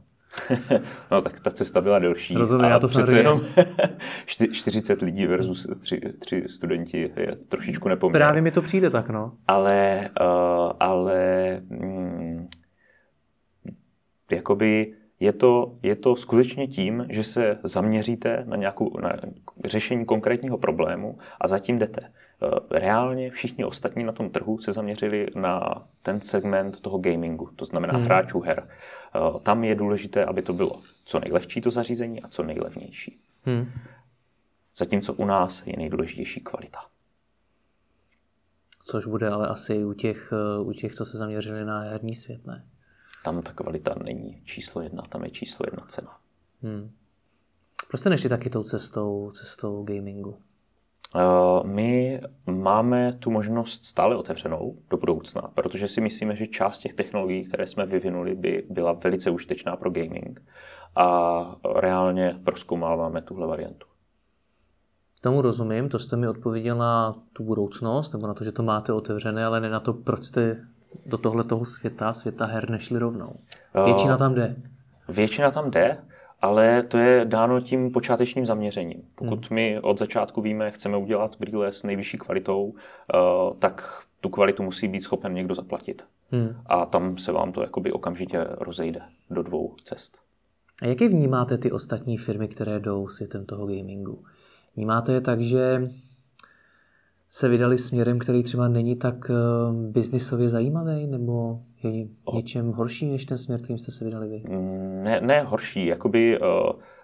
no 1.12 1.22
tak 1.22 1.40
ta 1.40 1.52
cesta 1.52 1.82
byla 1.82 2.00
delší. 2.00 2.36
Rozumím, 2.36 2.66
já 2.66 2.80
to 2.80 2.88
přece 2.88 3.18
jenom 3.18 3.42
40 4.52 5.02
lidí 5.02 5.26
versus 5.26 5.68
tři, 5.82 6.02
tři 6.20 6.44
studenti 6.50 7.12
je 7.16 7.36
trošičku 7.50 7.90
nepoměr. 7.90 8.22
Právě 8.22 8.42
mi 8.42 8.52
to 8.52 8.62
přijde 8.62 8.90
tak, 8.90 9.10
no. 9.10 9.34
Ale, 9.48 10.10
uh, 10.22 10.72
ale 10.80 11.22
mm, 11.70 12.48
jakoby 14.32 14.94
je 15.20 15.34
to, 15.34 15.76
je 15.84 15.96
to 15.96 16.16
skutečně 16.16 16.68
tím, 16.68 17.06
že 17.10 17.24
se 17.24 17.60
zaměříte 17.64 18.44
na 18.48 18.56
nějakou 18.56 19.00
na 19.00 19.14
řešení 19.66 20.06
konkrétního 20.06 20.58
problému 20.58 21.18
a 21.42 21.48
zatím 21.48 21.80
jdete. 21.80 22.02
Eh, 22.02 22.80
reálně 22.80 23.32
všichni 23.32 23.66
ostatní 23.66 24.04
na 24.04 24.12
tom 24.12 24.30
trhu 24.30 24.60
se 24.60 24.72
zaměřili 24.72 25.28
na 25.36 25.84
ten 26.04 26.22
segment 26.22 26.82
toho 26.82 26.98
gamingu, 26.98 27.50
to 27.56 27.66
znamená 27.66 27.94
hmm. 27.94 28.06
hráčů 28.06 28.40
her. 28.40 28.68
Eh, 28.68 29.40
tam 29.44 29.64
je 29.64 29.76
důležité, 29.76 30.26
aby 30.26 30.42
to 30.42 30.54
bylo 30.54 30.80
co 31.06 31.20
nejlehčí 31.20 31.62
to 31.62 31.72
zařízení 31.72 32.22
a 32.22 32.28
co 32.28 32.44
nejlevnější. 32.44 33.20
Hmm. 33.46 33.72
Zatímco 34.78 35.14
u 35.14 35.26
nás 35.26 35.64
je 35.66 35.74
nejdůležitější 35.78 36.42
kvalita. 36.42 36.80
Což 38.86 39.06
bude 39.06 39.30
ale 39.30 39.48
asi 39.48 39.86
u 39.86 39.94
těch, 39.94 40.34
eh, 40.34 40.62
u 40.62 40.74
těch, 40.74 40.96
co 40.96 41.06
se 41.06 41.18
zaměřili 41.18 41.66
na 41.66 41.80
herní 41.80 42.16
svět, 42.16 42.48
ne? 42.48 42.66
Tam 43.24 43.42
ta 43.42 43.54
kvalita 43.54 43.96
není 44.04 44.42
číslo 44.46 44.82
jedna, 44.82 45.04
tam 45.10 45.24
je 45.24 45.30
číslo 45.30 45.66
jedna 45.68 45.86
cena. 45.88 46.18
Hmm. 46.62 46.92
Proč 47.88 48.00
jste 48.00 48.10
nešli 48.10 48.30
taky 48.30 48.50
tou 48.50 48.64
cestou, 48.64 49.32
cestou 49.36 49.84
gamingu? 49.84 50.38
Uh, 51.16 51.68
my 51.68 52.22
máme 52.46 53.14
tu 53.14 53.32
možnost 53.32 53.84
stále 53.84 54.16
otevřenou 54.16 54.78
do 54.90 54.98
budoucna, 54.98 55.42
protože 55.42 55.88
si 55.88 56.02
myslíme, 56.02 56.36
že 56.36 56.48
část 56.48 56.80
těch 56.80 56.94
technologií, 56.94 57.46
které 57.46 57.68
jsme 57.68 57.86
vyvinuli, 57.86 58.36
by 58.36 58.66
byla 58.70 58.94
velice 58.94 59.30
užitečná 59.30 59.76
pro 59.76 59.90
gaming 59.90 60.42
a 60.96 61.56
reálně 61.76 62.40
proskoumáváme 62.44 63.22
tuhle 63.22 63.48
variantu. 63.48 63.88
Tomu 65.22 65.42
rozumím, 65.42 65.90
to 65.90 66.00
jste 66.00 66.16
mi 66.16 66.28
odpověděl 66.28 66.78
na 66.78 67.16
tu 67.34 67.44
budoucnost, 67.44 68.14
nebo 68.14 68.28
na 68.28 68.34
to, 68.34 68.44
že 68.44 68.52
to 68.52 68.64
máte 68.64 68.94
otevřené, 68.94 69.46
ale 69.46 69.62
ne 69.62 69.70
na 69.70 69.80
to, 69.80 69.94
proč 69.94 70.24
jste 70.24 70.68
do 71.06 71.18
tohle 71.18 71.44
toho 71.44 71.66
světa, 71.66 72.14
světa 72.14 72.46
her 72.46 72.70
nešli 72.70 73.00
rovnou. 73.00 73.36
Většina 73.86 74.18
tam 74.18 74.36
jde. 74.36 74.56
Většina 75.10 75.52
tam 75.52 75.72
jde, 75.72 75.98
ale 76.42 76.84
to 76.84 76.98
je 76.98 77.26
dáno 77.26 77.62
tím 77.62 77.92
počátečním 77.92 78.46
zaměřením. 78.46 79.02
Pokud 79.16 79.48
hmm. 79.50 79.56
my 79.56 79.80
od 79.80 80.00
začátku 80.00 80.42
víme, 80.42 80.72
chceme 80.72 80.98
udělat 80.98 81.36
brýle 81.40 81.74
s 81.74 81.84
nejvyšší 81.84 82.18
kvalitou, 82.18 82.74
eh, 83.14 83.18
tak 83.60 84.04
tu 84.22 84.30
kvalitu 84.30 84.64
musí 84.64 84.88
být 84.88 85.02
schopen 85.02 85.34
někdo 85.34 85.56
zaplatit. 85.56 86.06
Hmm. 86.32 86.56
A 86.66 86.86
tam 86.86 87.18
se 87.18 87.32
vám 87.32 87.52
to 87.52 87.62
jakoby 87.62 87.92
okamžitě 87.92 88.46
rozejde 88.50 89.02
do 89.30 89.44
dvou 89.44 89.76
cest. 89.84 90.18
A 90.82 90.86
jak 90.86 91.02
je 91.02 91.10
vnímáte 91.10 91.58
ty 91.58 91.72
ostatní 91.72 92.18
firmy, 92.18 92.48
které 92.48 92.80
jdou 92.80 93.08
světem 93.08 93.46
toho 93.46 93.68
gamingu? 93.68 94.24
Vnímáte 94.76 95.14
je 95.14 95.22
tak, 95.22 95.42
že 95.42 95.82
se 97.30 97.50
vydali 97.50 97.78
směrem, 97.78 98.20
který 98.20 98.44
třeba 98.44 98.68
není 98.68 98.96
tak 98.96 99.16
uh, 99.30 99.76
biznisově 99.76 100.50
zajímavý, 100.50 101.08
nebo 101.08 101.60
je 101.84 102.08
něčem 102.34 102.72
horší 102.72 103.12
než 103.12 103.26
ten 103.26 103.38
směr, 103.38 103.62
kterým 103.62 103.78
jste 103.78 103.92
se 103.92 104.06
vydali 104.06 104.28
vy? 104.28 104.44
Mm, 104.50 105.04
ne, 105.04 105.22
ne 105.22 105.42
horší, 105.42 105.86
jakoby 105.86 106.40
uh, 106.40 106.48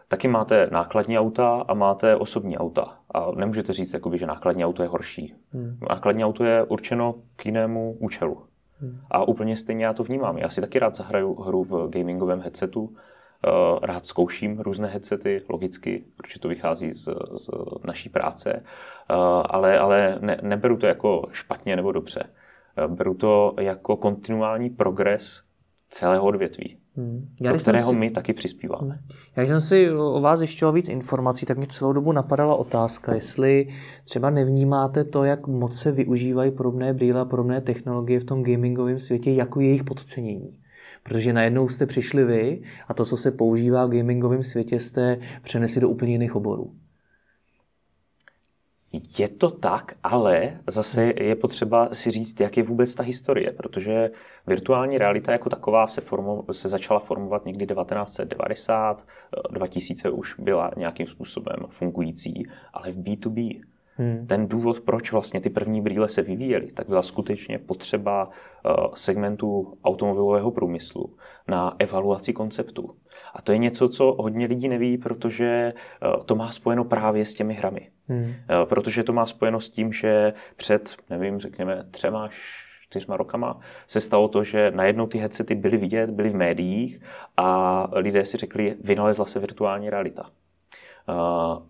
taky 0.07 0.27
máte 0.27 0.69
nákladní 0.71 1.19
auta 1.19 1.65
a 1.67 1.73
máte 1.73 2.15
osobní 2.15 2.57
auta. 2.57 2.97
A 3.13 3.31
nemůžete 3.31 3.73
říct, 3.73 3.93
jakoby, 3.93 4.17
že 4.17 4.25
nákladní 4.25 4.65
auto 4.65 4.83
je 4.83 4.89
horší. 4.89 5.33
Hmm. 5.51 5.77
Nákladní 5.89 6.25
auto 6.25 6.43
je 6.43 6.63
určeno 6.63 7.15
k 7.35 7.45
jinému 7.45 7.97
účelu. 7.99 8.41
Hmm. 8.79 8.99
A 9.11 9.27
úplně 9.27 9.57
stejně 9.57 9.85
já 9.85 9.93
to 9.93 10.03
vnímám. 10.03 10.37
Já 10.37 10.49
si 10.49 10.61
taky 10.61 10.79
rád 10.79 10.95
zahraju 10.95 11.35
hru 11.35 11.63
v 11.63 11.89
gamingovém 11.89 12.41
headsetu, 12.41 12.89
Eh, 12.89 13.13
rád 13.81 14.05
zkouším 14.05 14.59
různé 14.59 14.87
headsety, 14.87 15.41
logicky, 15.49 16.03
protože 16.17 16.39
to 16.39 16.47
vychází 16.47 16.93
z, 16.93 17.09
z 17.37 17.49
naší 17.83 18.09
práce, 18.09 18.53
eh, 18.53 18.63
ale, 19.45 19.79
ale 19.79 20.17
ne, 20.21 20.37
neberu 20.41 20.77
to 20.77 20.85
jako 20.85 21.27
špatně 21.31 21.75
nebo 21.75 21.91
dobře. 21.91 22.23
Eh, 22.77 22.87
beru 22.87 23.13
to 23.13 23.53
jako 23.59 23.97
kontinuální 23.97 24.69
progres 24.69 25.41
celého 25.89 26.25
odvětví, 26.25 26.77
hmm. 26.95 27.27
Já, 27.41 27.51
do 27.51 27.59
kterého 27.59 27.89
si... 27.89 27.95
my 27.95 28.11
taky 28.11 28.33
přispíváme. 28.33 28.99
Já 29.35 29.43
jsem 29.43 29.61
si 29.61 29.91
o 29.91 30.21
vás 30.21 30.39
zjišťoval 30.39 30.73
víc 30.73 30.89
informací, 30.89 31.45
tak 31.45 31.57
mě 31.57 31.67
celou 31.67 31.93
dobu 31.93 32.11
napadala 32.11 32.55
otázka, 32.55 33.15
jestli 33.15 33.67
třeba 34.03 34.29
nevnímáte 34.29 35.03
to, 35.03 35.23
jak 35.23 35.47
moc 35.47 35.79
se 35.79 35.91
využívají 35.91 36.51
podobné 36.51 36.93
brýle 36.93 37.21
a 37.21 37.25
podobné 37.25 37.61
technologie 37.61 38.19
v 38.19 38.23
tom 38.23 38.43
gamingovém 38.43 38.99
světě, 38.99 39.31
jako 39.31 39.59
jejich 39.59 39.83
podcenění. 39.83 40.59
Protože 41.09 41.33
najednou 41.33 41.69
jste 41.69 41.85
přišli 41.85 42.23
vy 42.23 42.61
a 42.87 42.93
to, 42.93 43.05
co 43.05 43.17
se 43.17 43.31
používá 43.31 43.85
v 43.85 43.89
gamingovém 43.89 44.43
světě, 44.43 44.79
jste 44.79 45.17
přenesli 45.43 45.81
do 45.81 45.89
úplně 45.89 46.11
jiných 46.11 46.35
oborů. 46.35 46.75
Je 49.17 49.27
to 49.27 49.51
tak, 49.51 49.95
ale 50.03 50.59
zase 50.67 51.13
je 51.21 51.35
potřeba 51.35 51.89
si 51.93 52.11
říct, 52.11 52.39
jak 52.39 52.57
je 52.57 52.63
vůbec 52.63 52.95
ta 52.95 53.03
historie, 53.03 53.51
protože 53.51 54.11
virtuální 54.47 54.97
realita 54.97 55.31
jako 55.31 55.49
taková 55.49 55.87
se, 55.87 56.01
formo, 56.01 56.43
se 56.51 56.69
začala 56.69 56.99
formovat 56.99 57.45
někdy 57.45 57.67
1990, 57.67 59.07
2000 59.51 60.09
už 60.09 60.35
byla 60.39 60.71
nějakým 60.77 61.07
způsobem 61.07 61.57
fungující, 61.69 62.47
ale 62.73 62.91
v 62.91 62.97
B2B 62.97 63.61
Hmm. 63.97 64.27
Ten 64.27 64.47
důvod, 64.47 64.79
proč 64.79 65.11
vlastně 65.11 65.41
ty 65.41 65.49
první 65.49 65.81
brýle 65.81 66.09
se 66.09 66.21
vyvíjely, 66.21 66.71
tak 66.71 66.87
byla 66.87 67.01
skutečně 67.01 67.59
potřeba 67.59 68.29
eh, 68.29 68.69
segmentu 68.95 69.77
automobilového 69.83 70.51
průmyslu 70.51 71.15
na 71.47 71.75
evaluaci 71.79 72.33
konceptu. 72.33 72.95
A 73.33 73.41
to 73.41 73.51
je 73.51 73.57
něco, 73.57 73.89
co 73.89 74.15
hodně 74.19 74.45
lidí 74.45 74.67
neví, 74.67 74.97
protože 74.97 75.45
eh, 75.45 76.23
to 76.25 76.35
má 76.35 76.51
spojeno 76.51 76.83
právě 76.83 77.25
s 77.25 77.33
těmi 77.33 77.53
hrami. 77.53 77.89
Hmm. 78.07 78.33
Eh, 78.49 78.65
protože 78.65 79.03
to 79.03 79.13
má 79.13 79.25
spojeno 79.25 79.59
s 79.59 79.69
tím, 79.69 79.93
že 79.93 80.33
před, 80.55 80.95
nevím, 81.09 81.39
řekněme, 81.39 81.83
třema, 81.91 82.29
čtyřma 82.81 83.17
rokama 83.17 83.59
se 83.87 84.01
stalo 84.01 84.27
to, 84.27 84.43
že 84.43 84.71
najednou 84.75 85.07
ty 85.07 85.17
headsety 85.17 85.55
byly 85.55 85.77
vidět, 85.77 86.09
byly 86.09 86.29
v 86.29 86.35
médiích 86.35 87.01
a 87.37 87.89
lidé 87.91 88.25
si 88.25 88.37
řekli, 88.37 88.75
vynalezla 88.83 89.25
se 89.25 89.39
virtuální 89.39 89.89
realita. 89.89 90.29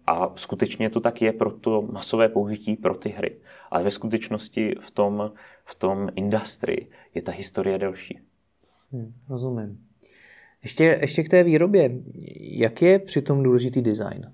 A 0.07 0.33
skutečně 0.35 0.89
to 0.89 0.99
tak 0.99 1.21
je 1.21 1.33
pro 1.33 1.51
to 1.51 1.81
masové 1.81 2.29
použití 2.29 2.75
pro 2.75 2.95
ty 2.95 3.09
hry. 3.09 3.37
Ale 3.71 3.83
ve 3.83 3.91
skutečnosti 3.91 4.75
v 4.79 4.91
tom, 4.91 5.31
v 5.65 5.75
tom 5.75 6.09
industrii 6.15 6.89
je 7.13 7.21
ta 7.21 7.31
historie 7.31 7.77
delší. 7.77 8.19
Hmm, 8.91 9.13
rozumím. 9.29 9.79
Ještě, 10.63 10.83
ještě 11.01 11.23
k 11.23 11.29
té 11.29 11.43
výrobě. 11.43 11.91
Jak 12.41 12.81
je 12.81 12.99
přitom 12.99 13.43
důležitý 13.43 13.81
design? 13.81 14.33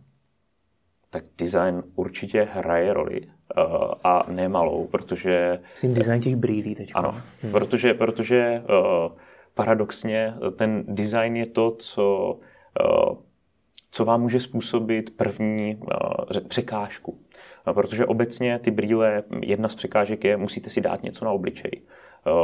Tak 1.10 1.24
design 1.38 1.84
určitě 1.96 2.48
hraje 2.52 2.94
roli 2.94 3.22
uh, 3.22 3.94
a 4.04 4.32
nemalou, 4.32 4.88
protože... 4.88 5.60
Myslím 5.72 5.94
design 5.94 6.22
těch 6.22 6.36
brýlí 6.36 6.76
teď. 6.76 6.92
Ano, 6.94 7.22
hmm. 7.42 7.52
protože, 7.52 7.94
protože 7.94 8.62
uh, 8.62 9.18
paradoxně 9.54 10.34
ten 10.56 10.84
design 10.88 11.36
je 11.36 11.46
to, 11.46 11.72
co 11.72 12.34
uh, 12.34 13.18
co 13.92 14.06
vám 14.06 14.22
může 14.22 14.40
způsobit 14.40 15.18
první 15.18 15.76
uh, 15.76 16.40
překážku. 16.48 17.12
Uh, 17.12 17.74
protože 17.74 18.06
obecně 18.06 18.60
ty 18.60 18.72
brýle, 18.72 19.24
jedna 19.42 19.70
z 19.70 19.76
překážek 19.76 20.24
je, 20.24 20.38
musíte 20.38 20.70
si 20.70 20.82
dát 20.82 21.04
něco 21.04 21.26
na 21.26 21.32
obličej. 21.32 21.82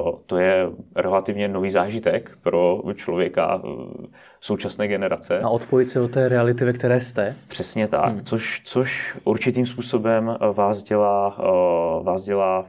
Uh, 0.06 0.20
to 0.26 0.38
je 0.38 0.70
relativně 0.96 1.48
nový 1.48 1.72
zážitek 1.72 2.38
pro 2.44 2.82
člověka 2.96 3.62
současné 4.42 4.88
generace. 4.88 5.40
A 5.40 5.50
odpojit 5.50 5.90
se 5.90 6.02
od 6.02 6.12
té 6.12 6.30
reality, 6.30 6.66
ve 6.66 6.74
které 6.74 7.00
jste. 7.02 7.36
Přesně 7.48 7.88
tak, 7.88 8.14
hmm. 8.14 8.26
což, 8.26 8.62
což 8.66 9.18
určitým 9.24 9.66
způsobem 9.66 10.38
vás 10.54 10.84
dělá, 10.84 11.38
vás 12.04 12.24
dělá 12.24 12.66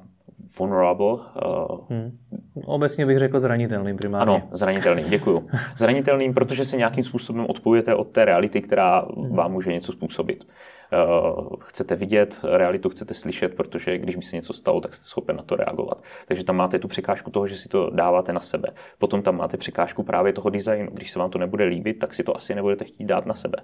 vulnerable. 0.58 1.12
Uh, 1.12 1.80
hmm. 1.90 2.18
Obecně 2.64 3.06
bych 3.06 3.18
řekl 3.18 3.38
zranitelným 3.38 3.96
primárně. 3.96 4.34
Ano, 4.36 4.48
zranitelným, 4.52 5.10
děkuju. 5.10 5.48
Zranitelným, 5.76 6.34
protože 6.34 6.64
se 6.64 6.76
nějakým 6.76 7.04
způsobem 7.04 7.46
odpojujete 7.48 7.94
od 7.94 8.08
té 8.08 8.24
reality, 8.24 8.60
která 8.60 9.06
hmm. 9.16 9.36
vám 9.36 9.52
může 9.52 9.72
něco 9.72 9.92
způsobit. 9.92 10.44
Uh, 10.92 11.48
chcete 11.60 11.94
vidět 11.94 12.40
realitu, 12.52 12.88
chcete 12.88 13.14
slyšet, 13.14 13.54
protože 13.54 13.98
když 13.98 14.16
mi 14.16 14.22
se 14.22 14.36
něco 14.36 14.52
stalo, 14.52 14.80
tak 14.80 14.94
jste 14.94 15.04
schopen 15.04 15.36
na 15.36 15.42
to 15.42 15.56
reagovat. 15.56 16.02
Takže 16.28 16.44
tam 16.44 16.56
máte 16.56 16.78
tu 16.78 16.88
překážku 16.88 17.30
toho, 17.30 17.46
že 17.46 17.56
si 17.56 17.68
to 17.68 17.90
dáváte 17.90 18.32
na 18.32 18.40
sebe. 18.40 18.68
Potom 18.98 19.22
tam 19.22 19.36
máte 19.36 19.56
překážku 19.56 20.02
právě 20.02 20.32
toho 20.32 20.50
designu. 20.50 20.90
Když 20.92 21.10
se 21.10 21.18
vám 21.18 21.30
to 21.30 21.38
nebude 21.38 21.64
líbit, 21.64 21.98
tak 21.98 22.14
si 22.14 22.22
to 22.22 22.36
asi 22.36 22.54
nebudete 22.54 22.84
chtít 22.84 23.04
dát 23.04 23.26
na 23.26 23.34
sebe. 23.34 23.58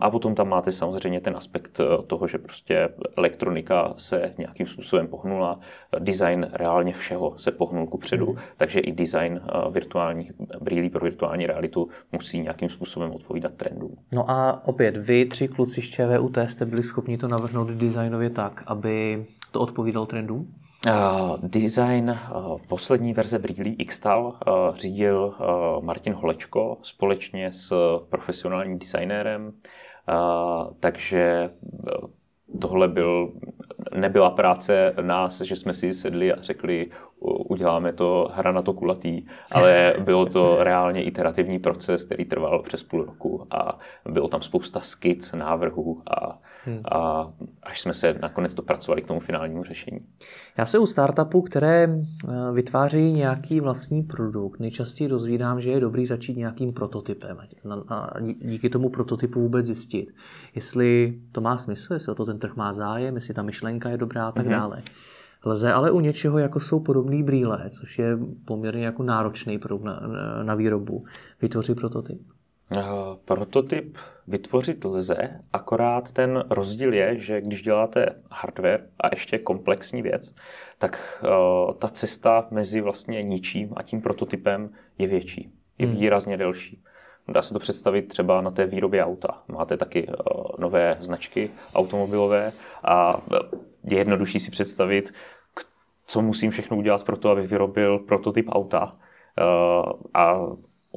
A 0.00 0.10
potom 0.10 0.34
tam 0.34 0.48
máte 0.48 0.72
samozřejmě 0.72 1.20
ten 1.20 1.36
aspekt 1.36 1.80
toho, 2.06 2.28
že 2.28 2.38
prostě 2.38 2.88
elektronika 3.16 3.94
se 3.96 4.34
nějakým 4.38 4.66
způsobem 4.66 5.06
pohnula, 5.06 5.60
design 5.98 6.48
reálně 6.52 6.92
všeho 6.92 7.38
se 7.38 7.50
pohnul 7.50 7.86
ku 7.86 7.98
předu, 7.98 8.32
mm. 8.32 8.38
takže 8.56 8.80
i 8.80 8.92
design 8.92 9.40
virtuálních 9.70 10.32
brýlí 10.60 10.90
pro 10.90 11.04
virtuální 11.04 11.46
realitu 11.46 11.88
musí 12.12 12.40
nějakým 12.40 12.70
způsobem 12.70 13.10
odpovídat 13.10 13.52
trendům. 13.54 13.96
No 14.12 14.30
a 14.30 14.60
opět, 14.64 14.96
vy 14.96 15.24
tři 15.24 15.48
kluci 15.48 15.82
z 15.82 15.88
ČVUT 15.88 16.38
jste 16.46 16.66
byli 16.66 16.82
schopni 16.82 17.18
to 17.18 17.28
navrhnout 17.28 17.68
designově 17.68 18.30
tak, 18.30 18.62
aby 18.66 19.24
to 19.50 19.60
odpovídal 19.60 20.06
trendům? 20.06 20.54
Uh, 20.86 21.36
design 21.42 22.10
uh, 22.10 22.58
poslední 22.68 23.12
verze 23.12 23.38
brýlí 23.38 23.76
Xtal 23.76 24.24
uh, 24.26 24.76
řídil 24.76 25.34
Martin 25.80 26.12
Holečko 26.12 26.78
společně 26.82 27.52
s 27.52 27.72
profesionálním 28.08 28.78
designérem, 28.78 29.52
takže 30.80 31.50
tohle 32.60 32.88
byl, 32.88 33.32
nebyla 33.94 34.30
práce 34.30 34.94
nás, 35.00 35.40
že 35.40 35.56
jsme 35.56 35.74
si 35.74 35.94
sedli 35.94 36.32
a 36.32 36.42
řekli, 36.42 36.90
uděláme 37.20 37.92
to 37.92 38.30
hra 38.34 38.52
na 38.52 38.62
to 38.62 38.72
kulatý, 38.72 39.26
ale 39.52 39.94
bylo 40.04 40.26
to 40.26 40.64
reálně 40.64 41.02
iterativní 41.02 41.58
proces, 41.58 42.06
který 42.06 42.24
trval 42.24 42.62
přes 42.62 42.82
půl 42.82 43.04
roku 43.04 43.46
a 43.50 43.78
bylo 44.04 44.28
tam 44.28 44.42
spousta 44.42 44.80
skic, 44.80 45.32
návrhů 45.32 46.02
a, 46.06 46.38
hmm. 46.64 46.80
a 46.92 47.32
až 47.66 47.80
jsme 47.80 47.94
se 47.94 48.14
nakonec 48.22 48.54
dopracovali 48.54 49.02
k 49.02 49.06
tomu 49.06 49.20
finálnímu 49.20 49.64
řešení. 49.64 50.00
Já 50.58 50.66
se 50.66 50.78
u 50.78 50.86
startupů, 50.86 51.42
které 51.42 51.88
eh, 51.88 52.52
vytvářejí 52.52 53.12
nějaký 53.12 53.60
vlastní 53.60 54.02
produkt, 54.02 54.60
nejčastěji 54.60 55.08
dozvídám, 55.08 55.60
že 55.60 55.70
je 55.70 55.80
dobrý 55.80 56.06
začít 56.06 56.36
nějakým 56.36 56.72
prototypem 56.72 57.38
a 57.88 58.20
díky 58.20 58.68
tomu 58.68 58.90
prototypu 58.90 59.40
vůbec 59.40 59.66
zjistit, 59.66 60.14
jestli 60.54 61.18
to 61.32 61.40
má 61.40 61.58
smysl, 61.58 61.94
jestli 61.94 62.12
o 62.12 62.14
to 62.14 62.26
ten 62.26 62.38
trh 62.38 62.56
má 62.56 62.72
zájem, 62.72 63.14
jestli 63.14 63.34
ta 63.34 63.42
myšlenka 63.42 63.88
je 63.88 63.96
dobrá 63.96 64.28
a 64.28 64.32
tak 64.32 64.46
mm-hmm. 64.46 64.50
dále. 64.50 64.82
Lze 65.44 65.72
ale 65.72 65.90
u 65.90 66.00
něčeho, 66.00 66.38
jako 66.38 66.60
jsou 66.60 66.80
podobné 66.80 67.22
brýle, 67.22 67.70
což 67.70 67.98
je 67.98 68.18
poměrně 68.44 68.84
jako 68.84 69.02
náročný 69.02 69.58
produkt 69.58 69.84
na, 69.84 70.02
na 70.42 70.54
výrobu, 70.54 71.04
vytvořit 71.42 71.74
prototyp? 71.74 72.35
Uh, 72.70 72.80
prototyp 73.24 73.98
vytvořit 74.26 74.84
lze, 74.84 75.40
akorát 75.52 76.12
ten 76.12 76.44
rozdíl 76.50 76.94
je, 76.94 77.18
že 77.18 77.40
když 77.40 77.62
děláte 77.62 78.22
hardware 78.30 78.86
a 79.00 79.08
ještě 79.12 79.38
komplexní 79.38 80.02
věc, 80.02 80.34
tak 80.78 81.24
uh, 81.24 81.74
ta 81.74 81.88
cesta 81.88 82.46
mezi 82.50 82.80
vlastně 82.80 83.22
ničím 83.22 83.72
a 83.76 83.82
tím 83.82 84.02
prototypem 84.02 84.70
je 84.98 85.06
větší, 85.06 85.52
je 85.78 85.86
hmm. 85.86 85.96
výrazně 85.96 86.36
delší. 86.36 86.82
Dá 87.28 87.42
se 87.42 87.52
to 87.52 87.58
představit 87.58 88.02
třeba 88.02 88.40
na 88.40 88.50
té 88.50 88.66
výrobě 88.66 89.04
auta. 89.04 89.42
Máte 89.48 89.76
taky 89.76 90.08
uh, 90.08 90.14
nové 90.58 90.96
značky 91.00 91.50
automobilové 91.74 92.52
a 92.84 93.10
je 93.84 93.98
jednodušší 93.98 94.40
si 94.40 94.50
představit, 94.50 95.12
co 96.06 96.22
musím 96.22 96.50
všechno 96.50 96.76
udělat 96.76 97.04
pro 97.04 97.16
to, 97.16 97.30
abych 97.30 97.48
vyrobil 97.48 97.98
prototyp 97.98 98.46
auta 98.48 98.92
a 100.14 100.36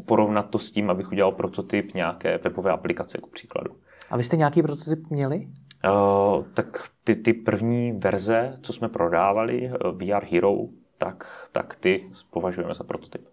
porovnat 0.05 0.49
to 0.49 0.59
s 0.59 0.71
tím, 0.71 0.89
abych 0.89 1.11
udělal 1.11 1.31
prototyp 1.31 1.93
nějaké 1.93 2.37
webové 2.37 2.71
aplikace, 2.71 3.17
k 3.17 3.27
příkladu. 3.27 3.71
A 4.09 4.17
vy 4.17 4.23
jste 4.23 4.37
nějaký 4.37 4.63
prototyp 4.63 5.09
měli? 5.09 5.47
Uh, 5.85 6.45
tak 6.53 6.89
ty, 7.03 7.15
ty 7.15 7.33
první 7.33 7.91
verze, 7.91 8.53
co 8.61 8.73
jsme 8.73 8.89
prodávali, 8.89 9.71
VR 9.91 10.25
Hero, 10.31 10.55
tak, 10.97 11.47
tak 11.51 11.75
ty 11.75 12.11
považujeme 12.31 12.73
za 12.73 12.83
prototyp. 12.83 13.27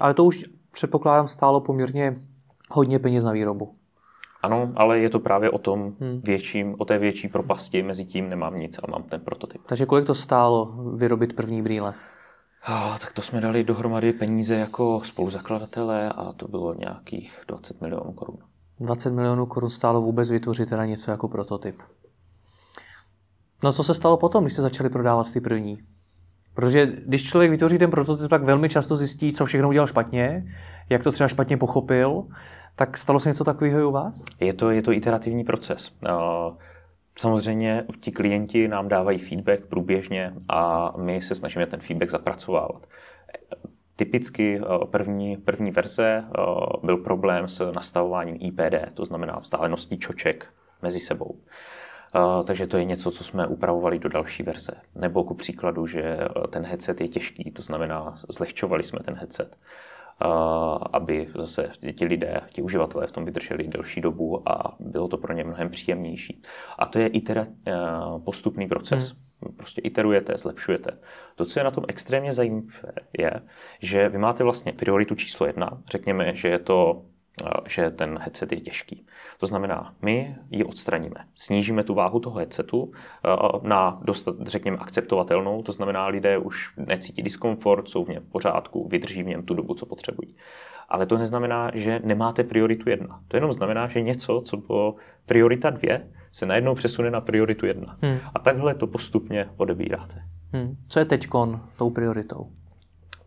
Ale 0.00 0.14
to 0.14 0.24
už 0.24 0.44
předpokládám 0.72 1.28
stálo 1.28 1.60
poměrně 1.60 2.16
hodně 2.70 2.98
peněz 2.98 3.24
na 3.24 3.32
výrobu. 3.32 3.74
Ano, 4.42 4.72
ale 4.76 4.98
je 4.98 5.10
to 5.10 5.20
právě 5.20 5.50
o 5.50 5.58
tom 5.58 5.94
hmm. 6.00 6.20
větším, 6.24 6.74
o 6.78 6.84
té 6.84 6.98
větší 6.98 7.28
propasti, 7.28 7.82
mezi 7.82 8.04
tím 8.04 8.28
nemám 8.28 8.56
nic 8.56 8.78
a 8.78 8.90
mám 8.90 9.02
ten 9.02 9.20
prototyp. 9.20 9.60
Takže 9.66 9.86
kolik 9.86 10.06
to 10.06 10.14
stálo 10.14 10.64
vyrobit 10.96 11.36
první 11.36 11.62
brýle? 11.62 11.94
Oh, 12.68 12.98
tak 12.98 13.12
to 13.12 13.22
jsme 13.22 13.40
dali 13.40 13.64
dohromady 13.64 14.12
peníze 14.12 14.54
jako 14.54 15.02
spoluzakladatelé 15.04 16.08
a 16.08 16.32
to 16.32 16.48
bylo 16.48 16.74
nějakých 16.74 17.44
20 17.48 17.80
milionů 17.80 18.12
korun. 18.12 18.38
20 18.80 19.10
milionů 19.10 19.46
korun 19.46 19.70
stálo 19.70 20.00
vůbec 20.00 20.30
vytvořit 20.30 20.68
teda 20.68 20.84
něco 20.84 21.10
jako 21.10 21.28
prototyp. 21.28 21.78
No 23.64 23.72
co 23.72 23.84
se 23.84 23.94
stalo 23.94 24.16
potom, 24.16 24.44
když 24.44 24.52
jste 24.52 24.62
začali 24.62 24.90
prodávat 24.90 25.32
ty 25.32 25.40
první? 25.40 25.78
Protože 26.54 26.86
když 26.86 27.24
člověk 27.28 27.50
vytvoří 27.50 27.78
ten 27.78 27.90
prototyp, 27.90 28.30
tak 28.30 28.42
velmi 28.42 28.68
často 28.68 28.96
zjistí, 28.96 29.32
co 29.32 29.44
všechno 29.44 29.68
udělal 29.68 29.86
špatně, 29.86 30.44
jak 30.90 31.02
to 31.02 31.12
třeba 31.12 31.28
špatně 31.28 31.56
pochopil. 31.56 32.26
Tak 32.76 32.98
stalo 32.98 33.20
se 33.20 33.28
něco 33.28 33.44
takového 33.44 33.78
i 33.78 33.84
u 33.84 33.90
vás? 33.90 34.24
Je 34.40 34.52
to, 34.52 34.70
je 34.70 34.82
to 34.82 34.92
iterativní 34.92 35.44
proces. 35.44 35.92
Samozřejmě 37.18 37.84
ti 38.00 38.12
klienti 38.12 38.68
nám 38.68 38.88
dávají 38.88 39.18
feedback 39.18 39.66
průběžně 39.66 40.34
a 40.48 40.92
my 40.96 41.22
se 41.22 41.34
snažíme 41.34 41.66
ten 41.66 41.80
feedback 41.80 42.10
zapracovávat. 42.10 42.86
Typicky 43.96 44.60
první, 44.90 45.36
první 45.36 45.70
verze 45.70 46.24
byl 46.82 46.96
problém 46.96 47.48
s 47.48 47.72
nastavováním 47.72 48.36
IPD, 48.40 48.94
to 48.94 49.04
znamená 49.04 49.38
vzdáleností 49.38 49.98
čoček 49.98 50.46
mezi 50.82 51.00
sebou. 51.00 51.38
Takže 52.46 52.66
to 52.66 52.76
je 52.76 52.84
něco, 52.84 53.10
co 53.10 53.24
jsme 53.24 53.46
upravovali 53.46 53.98
do 53.98 54.08
další 54.08 54.42
verze. 54.42 54.72
Nebo 54.94 55.24
ku 55.24 55.34
příkladu, 55.34 55.86
že 55.86 56.18
ten 56.50 56.64
headset 56.64 57.00
je 57.00 57.08
těžký, 57.08 57.50
to 57.50 57.62
znamená, 57.62 58.18
zlehčovali 58.28 58.84
jsme 58.84 59.00
ten 59.00 59.14
headset 59.14 59.56
aby 60.92 61.28
zase 61.34 61.70
ti 61.98 62.04
lidé, 62.04 62.40
ti 62.52 62.62
uživatelé 62.62 63.06
v 63.06 63.12
tom 63.12 63.24
vydrželi 63.24 63.68
delší 63.68 64.00
dobu 64.00 64.48
a 64.48 64.76
bylo 64.80 65.08
to 65.08 65.18
pro 65.18 65.32
ně 65.32 65.44
mnohem 65.44 65.70
příjemnější. 65.70 66.42
A 66.78 66.86
to 66.86 66.98
je 66.98 67.06
itera, 67.06 67.46
eh, 67.66 67.72
postupný 68.24 68.68
proces. 68.68 69.10
Hmm. 69.10 69.56
Prostě 69.56 69.80
iterujete, 69.80 70.38
zlepšujete. 70.38 70.98
To, 71.34 71.44
co 71.44 71.60
je 71.60 71.64
na 71.64 71.70
tom 71.70 71.84
extrémně 71.88 72.32
zajímavé, 72.32 72.92
je, 73.18 73.30
že 73.80 74.08
vy 74.08 74.18
máte 74.18 74.44
vlastně 74.44 74.72
prioritu 74.72 75.14
číslo 75.14 75.46
jedna. 75.46 75.82
Řekněme, 75.90 76.34
že 76.34 76.48
je 76.48 76.58
to 76.58 77.04
že 77.68 77.90
ten 77.90 78.18
headset 78.18 78.52
je 78.52 78.60
těžký. 78.60 79.06
To 79.38 79.46
znamená, 79.46 79.94
my 80.02 80.36
ji 80.50 80.64
odstraníme. 80.64 81.16
Snížíme 81.34 81.84
tu 81.84 81.94
váhu 81.94 82.20
toho 82.20 82.36
headsetu 82.36 82.92
na 83.62 84.00
dostat, 84.02 84.34
řekněme, 84.40 84.76
akceptovatelnou, 84.76 85.62
to 85.62 85.72
znamená, 85.72 86.06
lidé 86.06 86.38
už 86.38 86.74
necítí 86.76 87.22
diskomfort, 87.22 87.88
jsou 87.88 88.04
v 88.04 88.08
něm 88.08 88.22
v 88.22 88.30
pořádku, 88.32 88.88
vydrží 88.88 89.22
v 89.22 89.26
něm 89.26 89.42
tu 89.42 89.54
dobu, 89.54 89.74
co 89.74 89.86
potřebují. 89.86 90.36
Ale 90.88 91.06
to 91.06 91.18
neznamená, 91.18 91.70
že 91.74 92.00
nemáte 92.04 92.44
prioritu 92.44 92.90
jedna. 92.90 93.20
To 93.28 93.36
jenom 93.36 93.52
znamená, 93.52 93.88
že 93.88 94.00
něco, 94.00 94.42
co 94.44 94.56
bylo 94.56 94.94
priorita 95.26 95.70
dvě, 95.70 96.08
se 96.32 96.46
najednou 96.46 96.74
přesune 96.74 97.10
na 97.10 97.20
prioritu 97.20 97.66
jedna. 97.66 97.96
Hmm. 98.02 98.18
A 98.34 98.38
takhle 98.38 98.74
to 98.74 98.86
postupně 98.86 99.48
odebíráte. 99.56 100.22
Hmm. 100.52 100.76
Co 100.88 100.98
je 100.98 101.04
teď 101.04 101.28
tou 101.76 101.90
prioritou? 101.90 102.46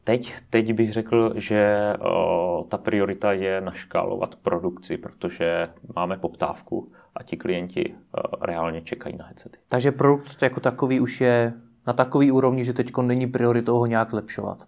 Teď, 0.06 0.36
teď 0.50 0.74
bych 0.74 0.94
řekl, 0.94 1.34
že 1.36 1.94
o, 2.00 2.66
ta 2.70 2.78
priorita 2.78 3.32
je 3.32 3.62
naškálovat 3.62 4.36
produkci, 4.36 4.98
protože 4.98 5.70
máme 5.96 6.18
poptávku 6.18 6.92
a 7.16 7.24
ti 7.24 7.38
klienti 7.38 7.96
o, 8.12 8.46
reálně 8.46 8.82
čekají 8.82 9.18
na 9.18 9.26
headsety. 9.26 9.58
Takže 9.70 9.92
produkt 9.92 10.42
jako 10.42 10.60
takový 10.60 11.00
už 11.00 11.22
je 11.22 11.54
na 11.88 11.94
takový 11.94 12.32
úrovni, 12.32 12.66
že 12.66 12.74
teď 12.74 12.92
není 13.02 13.28
prioritou 13.28 13.78
ho 13.78 13.86
nějak 13.86 14.10
zlepšovat. 14.10 14.68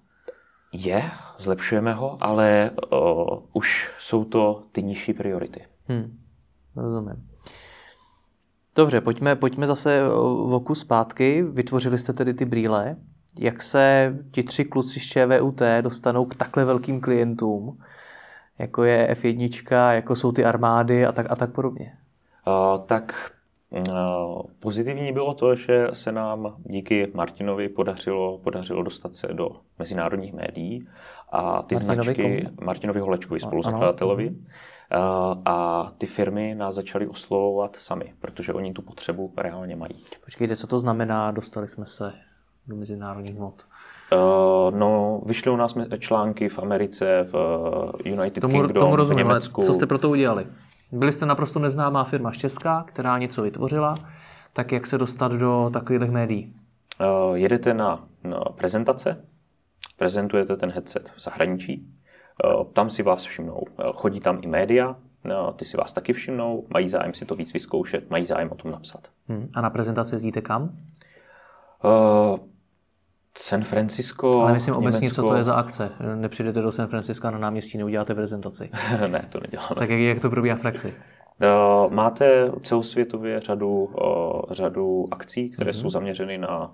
Je, 0.74 1.04
zlepšujeme 1.40 1.94
ho, 1.94 2.18
ale 2.22 2.72
o, 2.90 3.44
už 3.54 3.92
jsou 4.00 4.24
to 4.26 4.64
ty 4.72 4.84
nižší 4.84 5.14
priority. 5.14 5.66
Hmm, 5.88 6.18
rozumím. 6.76 7.30
Dobře, 8.76 9.02
pojďme, 9.02 9.36
pojďme 9.36 9.68
zase 9.68 10.08
v 10.48 10.54
oku 10.54 10.76
zpátky. 10.76 11.44
Vytvořili 11.44 11.98
jste 11.98 12.14
tedy 12.14 12.34
ty 12.34 12.46
brýle 12.46 12.96
jak 13.40 13.62
se 13.62 14.16
ti 14.32 14.44
tři 14.44 14.66
kluci 14.66 15.00
z 15.00 15.04
ČVUT 15.04 15.62
dostanou 15.82 16.26
k 16.26 16.36
takhle 16.36 16.66
velkým 16.66 17.02
klientům, 17.02 17.80
jako 18.60 18.84
je 18.84 19.08
F1, 19.14 19.92
jako 19.92 20.16
jsou 20.16 20.32
ty 20.32 20.46
armády 20.46 21.06
a 21.06 21.12
tak, 21.12 21.32
a 21.32 21.36
tak 21.36 21.52
podobně? 21.52 21.94
Uh, 22.48 22.86
tak 22.86 23.32
uh, 23.70 24.42
pozitivní 24.60 25.14
bylo 25.14 25.34
to, 25.34 25.56
že 25.56 25.88
se 25.94 26.12
nám 26.12 26.56
díky 26.64 27.12
Martinovi 27.14 27.70
podařilo, 27.70 28.38
podařilo 28.38 28.84
dostat 28.84 29.16
se 29.16 29.28
do 29.28 29.50
mezinárodních 29.80 30.34
médií 30.34 30.88
a 31.32 31.62
ty 31.62 31.76
Martinovi 31.76 32.04
značky 32.04 32.22
komu? 32.22 32.58
Martinovi 32.62 33.00
Holečkovi, 33.00 33.40
spoluzakladatelovi. 33.40 34.30
Uh, 34.30 35.42
a 35.46 35.88
ty 35.98 36.06
firmy 36.06 36.56
nás 36.56 36.76
začaly 36.76 37.08
oslovovat 37.08 37.76
sami, 37.76 38.14
protože 38.20 38.54
oni 38.54 38.74
tu 38.74 38.82
potřebu 38.82 39.34
reálně 39.38 39.76
mají. 39.76 40.04
Počkejte, 40.24 40.56
co 40.56 40.68
to 40.68 40.80
znamená, 40.80 41.32
dostali 41.32 41.68
jsme 41.68 41.86
se 41.86 42.14
do 42.68 42.76
mezinárodních 42.76 43.38
mod? 43.38 43.54
Uh, 44.12 44.80
no, 44.80 45.22
vyšly 45.26 45.52
u 45.52 45.56
nás 45.56 45.76
články 46.00 46.50
v 46.50 46.60
Americe, 46.60 47.28
v 47.32 47.36
eh, 48.06 48.10
United 48.10 48.42
tomu, 48.42 48.54
Kingdom, 48.54 48.74
tomu 48.74 48.96
rozumím, 48.96 49.26
v 49.26 49.28
Německu. 49.28 49.62
Co 49.62 49.74
jste 49.74 49.86
pro 49.86 49.98
to 49.98 50.10
udělali? 50.10 50.48
Byli 50.92 51.12
jste 51.12 51.26
naprosto 51.26 51.60
neznámá 51.60 52.04
firma 52.04 52.32
z 52.32 52.38
Česka, 52.38 52.84
která 52.88 53.18
něco 53.18 53.42
vytvořila, 53.42 53.96
tak 54.54 54.72
jak 54.72 54.88
se 54.88 54.98
dostat 54.98 55.32
do 55.32 55.70
takových 55.74 56.12
médií? 56.12 56.54
Uh, 57.00 57.36
jedete 57.36 57.74
na, 57.74 58.04
na 58.24 58.40
prezentace, 58.40 59.26
prezentujete 59.98 60.58
ten 60.58 60.72
headset 60.72 61.12
v 61.18 61.22
zahraničí, 61.22 61.88
uh, 62.56 62.64
tam 62.64 62.90
si 62.90 63.04
vás 63.04 63.24
všimnou. 63.24 63.64
Chodí 63.94 64.20
tam 64.20 64.40
i 64.42 64.48
média, 64.48 64.96
no, 65.24 65.54
ty 65.54 65.66
si 65.66 65.78
vás 65.78 65.94
taky 65.94 66.14
všimnou, 66.14 66.66
mají 66.74 66.90
zájem 66.90 67.14
si 67.14 67.26
to 67.26 67.36
víc 67.36 67.54
vyzkoušet, 67.54 68.10
mají 68.10 68.26
zájem 68.26 68.52
o 68.52 68.56
tom 68.56 68.72
napsat. 68.72 69.08
Hmm. 69.28 69.50
A 69.54 69.62
na 69.62 69.70
prezentaci 69.70 70.16
jezdíte 70.16 70.42
kam? 70.42 70.64
Uh, 71.84 72.40
San 73.40 73.64
Francisco, 73.64 74.42
Ale 74.42 74.54
myslím 74.54 74.76
obecně, 74.76 75.06
Německo. 75.06 75.22
co 75.22 75.28
to 75.28 75.36
je 75.36 75.44
za 75.44 75.54
akce. 75.54 75.92
Nepřijdete 76.16 76.62
do 76.62 76.72
San 76.72 76.88
Francisca 76.88 77.32
na 77.32 77.38
náměstí, 77.38 77.78
neuděláte 77.78 78.16
prezentaci. 78.16 78.70
ne, 79.08 79.28
to 79.30 79.40
neděláme. 79.40 79.76
Tak 79.76 79.90
jak, 79.90 80.00
jak 80.00 80.20
to 80.20 80.30
probíhá 80.30 80.56
v 80.56 80.62
praxi? 80.62 80.94
Uh, 80.94 81.94
máte 81.94 82.52
celosvětově 82.64 83.40
řadu, 83.40 83.96
řadu 84.52 85.08
akcí, 85.12 85.50
které 85.50 85.72
mm-hmm. 85.72 85.82
jsou 85.82 85.90
zaměřeny 85.90 86.38
na 86.38 86.72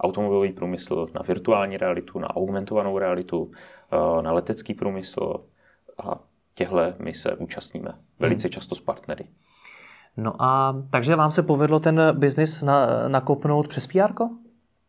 automobilový 0.00 0.52
průmysl, 0.52 1.06
na 1.14 1.22
virtuální 1.28 1.76
realitu, 1.76 2.18
na 2.18 2.36
augmentovanou 2.36 2.98
realitu, 2.98 3.50
na 4.20 4.32
letecký 4.32 4.74
průmysl 4.74 5.40
a 6.04 6.18
těhle 6.54 6.94
my 6.98 7.14
se 7.14 7.34
účastníme 7.34 7.94
velice 8.18 8.48
hmm. 8.48 8.52
často 8.52 8.74
s 8.74 8.80
partnery. 8.80 9.24
No 10.16 10.42
a 10.42 10.76
takže 10.90 11.16
vám 11.16 11.32
se 11.32 11.42
povedlo 11.42 11.80
ten 11.80 12.00
biznis 12.12 12.62
na, 12.62 13.08
nakopnout 13.08 13.68
přes 13.68 13.86
PR? 13.86 14.12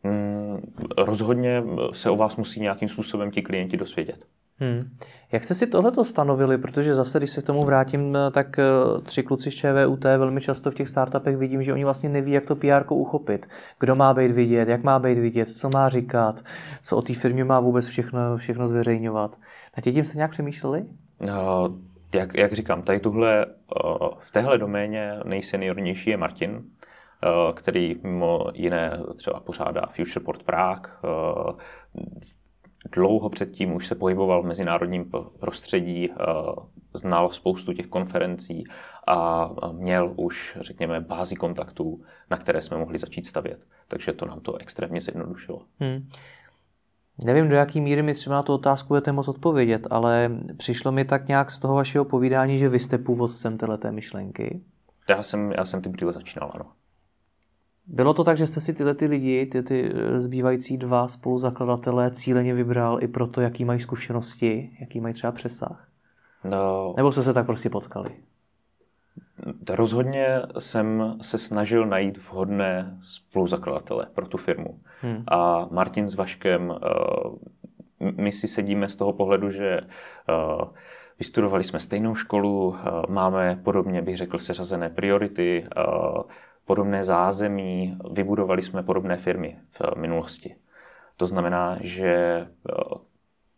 Hmm, 0.03 0.61
rozhodně 0.97 1.63
se 1.93 2.09
o 2.09 2.15
vás 2.15 2.35
musí 2.35 2.61
nějakým 2.61 2.89
způsobem 2.89 3.31
ti 3.31 3.41
klienti 3.41 3.77
dosvědět. 3.77 4.25
Hmm. 4.59 4.89
Jak 5.31 5.43
jste 5.43 5.53
si 5.53 5.67
tohleto 5.67 6.03
stanovili? 6.03 6.57
Protože 6.57 6.95
zase, 6.95 7.17
když 7.17 7.29
se 7.29 7.41
k 7.41 7.45
tomu 7.45 7.61
vrátím, 7.61 8.17
tak 8.31 8.59
eh, 8.59 8.63
tři 9.03 9.23
kluci 9.23 9.51
z 9.51 9.55
ČVUT 9.55 10.03
velmi 10.03 10.41
často 10.41 10.71
v 10.71 10.75
těch 10.75 10.89
startupech 10.89 11.37
vidím, 11.37 11.63
že 11.63 11.73
oni 11.73 11.83
vlastně 11.83 12.09
neví, 12.09 12.31
jak 12.31 12.45
to 12.45 12.55
PR 12.55 12.83
uchopit. 12.89 13.47
Kdo 13.79 13.95
má 13.95 14.13
být 14.13 14.31
vidět, 14.31 14.69
jak 14.69 14.83
má 14.83 14.99
být 14.99 15.19
vidět, 15.19 15.49
co 15.49 15.69
má 15.73 15.89
říkat, 15.89 16.41
co 16.81 16.97
o 16.97 17.01
té 17.01 17.13
firmě 17.13 17.43
má 17.43 17.59
vůbec 17.59 17.87
všechno, 17.87 18.37
všechno 18.37 18.67
zveřejňovat. 18.67 19.39
Na 19.77 19.93
tím 19.93 20.03
jste 20.03 20.17
nějak 20.17 20.31
přemýšleli? 20.31 20.85
No, 21.21 21.69
jak, 22.15 22.35
jak 22.35 22.53
říkám, 22.53 22.81
tady 22.81 22.99
tuhle, 22.99 23.45
eh, 23.45 23.49
v 24.19 24.31
téhle 24.31 24.57
doméně 24.57 25.13
nejseniornější 25.25 26.09
je 26.09 26.17
Martin, 26.17 26.61
který 27.55 27.95
mimo 28.03 28.45
jiné 28.53 28.99
třeba 29.15 29.39
pořádá 29.39 29.81
Futureport 29.95 30.43
Prague, 30.43 30.89
dlouho 32.91 33.29
předtím 33.29 33.73
už 33.73 33.87
se 33.87 33.95
pohyboval 33.95 34.43
v 34.43 34.45
mezinárodním 34.45 35.11
prostředí, 35.39 36.11
eh, 36.11 36.15
znal 36.93 37.29
spoustu 37.29 37.73
těch 37.73 37.87
konferencí 37.87 38.63
a 39.07 39.49
měl 39.71 40.13
už, 40.15 40.57
řekněme, 40.61 41.01
bázi 41.01 41.35
kontaktů, 41.35 42.03
na 42.31 42.37
které 42.37 42.61
jsme 42.61 42.77
mohli 42.77 42.99
začít 42.99 43.25
stavět. 43.25 43.65
Takže 43.87 44.13
to 44.13 44.25
nám 44.25 44.39
to 44.39 44.55
extrémně 44.55 45.01
zjednodušilo. 45.01 45.61
Hmm. 45.79 46.09
Nevím, 47.25 47.49
do 47.49 47.55
jaký 47.55 47.81
míry 47.81 48.01
mi 48.01 48.13
třeba 48.13 48.35
na 48.35 48.43
tu 48.43 48.53
otázku 48.53 48.87
budete 48.87 49.11
moc 49.11 49.27
odpovědět, 49.27 49.87
ale 49.91 50.31
přišlo 50.57 50.91
mi 50.91 51.05
tak 51.05 51.27
nějak 51.27 51.51
z 51.51 51.59
toho 51.59 51.75
vašeho 51.75 52.05
povídání, 52.05 52.59
že 52.59 52.69
vy 52.69 52.79
jste 52.79 52.97
původcem 52.97 53.57
této 53.57 53.91
myšlenky. 53.91 54.61
Já 55.09 55.23
jsem, 55.23 55.51
já 55.51 55.65
jsem 55.65 55.81
ty 55.81 55.89
brýle 55.89 56.13
začínal, 56.13 56.51
ano. 56.53 56.71
Bylo 57.87 58.13
to 58.13 58.23
tak, 58.23 58.37
že 58.37 58.47
jste 58.47 58.61
si 58.61 58.73
tyhle 58.73 58.93
ty 58.93 59.05
lidi, 59.05 59.45
ty, 59.45 59.63
ty 59.63 59.91
eh, 59.95 60.19
zbývající 60.19 60.77
dva 60.77 61.07
spoluzakladatelé 61.07 62.11
cíleně 62.11 62.53
vybral 62.53 63.03
i 63.03 63.07
proto, 63.07 63.41
jaký 63.41 63.65
mají 63.65 63.79
zkušenosti, 63.79 64.77
jaký 64.79 65.01
mají 65.01 65.13
třeba 65.13 65.31
přesah? 65.31 65.87
No, 66.43 66.93
Nebo 66.97 67.11
jste 67.11 67.23
se 67.23 67.33
tak 67.33 67.45
prostě 67.45 67.69
potkali? 67.69 68.09
Rozhodně 69.69 70.41
jsem 70.59 71.17
se 71.21 71.37
snažil 71.37 71.85
najít 71.85 72.17
vhodné 72.17 72.97
spoluzakladatele 73.01 74.07
pro 74.15 74.27
tu 74.27 74.37
firmu. 74.37 74.79
Hmm. 75.01 75.23
A 75.27 75.67
Martin 75.71 76.09
s 76.09 76.15
Vaškem, 76.15 76.73
eh, 76.73 78.11
my 78.21 78.31
si 78.31 78.47
sedíme 78.47 78.89
z 78.89 78.95
toho 78.95 79.13
pohledu, 79.13 79.51
že 79.51 79.79
eh, 79.79 80.65
vystudovali 81.19 81.63
jsme 81.63 81.79
stejnou 81.79 82.15
školu, 82.15 82.75
máme 83.07 83.59
podobně, 83.63 84.01
bych 84.01 84.17
řekl, 84.17 84.39
seřazené 84.39 84.89
priority, 84.89 85.67
podobné 86.65 87.03
zázemí, 87.03 87.97
vybudovali 88.11 88.61
jsme 88.61 88.83
podobné 88.83 89.17
firmy 89.17 89.57
v 89.71 89.95
minulosti. 89.95 90.55
To 91.17 91.27
znamená, 91.27 91.77
že 91.81 92.07
eh, 92.07 92.51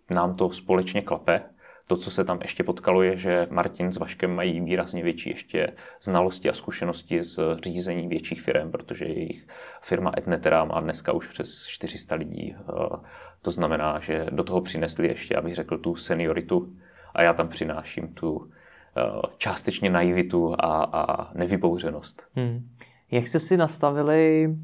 nám 0.10 0.36
to 0.36 0.52
společně 0.52 1.02
klape. 1.02 1.42
To, 1.88 1.98
co 1.98 2.12
se 2.12 2.24
tam 2.24 2.40
ještě 2.42 2.64
potkalo, 2.64 3.02
je, 3.02 3.18
že 3.18 3.48
Martin 3.50 3.92
s 3.92 3.98
Vaškem 3.98 4.36
mají 4.36 4.62
výrazně 4.62 5.04
větší 5.04 5.30
ještě 5.30 5.74
znalosti 6.02 6.50
a 6.50 6.54
zkušenosti 6.54 7.24
z 7.24 7.40
řízení 7.64 8.08
větších 8.08 8.42
firm, 8.42 8.72
protože 8.72 9.06
jejich 9.06 9.48
firma 9.82 10.12
Etnetera 10.18 10.66
má 10.66 10.80
dneska 10.80 11.14
už 11.14 11.28
přes 11.28 11.66
400 11.68 12.16
lidí. 12.16 12.56
Eh, 12.60 12.98
to 13.42 13.52
znamená, 13.52 14.00
že 14.00 14.26
do 14.30 14.44
toho 14.44 14.62
přinesli 14.62 15.08
ještě, 15.08 15.36
abych 15.36 15.56
řekl, 15.56 15.78
tu 15.78 15.96
senioritu 15.96 16.74
a 17.16 17.22
já 17.22 17.34
tam 17.34 17.48
přináším 17.48 18.14
tu 18.14 18.52
eh, 18.98 19.02
částečně 19.38 19.90
naivitu 19.90 20.56
a, 20.60 20.84
a 20.84 21.34
nevybouřenost. 21.34 22.24
Hmm. 22.36 22.70
Jak 23.12 23.28
jste 23.28 23.40
si 23.40 23.58
nastavili 23.58 24.56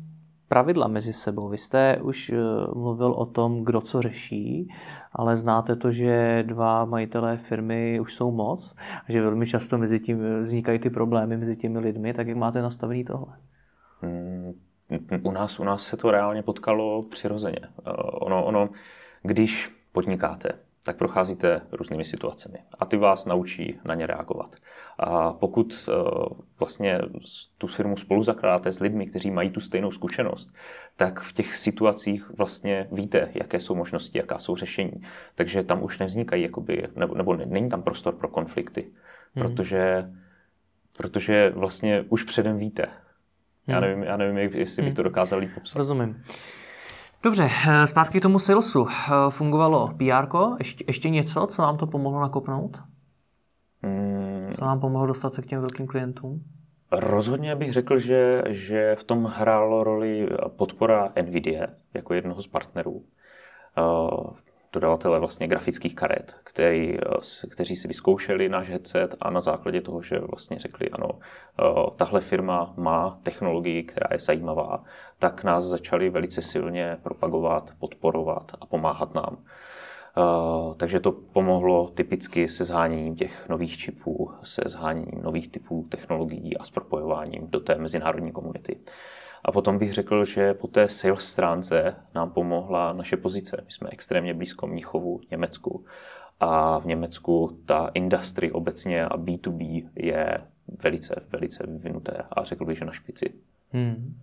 pravidla 0.47 0.87
mezi 0.87 1.13
sebou? 1.13 1.49
Vy 1.49 1.57
jste 1.57 1.97
už 2.01 2.29
eh, 2.29 2.35
mluvil 2.75 3.11
o 3.11 3.25
tom, 3.25 3.63
kdo 3.63 3.81
co 3.81 4.01
řeší, 4.01 4.67
ale 5.11 5.37
znáte 5.37 5.75
to, 5.75 5.91
že 5.91 6.43
dva 6.47 6.85
majitelé 6.85 7.37
firmy 7.37 7.99
už 7.99 8.15
jsou 8.15 8.31
moc 8.31 8.75
a 9.07 9.11
že 9.11 9.21
velmi 9.21 9.47
často 9.47 9.77
mezi 9.77 9.99
tím 9.99 10.25
eh, 10.25 10.41
vznikají 10.41 10.79
ty 10.79 10.89
problémy 10.89 11.37
mezi 11.37 11.57
těmi 11.57 11.79
lidmi, 11.79 12.13
tak 12.13 12.27
jak 12.27 12.37
máte 12.37 12.61
nastavený 12.61 13.03
tohle? 13.03 13.37
Hmm, 14.01 14.53
u 15.23 15.31
nás, 15.31 15.59
u 15.59 15.63
nás 15.63 15.83
se 15.83 15.97
to 15.97 16.11
reálně 16.11 16.43
potkalo 16.43 17.01
přirozeně. 17.09 17.59
Eh, 17.63 17.91
ono, 17.97 18.45
ono, 18.45 18.69
když 19.23 19.71
podnikáte, 19.91 20.49
tak 20.85 20.97
procházíte 20.97 21.61
různými 21.71 22.05
situacemi 22.05 22.57
a 22.79 22.85
ty 22.85 22.97
vás 22.97 23.25
naučí 23.25 23.79
na 23.85 23.95
ně 23.95 24.07
reagovat. 24.07 24.55
A 24.99 25.33
pokud 25.33 25.89
eh, 25.89 25.93
vlastně 26.59 26.99
tu 27.57 27.67
firmu 27.67 27.97
spolu 27.97 28.23
zakládáte 28.23 28.71
s 28.71 28.79
lidmi, 28.79 29.07
kteří 29.07 29.31
mají 29.31 29.49
tu 29.49 29.59
stejnou 29.59 29.91
zkušenost, 29.91 30.53
tak 30.97 31.19
v 31.19 31.33
těch 31.33 31.57
situacích 31.57 32.29
vlastně 32.37 32.87
víte, 32.91 33.29
jaké 33.33 33.59
jsou 33.59 33.75
možnosti, 33.75 34.17
jaká 34.17 34.39
jsou 34.39 34.55
řešení. 34.55 35.01
Takže 35.35 35.63
tam 35.63 35.83
už 35.83 35.99
nevznikají, 35.99 36.43
jakoby, 36.43 36.87
nebo, 36.95 37.15
nebo 37.15 37.35
není 37.35 37.69
tam 37.69 37.83
prostor 37.83 38.15
pro 38.15 38.27
konflikty, 38.27 38.91
hmm. 39.35 39.45
protože, 39.45 40.11
protože 40.97 41.49
vlastně 41.49 42.05
už 42.09 42.23
předem 42.23 42.57
víte. 42.57 42.85
Já 43.67 43.79
hmm. 43.79 43.87
nevím, 43.87 44.03
já 44.03 44.17
nevím 44.17 44.37
jestli 44.37 44.81
bych 44.81 44.89
hmm. 44.89 44.95
to 44.95 45.03
dokázal 45.03 45.39
líp 45.39 45.51
popsat. 45.53 45.77
Rozumím. 45.77 46.23
Dobře, 47.23 47.49
eh, 47.69 47.87
zpátky 47.87 48.19
k 48.19 48.21
tomu 48.21 48.39
salesu. 48.39 48.87
Eh, 48.89 49.11
fungovalo 49.29 49.87
PR, 49.87 50.27
ještě, 50.59 50.83
ještě 50.87 51.09
něco, 51.09 51.47
co 51.47 51.61
nám 51.61 51.77
to 51.77 51.87
pomohlo 51.87 52.21
nakopnout? 52.21 52.81
Hmm. 53.83 54.47
Co 54.51 54.65
nám 54.65 54.79
pomohlo 54.79 55.07
dostat 55.07 55.33
se 55.33 55.41
k 55.41 55.45
těm 55.45 55.59
velkým 55.59 55.87
klientům? 55.87 56.43
Rozhodně 56.91 57.55
bych 57.55 57.73
řekl, 57.73 57.99
že, 57.99 58.43
že 58.47 58.95
v 58.99 59.03
tom 59.03 59.25
hrálo 59.25 59.83
roli 59.83 60.29
podpora 60.55 61.13
NVIDIA 61.21 61.67
jako 61.93 62.13
jednoho 62.13 62.41
z 62.41 62.47
partnerů. 62.47 63.03
Eh, 64.71 64.79
dodavatele 64.79 65.19
vlastně 65.19 65.47
grafických 65.47 65.95
karet, 65.95 66.35
který, 66.43 66.97
kteří 67.49 67.75
si 67.75 67.87
vyzkoušeli 67.87 68.49
náš 68.49 68.69
headset 68.69 69.15
a 69.21 69.29
na 69.29 69.41
základě 69.41 69.81
toho, 69.81 70.01
že 70.01 70.19
vlastně 70.19 70.59
řekli, 70.59 70.89
ano, 70.89 71.19
tahle 71.95 72.21
firma 72.21 72.73
má 72.77 73.19
technologii, 73.23 73.83
která 73.83 74.07
je 74.11 74.19
zajímavá, 74.19 74.83
tak 75.19 75.43
nás 75.43 75.65
začali 75.65 76.09
velice 76.09 76.41
silně 76.41 76.97
propagovat, 77.03 77.71
podporovat 77.79 78.51
a 78.61 78.65
pomáhat 78.65 79.15
nám. 79.15 79.37
Takže 80.77 80.99
to 80.99 81.11
pomohlo 81.11 81.87
typicky 81.87 82.49
se 82.49 82.65
zháněním 82.65 83.15
těch 83.15 83.49
nových 83.49 83.77
čipů, 83.77 84.31
se 84.43 84.61
zháněním 84.65 85.21
nových 85.23 85.51
typů 85.51 85.87
technologií 85.89 86.57
a 86.57 86.63
s 86.63 86.71
propojováním 86.71 87.47
do 87.47 87.59
té 87.59 87.75
mezinárodní 87.75 88.31
komunity. 88.31 88.79
A 89.45 89.51
potom 89.51 89.77
bych 89.77 89.93
řekl, 89.93 90.25
že 90.25 90.53
po 90.53 90.67
té 90.67 90.89
sales 90.89 91.29
stránce 91.29 91.95
nám 92.15 92.31
pomohla 92.31 92.93
naše 92.93 93.17
pozice. 93.17 93.61
My 93.65 93.71
jsme 93.71 93.89
extrémně 93.91 94.33
blízko 94.33 94.67
Mnichovu, 94.67 95.21
Německu. 95.31 95.85
A 96.39 96.79
v 96.79 96.85
Německu 96.85 97.57
ta 97.65 97.91
industry 97.93 98.51
obecně 98.51 99.05
a 99.05 99.17
B2B 99.17 99.89
je 99.95 100.41
velice, 100.83 101.15
velice 101.31 101.63
vyvinuté 101.67 102.23
a 102.31 102.43
řekl 102.43 102.65
bych, 102.65 102.77
že 102.77 102.85
na 102.85 102.91
špici. 102.91 103.33
Hmm. 103.73 104.15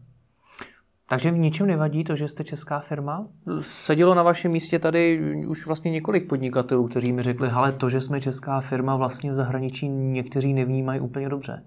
Takže 1.08 1.30
v 1.30 1.38
ničem 1.38 1.66
nevadí 1.66 2.04
to, 2.04 2.16
že 2.16 2.28
jste 2.28 2.44
česká 2.44 2.80
firma? 2.80 3.26
Sedělo 3.60 4.14
na 4.14 4.22
vašem 4.22 4.52
místě 4.52 4.78
tady 4.78 5.20
už 5.46 5.66
vlastně 5.66 5.90
několik 5.90 6.28
podnikatelů, 6.28 6.88
kteří 6.88 7.12
mi 7.12 7.22
řekli, 7.22 7.48
ale 7.48 7.72
to, 7.72 7.88
že 7.88 8.00
jsme 8.00 8.20
česká 8.20 8.60
firma, 8.60 8.96
vlastně 8.96 9.30
v 9.30 9.34
zahraničí 9.34 9.88
někteří 9.88 10.54
nevnímají 10.54 11.00
úplně 11.00 11.28
dobře. 11.28 11.62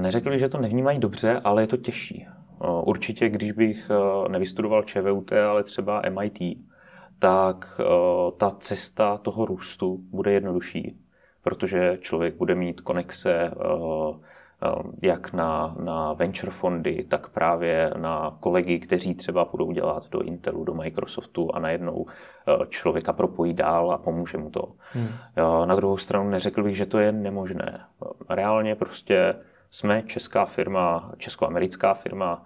Neřekli, 0.00 0.38
že 0.38 0.48
to 0.48 0.58
nevnímají 0.58 0.98
dobře, 0.98 1.40
ale 1.44 1.62
je 1.62 1.66
to 1.66 1.76
těžší. 1.76 2.26
Určitě, 2.82 3.28
když 3.28 3.52
bych 3.52 3.90
e, 3.90 4.28
nevystudoval 4.28 4.82
ČVUT, 4.82 5.32
ale 5.32 5.62
třeba 5.64 6.02
MIT, 6.10 6.58
tak 7.18 7.80
e, 7.80 7.84
ta 8.36 8.50
cesta 8.50 9.16
toho 9.16 9.46
růstu 9.46 9.98
bude 10.10 10.32
jednodušší, 10.32 10.96
protože 11.42 11.98
člověk 12.00 12.34
bude 12.34 12.54
mít 12.54 12.80
konexe, 12.80 13.50
jak 15.02 15.32
na, 15.32 15.76
na 15.84 16.12
venture 16.12 16.52
fondy, 16.52 17.06
tak 17.08 17.28
právě 17.28 17.90
na 17.96 18.36
kolegy, 18.40 18.78
kteří 18.78 19.14
třeba 19.14 19.44
budou 19.44 19.72
dělat 19.72 20.08
do 20.10 20.20
Intelu, 20.20 20.64
do 20.64 20.74
Microsoftu 20.74 21.54
a 21.54 21.58
najednou 21.58 22.06
člověka 22.68 23.12
propojí 23.12 23.54
dál 23.54 23.92
a 23.92 23.98
pomůže 23.98 24.38
mu 24.38 24.50
to. 24.50 24.72
Hmm. 24.92 25.08
Na 25.64 25.74
druhou 25.74 25.96
stranu 25.96 26.30
neřekl 26.30 26.62
bych, 26.62 26.76
že 26.76 26.86
to 26.86 26.98
je 26.98 27.12
nemožné. 27.12 27.80
Reálně 28.28 28.74
prostě 28.74 29.34
jsme 29.74 30.02
česká 30.02 30.44
firma, 30.44 31.12
českoamerická 31.18 31.94
firma, 31.94 32.42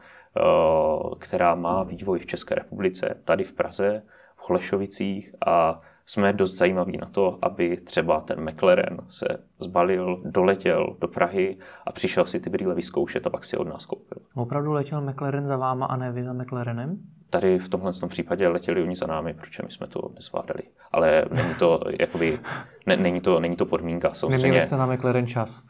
která 1.18 1.55
má 1.55 1.83
vývoj 1.83 2.18
v 2.18 2.26
České 2.26 2.55
republice, 2.55 3.14
tady 3.24 3.45
v 3.45 3.53
Praze, 3.53 4.03
v 4.37 4.47
Chlešovicích 4.47 5.35
a 5.47 5.81
jsme 6.07 6.33
dost 6.33 6.57
zajímaví 6.57 6.97
na 6.97 7.07
to, 7.07 7.39
aby 7.43 7.76
třeba 7.76 8.20
ten 8.20 8.51
McLaren 8.51 8.99
se 9.09 9.26
zbalil, 9.59 10.22
doletěl 10.24 10.97
do 11.01 11.09
Prahy 11.09 11.57
a 11.87 11.93
přišel 11.93 12.26
si 12.26 12.41
ty 12.41 12.51
brýle 12.51 12.74
vyzkoušet 12.74 13.26
a 13.26 13.31
pak 13.31 13.45
si 13.45 13.57
od 13.57 13.68
nás 13.68 13.87
koupil. 13.87 14.22
Opravdu 14.35 14.72
letěl 14.72 15.01
McLaren 15.01 15.47
za 15.47 15.57
váma 15.57 15.87
a 15.87 15.97
ne 15.97 16.12
vy 16.12 16.24
za 16.24 16.33
McLarenem? 16.33 16.99
Tady 17.31 17.59
v 17.59 17.68
tomhle 17.68 17.93
případě 18.09 18.49
letěli 18.49 18.83
oni 18.83 18.97
za 18.97 19.07
námi, 19.07 19.35
protože 19.35 19.62
my 19.64 19.70
jsme 19.70 19.87
to 19.87 20.11
nezvládali. 20.14 20.62
Ale 20.93 21.24
není 21.31 21.55
to, 21.59 21.81
jakoby, 22.01 22.39
ne, 22.87 22.97
není 22.97 23.20
to, 23.20 23.41
není 23.41 23.57
to 23.57 23.66
podmínka. 23.66 24.14
Samozřejmě. 24.14 24.43
Neměli 24.43 24.62
jste 24.62 24.76
na 24.76 24.87
McLaren 24.87 25.26
čas 25.26 25.62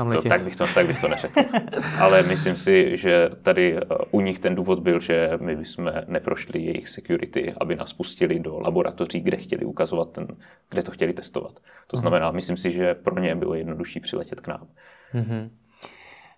tam 0.00 0.08
letět. 0.08 0.22
To, 0.22 0.28
tak, 0.28 0.44
bych 0.44 0.56
to, 0.56 0.66
tak 0.74 0.86
bych 0.86 1.00
to 1.00 1.08
neřekl. 1.08 1.40
Ale 2.00 2.22
myslím 2.22 2.56
si, 2.56 2.96
že 2.96 3.30
tady 3.42 3.74
uh, 3.74 3.80
u 4.10 4.20
nich 4.20 4.38
ten 4.38 4.54
důvod 4.54 4.78
byl, 4.78 5.00
že 5.00 5.30
my 5.40 5.56
bychom 5.56 5.92
neprošli 6.06 6.60
jejich 6.60 6.88
security, 6.88 7.54
aby 7.60 7.76
nás 7.76 7.92
pustili 7.92 8.38
do 8.40 8.60
laboratoří, 8.60 9.20
kde 9.20 9.36
chtěli 9.36 9.64
ukazovat 9.64 10.10
ten, 10.12 10.26
kde 10.70 10.82
to 10.82 10.90
chtěli 10.90 11.12
testovat. 11.12 11.52
To 11.86 11.96
mhm. 11.96 12.00
znamená, 12.00 12.30
myslím 12.30 12.56
si, 12.56 12.72
že 12.72 12.94
pro 12.94 13.20
ně 13.20 13.34
bylo 13.36 13.54
jednodušší 13.54 14.00
přiletět 14.00 14.40
k 14.40 14.48
nám. 14.48 14.66
Mm-hmm. 15.14 15.50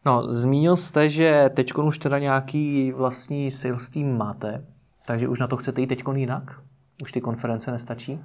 No, 0.07 0.35
zmínil 0.35 0.77
jste, 0.77 1.11
že 1.11 1.51
teď 1.55 1.75
už 1.75 1.99
teda 1.99 2.19
nějaký 2.19 2.93
vlastní 2.93 3.51
sales 3.51 3.89
team 3.89 4.17
máte, 4.17 4.65
takže 5.07 5.29
už 5.29 5.39
na 5.39 5.47
to 5.47 5.57
chcete 5.57 5.81
jít 5.81 5.87
teď 5.87 6.03
jinak? 6.15 6.61
Už 7.03 7.13
ty 7.13 7.21
konference 7.21 7.71
nestačí? 7.71 8.21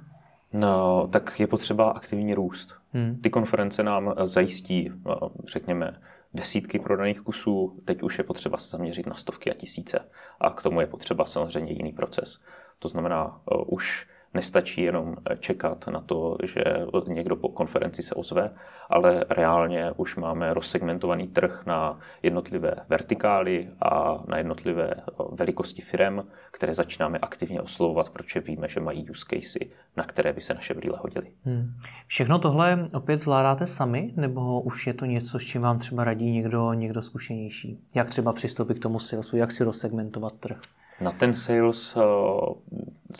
No, 0.52 1.08
tak 1.12 1.40
je 1.40 1.46
potřeba 1.46 1.90
aktivní 1.90 2.34
růst. 2.34 2.77
Hmm. 2.92 3.20
Ty 3.22 3.30
konference 3.30 3.82
nám 3.82 4.14
eh, 4.16 4.28
zajistí, 4.28 4.92
eh, 4.92 5.14
řekněme, 5.46 6.00
desítky 6.34 6.78
prodaných 6.78 7.20
kusů, 7.20 7.80
teď 7.84 8.02
už 8.02 8.18
je 8.18 8.24
potřeba 8.24 8.58
se 8.58 8.70
zaměřit 8.70 9.06
na 9.06 9.14
stovky 9.14 9.50
a 9.50 9.54
tisíce. 9.54 10.08
A 10.40 10.50
k 10.50 10.62
tomu 10.62 10.80
je 10.80 10.86
potřeba 10.86 11.24
samozřejmě 11.24 11.72
jiný 11.72 11.92
proces. 11.92 12.40
To 12.78 12.88
znamená, 12.88 13.40
uh, 13.50 13.64
už 13.74 14.06
nestačí 14.34 14.82
jenom 14.82 15.16
čekat 15.40 15.86
na 15.86 16.00
to, 16.00 16.36
že 16.42 16.64
někdo 17.06 17.36
po 17.36 17.48
konferenci 17.48 18.02
se 18.02 18.14
ozve, 18.14 18.50
ale 18.90 19.24
reálně 19.30 19.92
už 19.96 20.16
máme 20.16 20.54
rozsegmentovaný 20.54 21.28
trh 21.28 21.62
na 21.66 21.98
jednotlivé 22.22 22.74
vertikály 22.88 23.68
a 23.82 24.22
na 24.28 24.38
jednotlivé 24.38 24.94
velikosti 25.32 25.82
firm, 25.82 26.20
které 26.50 26.74
začínáme 26.74 27.18
aktivně 27.18 27.62
oslovovat, 27.62 28.10
protože 28.10 28.40
víme, 28.40 28.68
že 28.68 28.80
mají 28.80 29.10
use 29.10 29.24
casey, 29.30 29.70
na 29.96 30.04
které 30.04 30.32
by 30.32 30.40
se 30.40 30.54
naše 30.54 30.74
brýle 30.74 30.98
hodily. 31.00 31.32
Hmm. 31.44 31.74
Všechno 32.06 32.38
tohle 32.38 32.86
opět 32.94 33.16
zvládáte 33.16 33.66
sami, 33.66 34.12
nebo 34.16 34.60
už 34.60 34.86
je 34.86 34.94
to 34.94 35.04
něco, 35.04 35.38
s 35.38 35.42
čím 35.42 35.62
vám 35.62 35.78
třeba 35.78 36.04
radí 36.04 36.30
někdo, 36.30 36.72
někdo 36.72 37.02
zkušenější? 37.02 37.80
Jak 37.94 38.10
třeba 38.10 38.32
přistoupit 38.32 38.78
k 38.78 38.82
tomu 38.82 38.98
salesu, 38.98 39.36
jak 39.36 39.52
si 39.52 39.64
rozsegmentovat 39.64 40.32
trh? 40.32 40.60
Na 41.00 41.12
ten 41.12 41.34
sales 41.34 41.96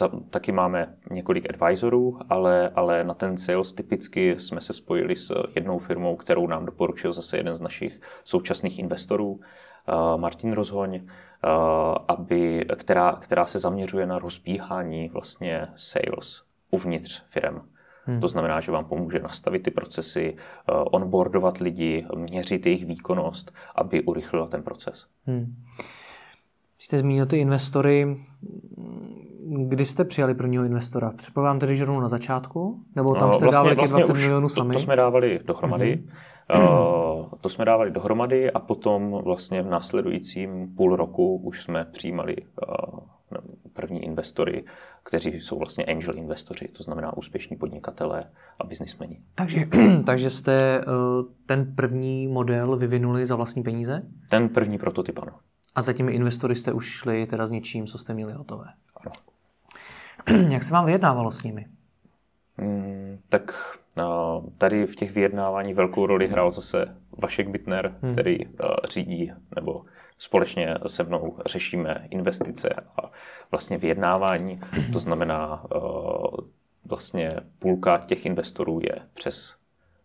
uh, 0.03 0.21
taky 0.31 0.53
máme 0.53 0.95
několik 1.11 1.51
advisorů, 1.51 2.21
ale, 2.29 2.69
ale 2.69 3.05
na 3.05 3.15
ten 3.15 3.39
sales 3.39 3.73
typicky 3.73 4.41
jsme 4.41 4.61
se 4.61 4.73
spojili 4.73 5.17
s 5.17 5.33
jednou 5.55 5.79
firmou, 5.79 6.17
kterou 6.17 6.47
nám 6.47 6.67
doporučil 6.67 7.13
zase 7.13 7.37
jeden 7.37 7.57
z 7.57 7.61
našich 7.61 8.01
současných 8.25 8.79
investorů, 8.79 9.31
uh, 9.31 9.41
Martin 10.21 10.53
Rozhoň, 10.53 10.95
uh, 10.95 11.01
aby, 12.09 12.67
která, 12.77 13.13
která 13.13 13.47
se 13.47 13.59
zaměřuje 13.59 14.07
na 14.07 14.19
rozbíhání 14.19 15.09
vlastně 15.09 15.67
sales 15.77 16.43
uvnitř 16.71 17.23
firm. 17.31 17.61
Hmm. 18.05 18.21
To 18.21 18.29
znamená, 18.29 18.61
že 18.61 18.73
vám 18.73 18.85
pomůže 18.85 19.19
nastavit 19.19 19.63
ty 19.63 19.71
procesy, 19.71 20.37
onboardovat 20.67 21.59
lidi, 21.59 22.07
měřit 22.17 22.67
jejich 22.67 22.87
výkonnost, 22.87 23.53
aby 23.75 24.03
urychlila 24.03 24.47
ten 24.47 24.63
proces. 24.63 25.07
Hmm. 25.27 25.57
Jste 26.79 26.99
zmínil 26.99 27.27
ty 27.27 27.39
investory. 27.39 28.17
Kdy 29.51 29.85
jste 29.85 30.05
přijali 30.05 30.35
prvního 30.35 30.65
investora? 30.65 31.13
Předpokládám 31.17 31.59
tedy, 31.59 31.77
že 31.77 31.85
rovnou 31.85 32.01
na 32.01 32.09
začátku? 32.09 32.81
Nebo 32.97 33.15
tam 33.15 33.29
no, 33.29 33.35
jste 33.35 33.45
vlastně, 33.45 33.53
dávali 33.53 33.75
vlastně 33.75 33.99
20 33.99 34.13
milionů 34.13 34.49
sami? 34.49 34.75
To, 34.75 34.79
to 34.79 34.83
jsme 34.83 34.97
dávali 34.97 35.41
dohromady. 35.45 36.03
Mm-hmm. 36.05 37.19
Uh, 37.21 37.29
to 37.41 37.49
jsme 37.49 37.65
dávali 37.65 37.91
dohromady 37.91 38.51
a 38.51 38.59
potom 38.59 39.21
vlastně 39.25 39.63
v 39.63 39.67
následujícím 39.67 40.75
půl 40.77 40.97
roku 40.97 41.37
už 41.37 41.63
jsme 41.63 41.85
přijímali 41.85 42.37
uh, 42.37 42.99
první 43.73 44.05
investory, 44.05 44.65
kteří 45.03 45.41
jsou 45.41 45.59
vlastně 45.59 45.85
angel 45.85 46.17
investoři, 46.17 46.69
to 46.69 46.83
znamená 46.83 47.17
úspěšní 47.17 47.57
podnikatelé 47.57 48.25
a 48.59 48.67
biznismeni. 48.67 49.21
Takže, 49.35 49.69
takže 50.07 50.31
jste 50.31 50.85
uh, 50.87 50.95
ten 51.47 51.75
první 51.75 52.29
model 52.29 52.77
vyvinuli 52.77 53.27
za 53.27 53.37
vlastní 53.37 53.63
peníze? 53.63 54.03
Ten 54.31 54.49
první 54.49 54.79
prototyp, 54.79 55.19
ano. 55.19 55.33
A 55.75 55.83
za 55.83 55.93
těmi 55.93 56.13
investory 56.13 56.55
jste 56.55 56.73
už 56.73 56.87
šli 56.87 57.27
teda 57.27 57.47
s 57.47 57.51
něčím, 57.51 57.87
co 57.87 57.99
jste 57.99 58.15
měli 58.15 58.33
hotové. 58.33 58.65
Jak 60.49 60.63
se 60.63 60.73
vám 60.73 60.87
vyjednávalo 60.87 61.31
s 61.31 61.43
nimi? 61.43 61.67
Hmm, 62.59 63.19
tak 63.29 63.79
no, 63.97 64.43
tady 64.59 64.87
v 64.87 64.97
těch 64.97 65.15
vyjednávání 65.15 65.75
velkou 65.75 66.07
roli 66.07 66.29
hrál 66.29 66.51
zase 66.51 66.97
Vašek 67.19 67.49
Bitner, 67.49 67.95
hmm. 68.03 68.13
který 68.13 68.47
uh, 68.47 68.53
řídí 68.91 69.33
nebo 69.55 69.85
společně 70.19 70.75
se 70.87 71.05
mnou 71.05 71.39
řešíme 71.47 72.07
investice 72.11 72.69
a 73.03 73.11
vlastně 73.51 73.79
vyjednávání. 73.79 74.61
To 74.93 74.99
znamená, 74.99 75.65
uh, 75.75 76.37
vlastně 76.85 77.31
půlka 77.59 77.99
těch 77.99 78.27
investorů 78.27 78.81
je 78.83 78.97
přes 79.15 79.58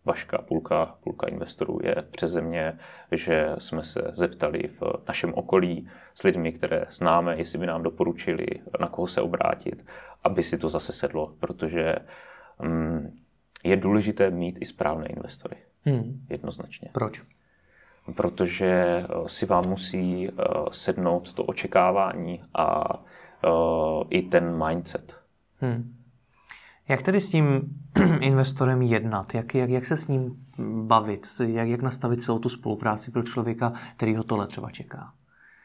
Vaška, 0.04 0.38
půlka, 0.38 0.96
půlka 1.00 1.26
investorů 1.26 1.78
je 1.82 1.94
přeze 2.10 2.40
mě, 2.40 2.78
že 3.12 3.48
jsme 3.58 3.84
se 3.84 4.10
zeptali 4.12 4.62
v 4.68 4.82
našem 5.08 5.34
okolí 5.34 5.88
s 6.14 6.22
lidmi, 6.22 6.52
které 6.52 6.84
známe, 6.90 7.36
jestli 7.36 7.58
by 7.58 7.66
nám 7.66 7.82
doporučili, 7.82 8.46
na 8.80 8.88
koho 8.88 9.06
se 9.06 9.20
obrátit, 9.20 9.86
aby 10.24 10.42
si 10.42 10.58
to 10.58 10.68
zase 10.68 10.92
sedlo, 10.92 11.34
protože 11.40 11.94
um, 12.62 13.12
je 13.64 13.76
důležité 13.76 14.30
mít 14.30 14.56
i 14.60 14.64
správné 14.64 15.06
investory. 15.06 15.56
Hmm. 15.84 16.26
Jednoznačně. 16.30 16.88
Proč? 16.92 17.22
Protože 18.16 18.66
eh, 18.66 19.28
si 19.28 19.46
vám 19.46 19.68
musí 19.68 20.28
uh, 20.28 20.36
sednout 20.72 21.32
to 21.32 21.44
očekávání 21.44 22.44
a 22.54 22.98
uh, 22.98 24.02
i 24.10 24.22
ten 24.22 24.66
mindset. 24.66 25.16
Hmm. 25.60 25.96
Jak 26.88 27.02
tedy 27.02 27.20
s 27.20 27.28
tím 27.28 27.60
investorem 28.20 28.82
jednat? 28.82 29.34
Jak, 29.34 29.54
jak, 29.54 29.70
jak 29.70 29.84
se 29.84 29.96
s 29.96 30.08
ním 30.08 30.36
bavit? 30.86 31.26
Jak, 31.46 31.68
jak 31.68 31.82
nastavit 31.82 32.22
celou 32.22 32.38
tu 32.38 32.48
spolupráci 32.48 33.10
pro 33.10 33.22
člověka, 33.22 33.72
který 33.96 34.16
ho 34.16 34.24
tohle 34.24 34.46
třeba 34.46 34.70
čeká? 34.70 35.12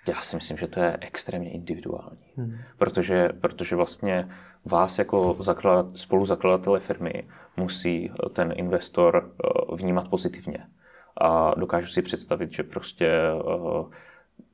Já 0.07 0.15
si 0.15 0.35
myslím, 0.35 0.57
že 0.57 0.67
to 0.67 0.79
je 0.79 0.97
extrémně 1.01 1.51
individuální. 1.51 2.25
Hmm. 2.37 2.57
Protože, 2.77 3.29
protože 3.41 3.75
vlastně 3.75 4.29
vás 4.65 4.99
jako 4.99 5.37
zaklad, 5.39 5.85
spoluzakladatele 5.93 6.79
firmy 6.79 7.23
musí 7.57 8.11
ten 8.33 8.53
investor 8.55 9.31
eh, 9.31 9.75
vnímat 9.75 10.07
pozitivně. 10.07 10.67
A 11.21 11.59
dokážu 11.59 11.87
si 11.87 12.01
představit, 12.01 12.51
že 12.51 12.63
prostě 12.63 13.07
eh, 13.07 13.95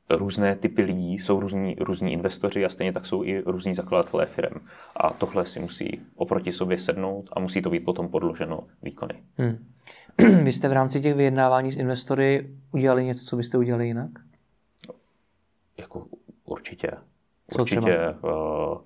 různé 0.10 0.56
typy 0.56 0.82
lidí, 0.82 1.14
jsou 1.14 1.39
různí, 1.39 1.76
různí 1.80 2.14
investoři 2.14 2.66
a 2.66 2.70
stejně 2.70 2.93
tak 2.93 3.06
jsou 3.06 3.24
i 3.24 3.43
různí 3.45 3.74
zakladatelé 3.74 4.26
firm. 4.26 4.60
A 4.95 5.14
tohle 5.14 5.47
si 5.47 5.60
musí 5.60 6.01
oproti 6.16 6.51
sobě 6.51 6.80
sednout 6.80 7.30
a 7.34 7.39
musí 7.39 7.62
to 7.62 7.70
být 7.70 7.80
potom 7.80 8.08
podloženo 8.08 8.64
výkony. 8.84 9.24
Hmm. 9.38 9.66
Vy 10.43 10.51
jste 10.51 10.70
v 10.70 10.74
rámci 10.74 11.01
těch 11.01 11.16
vyjednávání 11.16 11.72
s 11.72 11.76
investory 11.76 12.49
udělali 12.74 13.06
něco, 13.06 13.26
co 13.26 13.36
byste 13.36 13.58
udělali 13.58 13.88
jinak? 13.88 14.10
Jako 15.78 16.08
určitě. 16.45 16.91
Co 17.53 17.62
určitě. 17.62 17.82
Třeba? 17.82 18.72
Uh, 18.72 18.78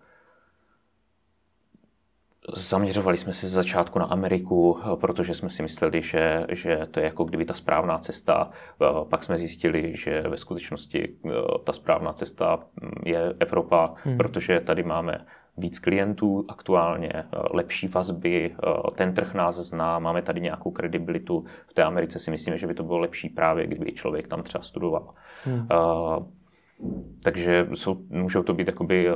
Zaměřovali 2.55 3.17
jsme 3.17 3.33
se 3.33 3.47
z 3.47 3.51
začátku 3.51 3.99
na 3.99 4.05
Ameriku, 4.05 4.79
protože 4.95 5.35
jsme 5.35 5.49
si 5.49 5.63
mysleli, 5.63 6.01
že, 6.01 6.45
že 6.49 6.87
to 6.91 6.99
je 6.99 7.05
jako 7.05 7.23
kdyby 7.23 7.45
ta 7.45 7.53
správná 7.53 7.97
cesta. 7.97 8.51
Pak 9.09 9.23
jsme 9.23 9.37
zjistili, 9.37 9.97
že 9.97 10.21
ve 10.21 10.37
skutečnosti 10.37 11.09
eh, 11.25 11.29
ta 11.63 11.73
správná 11.73 12.13
cesta 12.13 12.59
mm, 12.81 12.91
je 13.05 13.33
Evropa, 13.39 13.93
hmm. 14.03 14.17
protože 14.17 14.59
tady 14.59 14.83
máme 14.83 15.25
víc 15.57 15.79
klientů 15.79 16.45
aktuálně, 16.47 17.11
eh, 17.13 17.25
lepší 17.51 17.87
vazby, 17.87 18.55
ten 18.95 19.13
trh 19.13 19.33
nás 19.33 19.55
zná, 19.55 19.99
máme 19.99 20.21
tady 20.21 20.41
nějakou 20.41 20.71
kredibilitu. 20.71 21.45
V 21.67 21.73
té 21.73 21.83
Americe 21.83 22.19
si 22.19 22.31
myslíme, 22.31 22.57
že 22.57 22.67
by 22.67 22.73
to 22.73 22.83
bylo 22.83 22.97
lepší 22.97 23.29
právě, 23.29 23.67
kdyby 23.67 23.91
člověk 23.91 24.27
tam 24.27 24.43
třeba 24.43 24.63
studoval. 24.63 25.13
Hmm. 25.45 25.67
Takže 27.23 27.67
jsou, 27.73 27.97
můžou 28.09 28.43
to 28.43 28.53
být 28.53 28.67
jakoby 28.67 29.09
eh, 29.09 29.15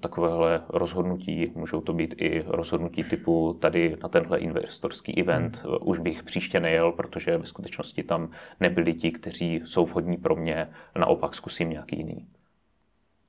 takovéhle 0.00 0.62
rozhodnutí, 0.68 1.52
můžou 1.54 1.80
to 1.80 1.92
být 1.92 2.14
i 2.18 2.44
rozhodnutí 2.46 3.04
typu 3.04 3.58
tady 3.60 3.96
na 4.02 4.08
tenhle 4.08 4.38
investorský 4.38 5.20
event 5.20 5.62
hmm. 5.64 5.74
už 5.80 5.98
bych 5.98 6.22
příště 6.22 6.60
nejel, 6.60 6.92
protože 6.92 7.38
ve 7.38 7.46
skutečnosti 7.46 8.02
tam 8.02 8.30
nebyli 8.60 8.94
ti, 8.94 9.12
kteří 9.12 9.62
jsou 9.64 9.86
vhodní 9.86 10.16
pro 10.16 10.36
mě, 10.36 10.68
naopak 10.98 11.34
zkusím 11.34 11.70
nějaký 11.70 11.96
jiný. 11.96 12.28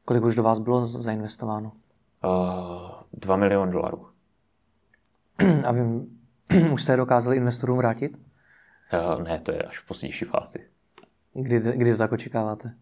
Kolik 0.05 0.23
už 0.23 0.36
do 0.36 0.43
vás 0.43 0.59
bylo 0.59 0.86
zainvestováno? 0.86 1.71
Uh, 2.23 2.91
2 3.13 3.36
miliony 3.36 3.71
dolarů. 3.71 4.07
A 5.65 5.71
vy 5.71 5.82
už 6.73 6.82
jste 6.82 6.97
dokázali 6.97 7.38
investorům 7.38 7.77
vrátit? 7.77 8.17
Uh, 9.17 9.23
ne, 9.23 9.39
to 9.39 9.51
je 9.51 9.61
až 9.61 9.79
v 9.79 9.88
pozdější 9.88 10.25
fázi. 10.25 10.59
Kdy, 11.34 11.59
kdy 11.59 11.91
to 11.91 11.97
tak 11.97 12.11
očekáváte? 12.11 12.73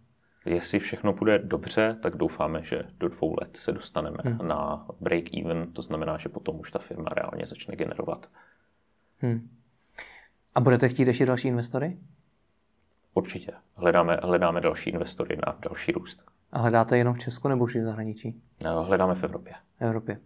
Jestli 0.46 0.80
všechno 0.80 1.14
bude 1.14 1.40
dobře, 1.40 1.98
tak 2.04 2.18
doufáme, 2.18 2.64
že 2.64 2.82
do 2.98 3.10
dvou 3.10 3.36
let 3.42 3.58
se 3.58 3.72
dostaneme 3.72 4.18
hmm. 4.24 4.48
na 4.48 4.88
break-even, 5.02 5.72
to 5.74 5.82
znamená, 5.82 6.18
že 6.18 6.30
potom 6.30 6.60
už 6.60 6.72
ta 6.72 6.80
firma 6.80 7.10
reálně 7.12 7.48
začne 7.48 7.76
generovat. 7.76 8.30
Hmm. 9.20 9.50
A 10.56 10.62
budete 10.62 10.90
chtít 10.90 11.08
ještě 11.08 11.26
další 11.26 11.48
investory? 11.48 11.98
Určitě. 13.14 13.52
Hledáme, 13.76 14.20
hledáme 14.24 14.62
další 14.62 14.90
investory 14.90 15.38
na 15.48 15.58
další 15.60 15.92
růst. 15.92 16.26
A 16.52 16.60
hledáte 16.60 16.98
jenom 16.98 17.14
v 17.14 17.20
Česku 17.20 17.48
nebo 17.48 17.64
už 17.64 17.76
i 17.76 17.80
v 17.80 17.84
zahraničí? 17.84 18.42
No, 18.64 18.84
hledáme 18.84 19.16
v 19.16 19.24
Evropě. 19.24 19.54
V 19.80 19.82
Evropě. 19.82 20.20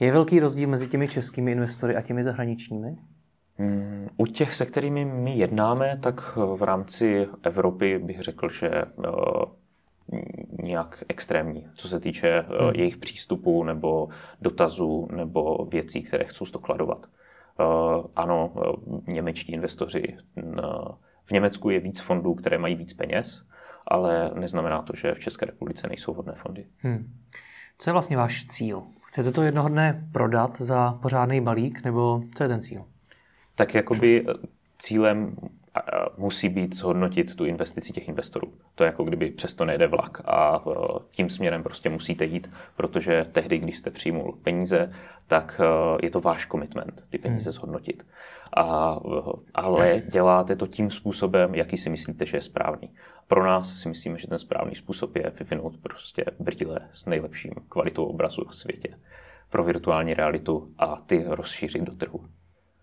Je 0.00 0.12
velký 0.12 0.40
rozdíl 0.40 0.68
mezi 0.68 0.88
těmi 0.88 1.08
českými 1.08 1.52
investory 1.52 1.96
a 1.96 2.02
těmi 2.02 2.24
zahraničními? 2.24 2.98
U 4.16 4.26
těch, 4.26 4.54
se 4.54 4.66
kterými 4.66 5.04
my 5.04 5.36
jednáme, 5.38 5.98
tak 6.02 6.36
v 6.56 6.62
rámci 6.62 7.26
Evropy 7.42 7.98
bych 7.98 8.20
řekl, 8.20 8.48
že 8.48 8.70
uh, 8.96 9.04
nějak 10.62 11.04
extrémní, 11.08 11.68
co 11.74 11.88
se 11.88 12.00
týče 12.00 12.40
uh, 12.42 12.56
hmm. 12.56 12.74
jejich 12.74 12.96
přístupu 12.96 13.64
nebo 13.64 14.08
dotazů 14.40 15.08
nebo 15.12 15.64
věcí, 15.70 16.02
které 16.02 16.24
chcou 16.24 16.44
stokladovat. 16.44 17.06
Uh, 17.06 18.06
ano, 18.16 18.54
němečtí 19.06 19.52
investoři, 19.52 20.16
v 21.24 21.30
Německu 21.30 21.70
je 21.70 21.80
víc 21.80 22.00
fondů, 22.00 22.34
které 22.34 22.58
mají 22.58 22.74
víc 22.74 22.92
peněz, 22.92 23.42
ale 23.86 24.30
neznamená 24.34 24.82
to, 24.82 24.92
že 24.96 25.14
v 25.14 25.20
České 25.20 25.46
republice 25.46 25.88
nejsou 25.88 26.14
hodné 26.14 26.34
fondy. 26.42 26.66
Hmm. 26.78 27.14
Co 27.78 27.90
je 27.90 27.92
vlastně 27.92 28.16
váš 28.16 28.44
cíl? 28.44 28.82
Chcete 29.02 29.32
to 29.32 29.42
jednoho 29.42 29.68
dne 29.68 30.08
prodat 30.12 30.60
za 30.60 30.92
pořádný 30.92 31.40
balík, 31.40 31.84
nebo 31.84 32.20
co 32.34 32.42
je 32.42 32.48
ten 32.48 32.62
cíl? 32.62 32.84
Tak 33.58 33.74
jakoby 33.74 34.26
cílem 34.78 35.36
musí 36.16 36.48
být 36.48 36.74
zhodnotit 36.74 37.36
tu 37.36 37.44
investici 37.44 37.92
těch 37.92 38.08
investorů. 38.08 38.52
To 38.74 38.84
je 38.84 38.86
jako 38.86 39.04
kdyby 39.04 39.30
přesto 39.30 39.64
nejde 39.64 39.86
vlak 39.86 40.20
a 40.24 40.64
tím 41.10 41.30
směrem 41.30 41.62
prostě 41.62 41.88
musíte 41.88 42.24
jít, 42.24 42.50
protože 42.76 43.24
tehdy, 43.32 43.58
když 43.58 43.78
jste 43.78 43.90
přijmul 43.90 44.38
peníze, 44.42 44.92
tak 45.26 45.60
je 46.02 46.10
to 46.10 46.20
váš 46.20 46.46
commitment 46.46 47.06
ty 47.10 47.18
peníze 47.18 47.50
hmm. 47.50 47.52
zhodnotit. 47.52 48.06
A, 48.56 48.98
ale 49.54 50.02
děláte 50.12 50.56
to 50.56 50.66
tím 50.66 50.90
způsobem, 50.90 51.54
jaký 51.54 51.76
si 51.76 51.90
myslíte, 51.90 52.26
že 52.26 52.36
je 52.36 52.42
správný. 52.42 52.90
Pro 53.28 53.46
nás 53.46 53.74
si 53.74 53.88
myslíme, 53.88 54.18
že 54.18 54.28
ten 54.28 54.38
správný 54.38 54.74
způsob 54.74 55.16
je 55.16 55.32
vyvinout 55.38 55.76
prostě 55.82 56.24
brýle 56.38 56.80
s 56.92 57.06
nejlepším 57.06 57.52
kvalitou 57.68 58.04
obrazu 58.04 58.42
na 58.46 58.52
světě 58.52 58.98
pro 59.50 59.64
virtuální 59.64 60.14
realitu 60.14 60.72
a 60.78 60.96
ty 61.06 61.24
rozšířit 61.26 61.82
do 61.82 61.92
trhu. 61.92 62.24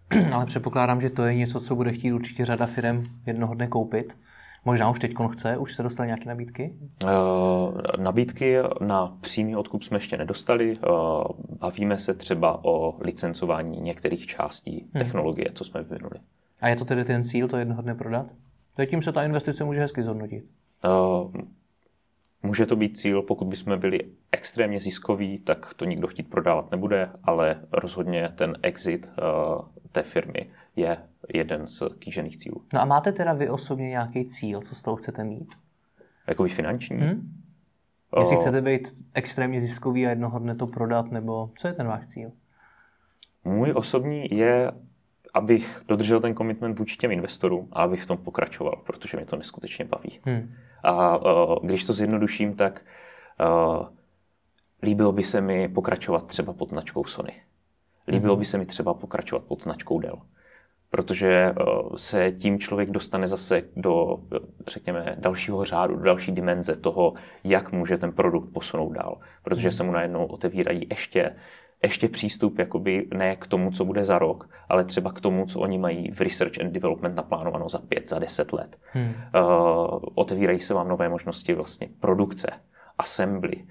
Ale 0.34 0.46
předpokládám, 0.46 1.02
že 1.02 1.10
to 1.10 1.24
je 1.24 1.36
něco, 1.36 1.60
co 1.60 1.76
bude 1.76 1.92
chtít 1.92 2.14
určitě 2.14 2.46
řada 2.46 2.66
firm 2.66 3.04
jednoho 3.26 3.54
dne 3.54 3.68
koupit. 3.68 4.18
Možná 4.66 4.90
už 4.90 5.00
teď 5.00 5.14
chce, 5.32 5.58
už 5.58 5.76
se 5.76 5.84
dostali 5.84 6.08
nějaké 6.08 6.26
nabídky? 6.26 6.74
Uh, 7.04 7.12
nabídky 7.98 8.58
na 8.82 9.18
přímý 9.22 9.56
odkup 9.56 9.84
jsme 9.84 9.98
ještě 9.98 10.18
nedostali. 10.18 10.78
Uh, 10.78 11.24
bavíme 11.60 12.00
se 12.00 12.14
třeba 12.14 12.66
o 12.66 12.98
licencování 13.06 13.82
některých 13.82 14.26
částí 14.26 14.72
hmm. 14.72 15.04
technologie, 15.04 15.52
co 15.54 15.64
jsme 15.64 15.84
vyvinuli. 15.84 16.16
A 16.62 16.68
je 16.68 16.76
to 16.76 16.86
tedy 16.86 17.06
ten 17.06 17.24
cíl 17.24 17.48
to 17.48 17.58
jednoho 17.58 17.82
dne 17.82 17.96
prodat? 17.96 18.26
tím 18.86 19.02
se 19.02 19.12
ta 19.12 19.24
investice 19.24 19.64
může 19.64 19.80
hezky 19.80 20.04
zhodnotit. 20.04 20.46
Uh, 20.86 21.32
může 22.44 22.66
to 22.66 22.76
být 22.76 22.98
cíl, 22.98 23.22
pokud 23.22 23.46
bychom 23.46 23.80
byli 23.80 24.00
extrémně 24.32 24.80
ziskoví, 24.80 25.40
tak 25.40 25.74
to 25.74 25.86
nikdo 25.86 26.08
chtít 26.08 26.30
prodávat 26.30 26.72
nebude, 26.72 27.10
ale 27.24 27.62
rozhodně 27.72 28.30
ten 28.36 28.58
exit 28.62 29.12
uh, 29.18 29.66
té 29.96 30.04
firmy 30.04 30.50
je 30.76 30.98
jeden 31.34 31.68
z 31.68 31.84
kýžených 32.00 32.38
cílů. 32.38 32.62
No 32.74 32.82
a 32.82 32.86
máte 32.86 33.12
teda 33.12 33.34
vy 33.34 33.50
osobně 33.50 33.90
nějaký 33.90 34.26
cíl, 34.26 34.62
co 34.62 34.76
z 34.76 34.82
toho 34.82 34.96
chcete 34.96 35.24
mít? 35.24 35.56
Jakoby 36.28 36.50
finanční? 36.50 36.98
Hmm? 36.98 37.32
Jestli 38.20 38.38
chcete 38.38 38.62
být 38.62 38.94
extrémně 39.14 39.62
ziskový 39.62 40.06
a 40.06 40.10
jednoho 40.10 40.40
dne 40.40 40.56
to 40.56 40.68
prodat, 40.68 41.12
nebo 41.12 41.50
co 41.58 41.68
je 41.68 41.74
ten 41.74 41.88
váš 41.88 42.06
cíl? 42.06 42.32
Můj 43.44 43.72
osobní 43.76 44.28
je, 44.32 44.72
abych 45.34 45.82
dodržel 45.88 46.20
ten 46.20 46.34
komitment 46.34 46.80
vůči 46.80 46.98
těm 46.98 47.12
investorům 47.12 47.68
a 47.72 47.84
abych 47.84 48.04
v 48.04 48.08
tom 48.08 48.18
pokračoval, 48.18 48.82
protože 48.86 49.18
mě 49.18 49.26
to 49.26 49.36
neskutečně 49.36 49.86
baví. 49.86 50.20
Hmm. 50.26 50.52
A 50.84 51.18
uh, 51.18 51.66
když 51.66 51.84
to 51.84 51.94
zjednoduším, 51.94 52.56
tak 52.56 52.82
uh, 53.40 53.88
líbilo 54.84 55.12
by 55.12 55.24
se 55.24 55.42
mi 55.42 55.68
pokračovat 55.70 56.28
třeba 56.28 56.54
pod 56.54 56.70
značkou 56.70 57.06
Sony. 57.06 57.34
Líbilo 58.08 58.34
hmm 58.34 58.40
by 58.40 58.46
se 58.46 58.58
mi 58.58 58.66
třeba 58.66 58.94
pokračovat 58.94 59.44
pod 59.44 59.64
značkou 59.64 60.00
Dell. 60.00 60.22
Protože 60.90 61.52
uh, 61.52 61.96
se 61.96 62.32
tím 62.32 62.60
člověk 62.60 62.90
dostane 62.90 63.28
zase 63.28 63.64
do, 63.76 64.20
řekněme, 64.68 65.16
dalšího 65.20 65.66
řádu, 65.66 65.96
do 65.96 66.04
další 66.04 66.32
dimenze 66.32 66.76
toho, 66.76 67.14
jak 67.44 67.72
může 67.72 67.98
ten 67.98 68.12
produkt 68.12 68.54
posunout 68.54 68.94
dál. 68.94 69.18
Protože 69.44 69.68
hmm 69.68 69.72
se 69.72 69.84
mu 69.84 69.92
najednou 69.92 70.26
otevírají 70.26 70.88
ještě 70.90 71.36
ještě 71.84 72.10
přístup 72.10 72.60
jakoby 72.60 73.08
ne 73.14 73.36
k 73.36 73.48
tomu, 73.48 73.72
co 73.72 73.86
bude 73.86 74.04
za 74.04 74.20
rok, 74.20 74.50
ale 74.70 74.86
třeba 74.86 75.12
k 75.12 75.22
tomu, 75.22 75.46
co 75.46 75.60
oni 75.60 75.78
mají 75.78 76.12
v 76.12 76.22
research 76.22 76.60
and 76.62 76.72
development 76.72 77.16
naplánováno 77.16 77.70
za 77.70 77.80
pět, 77.80 78.10
za 78.10 78.20
deset 78.20 78.54
let. 78.54 78.78
Hmm. 78.92 79.14
Uh, 79.36 80.00
otevírají 80.16 80.60
se 80.60 80.74
vám 80.74 80.88
nové 80.88 81.10
možnosti 81.10 81.54
vlastně 81.54 81.90
produkce, 82.00 82.48
assembly, 82.98 83.66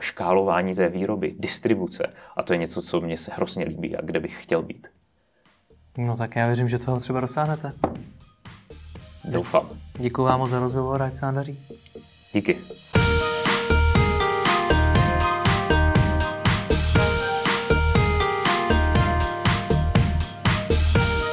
škálování 0.00 0.74
té 0.74 0.88
výroby, 0.88 1.34
distribuce. 1.38 2.12
A 2.36 2.42
to 2.42 2.52
je 2.52 2.58
něco, 2.58 2.82
co 2.82 3.00
mě 3.00 3.18
se 3.18 3.32
hrozně 3.34 3.64
líbí 3.64 3.96
a 3.96 4.02
kde 4.02 4.20
bych 4.20 4.42
chtěl 4.42 4.62
být. 4.62 4.86
No 5.98 6.16
tak 6.16 6.36
já 6.36 6.46
věřím, 6.46 6.68
že 6.68 6.78
toho 6.78 7.00
třeba 7.00 7.20
dosáhnete. 7.20 7.72
Doufám. 9.24 9.68
Děkuji 9.98 10.24
vám 10.24 10.48
za 10.48 10.60
rozhovor, 10.60 11.02
ať 11.02 11.14
se 11.14 11.26
vám 11.26 11.34
daří. 11.34 11.58
Díky. 12.32 12.56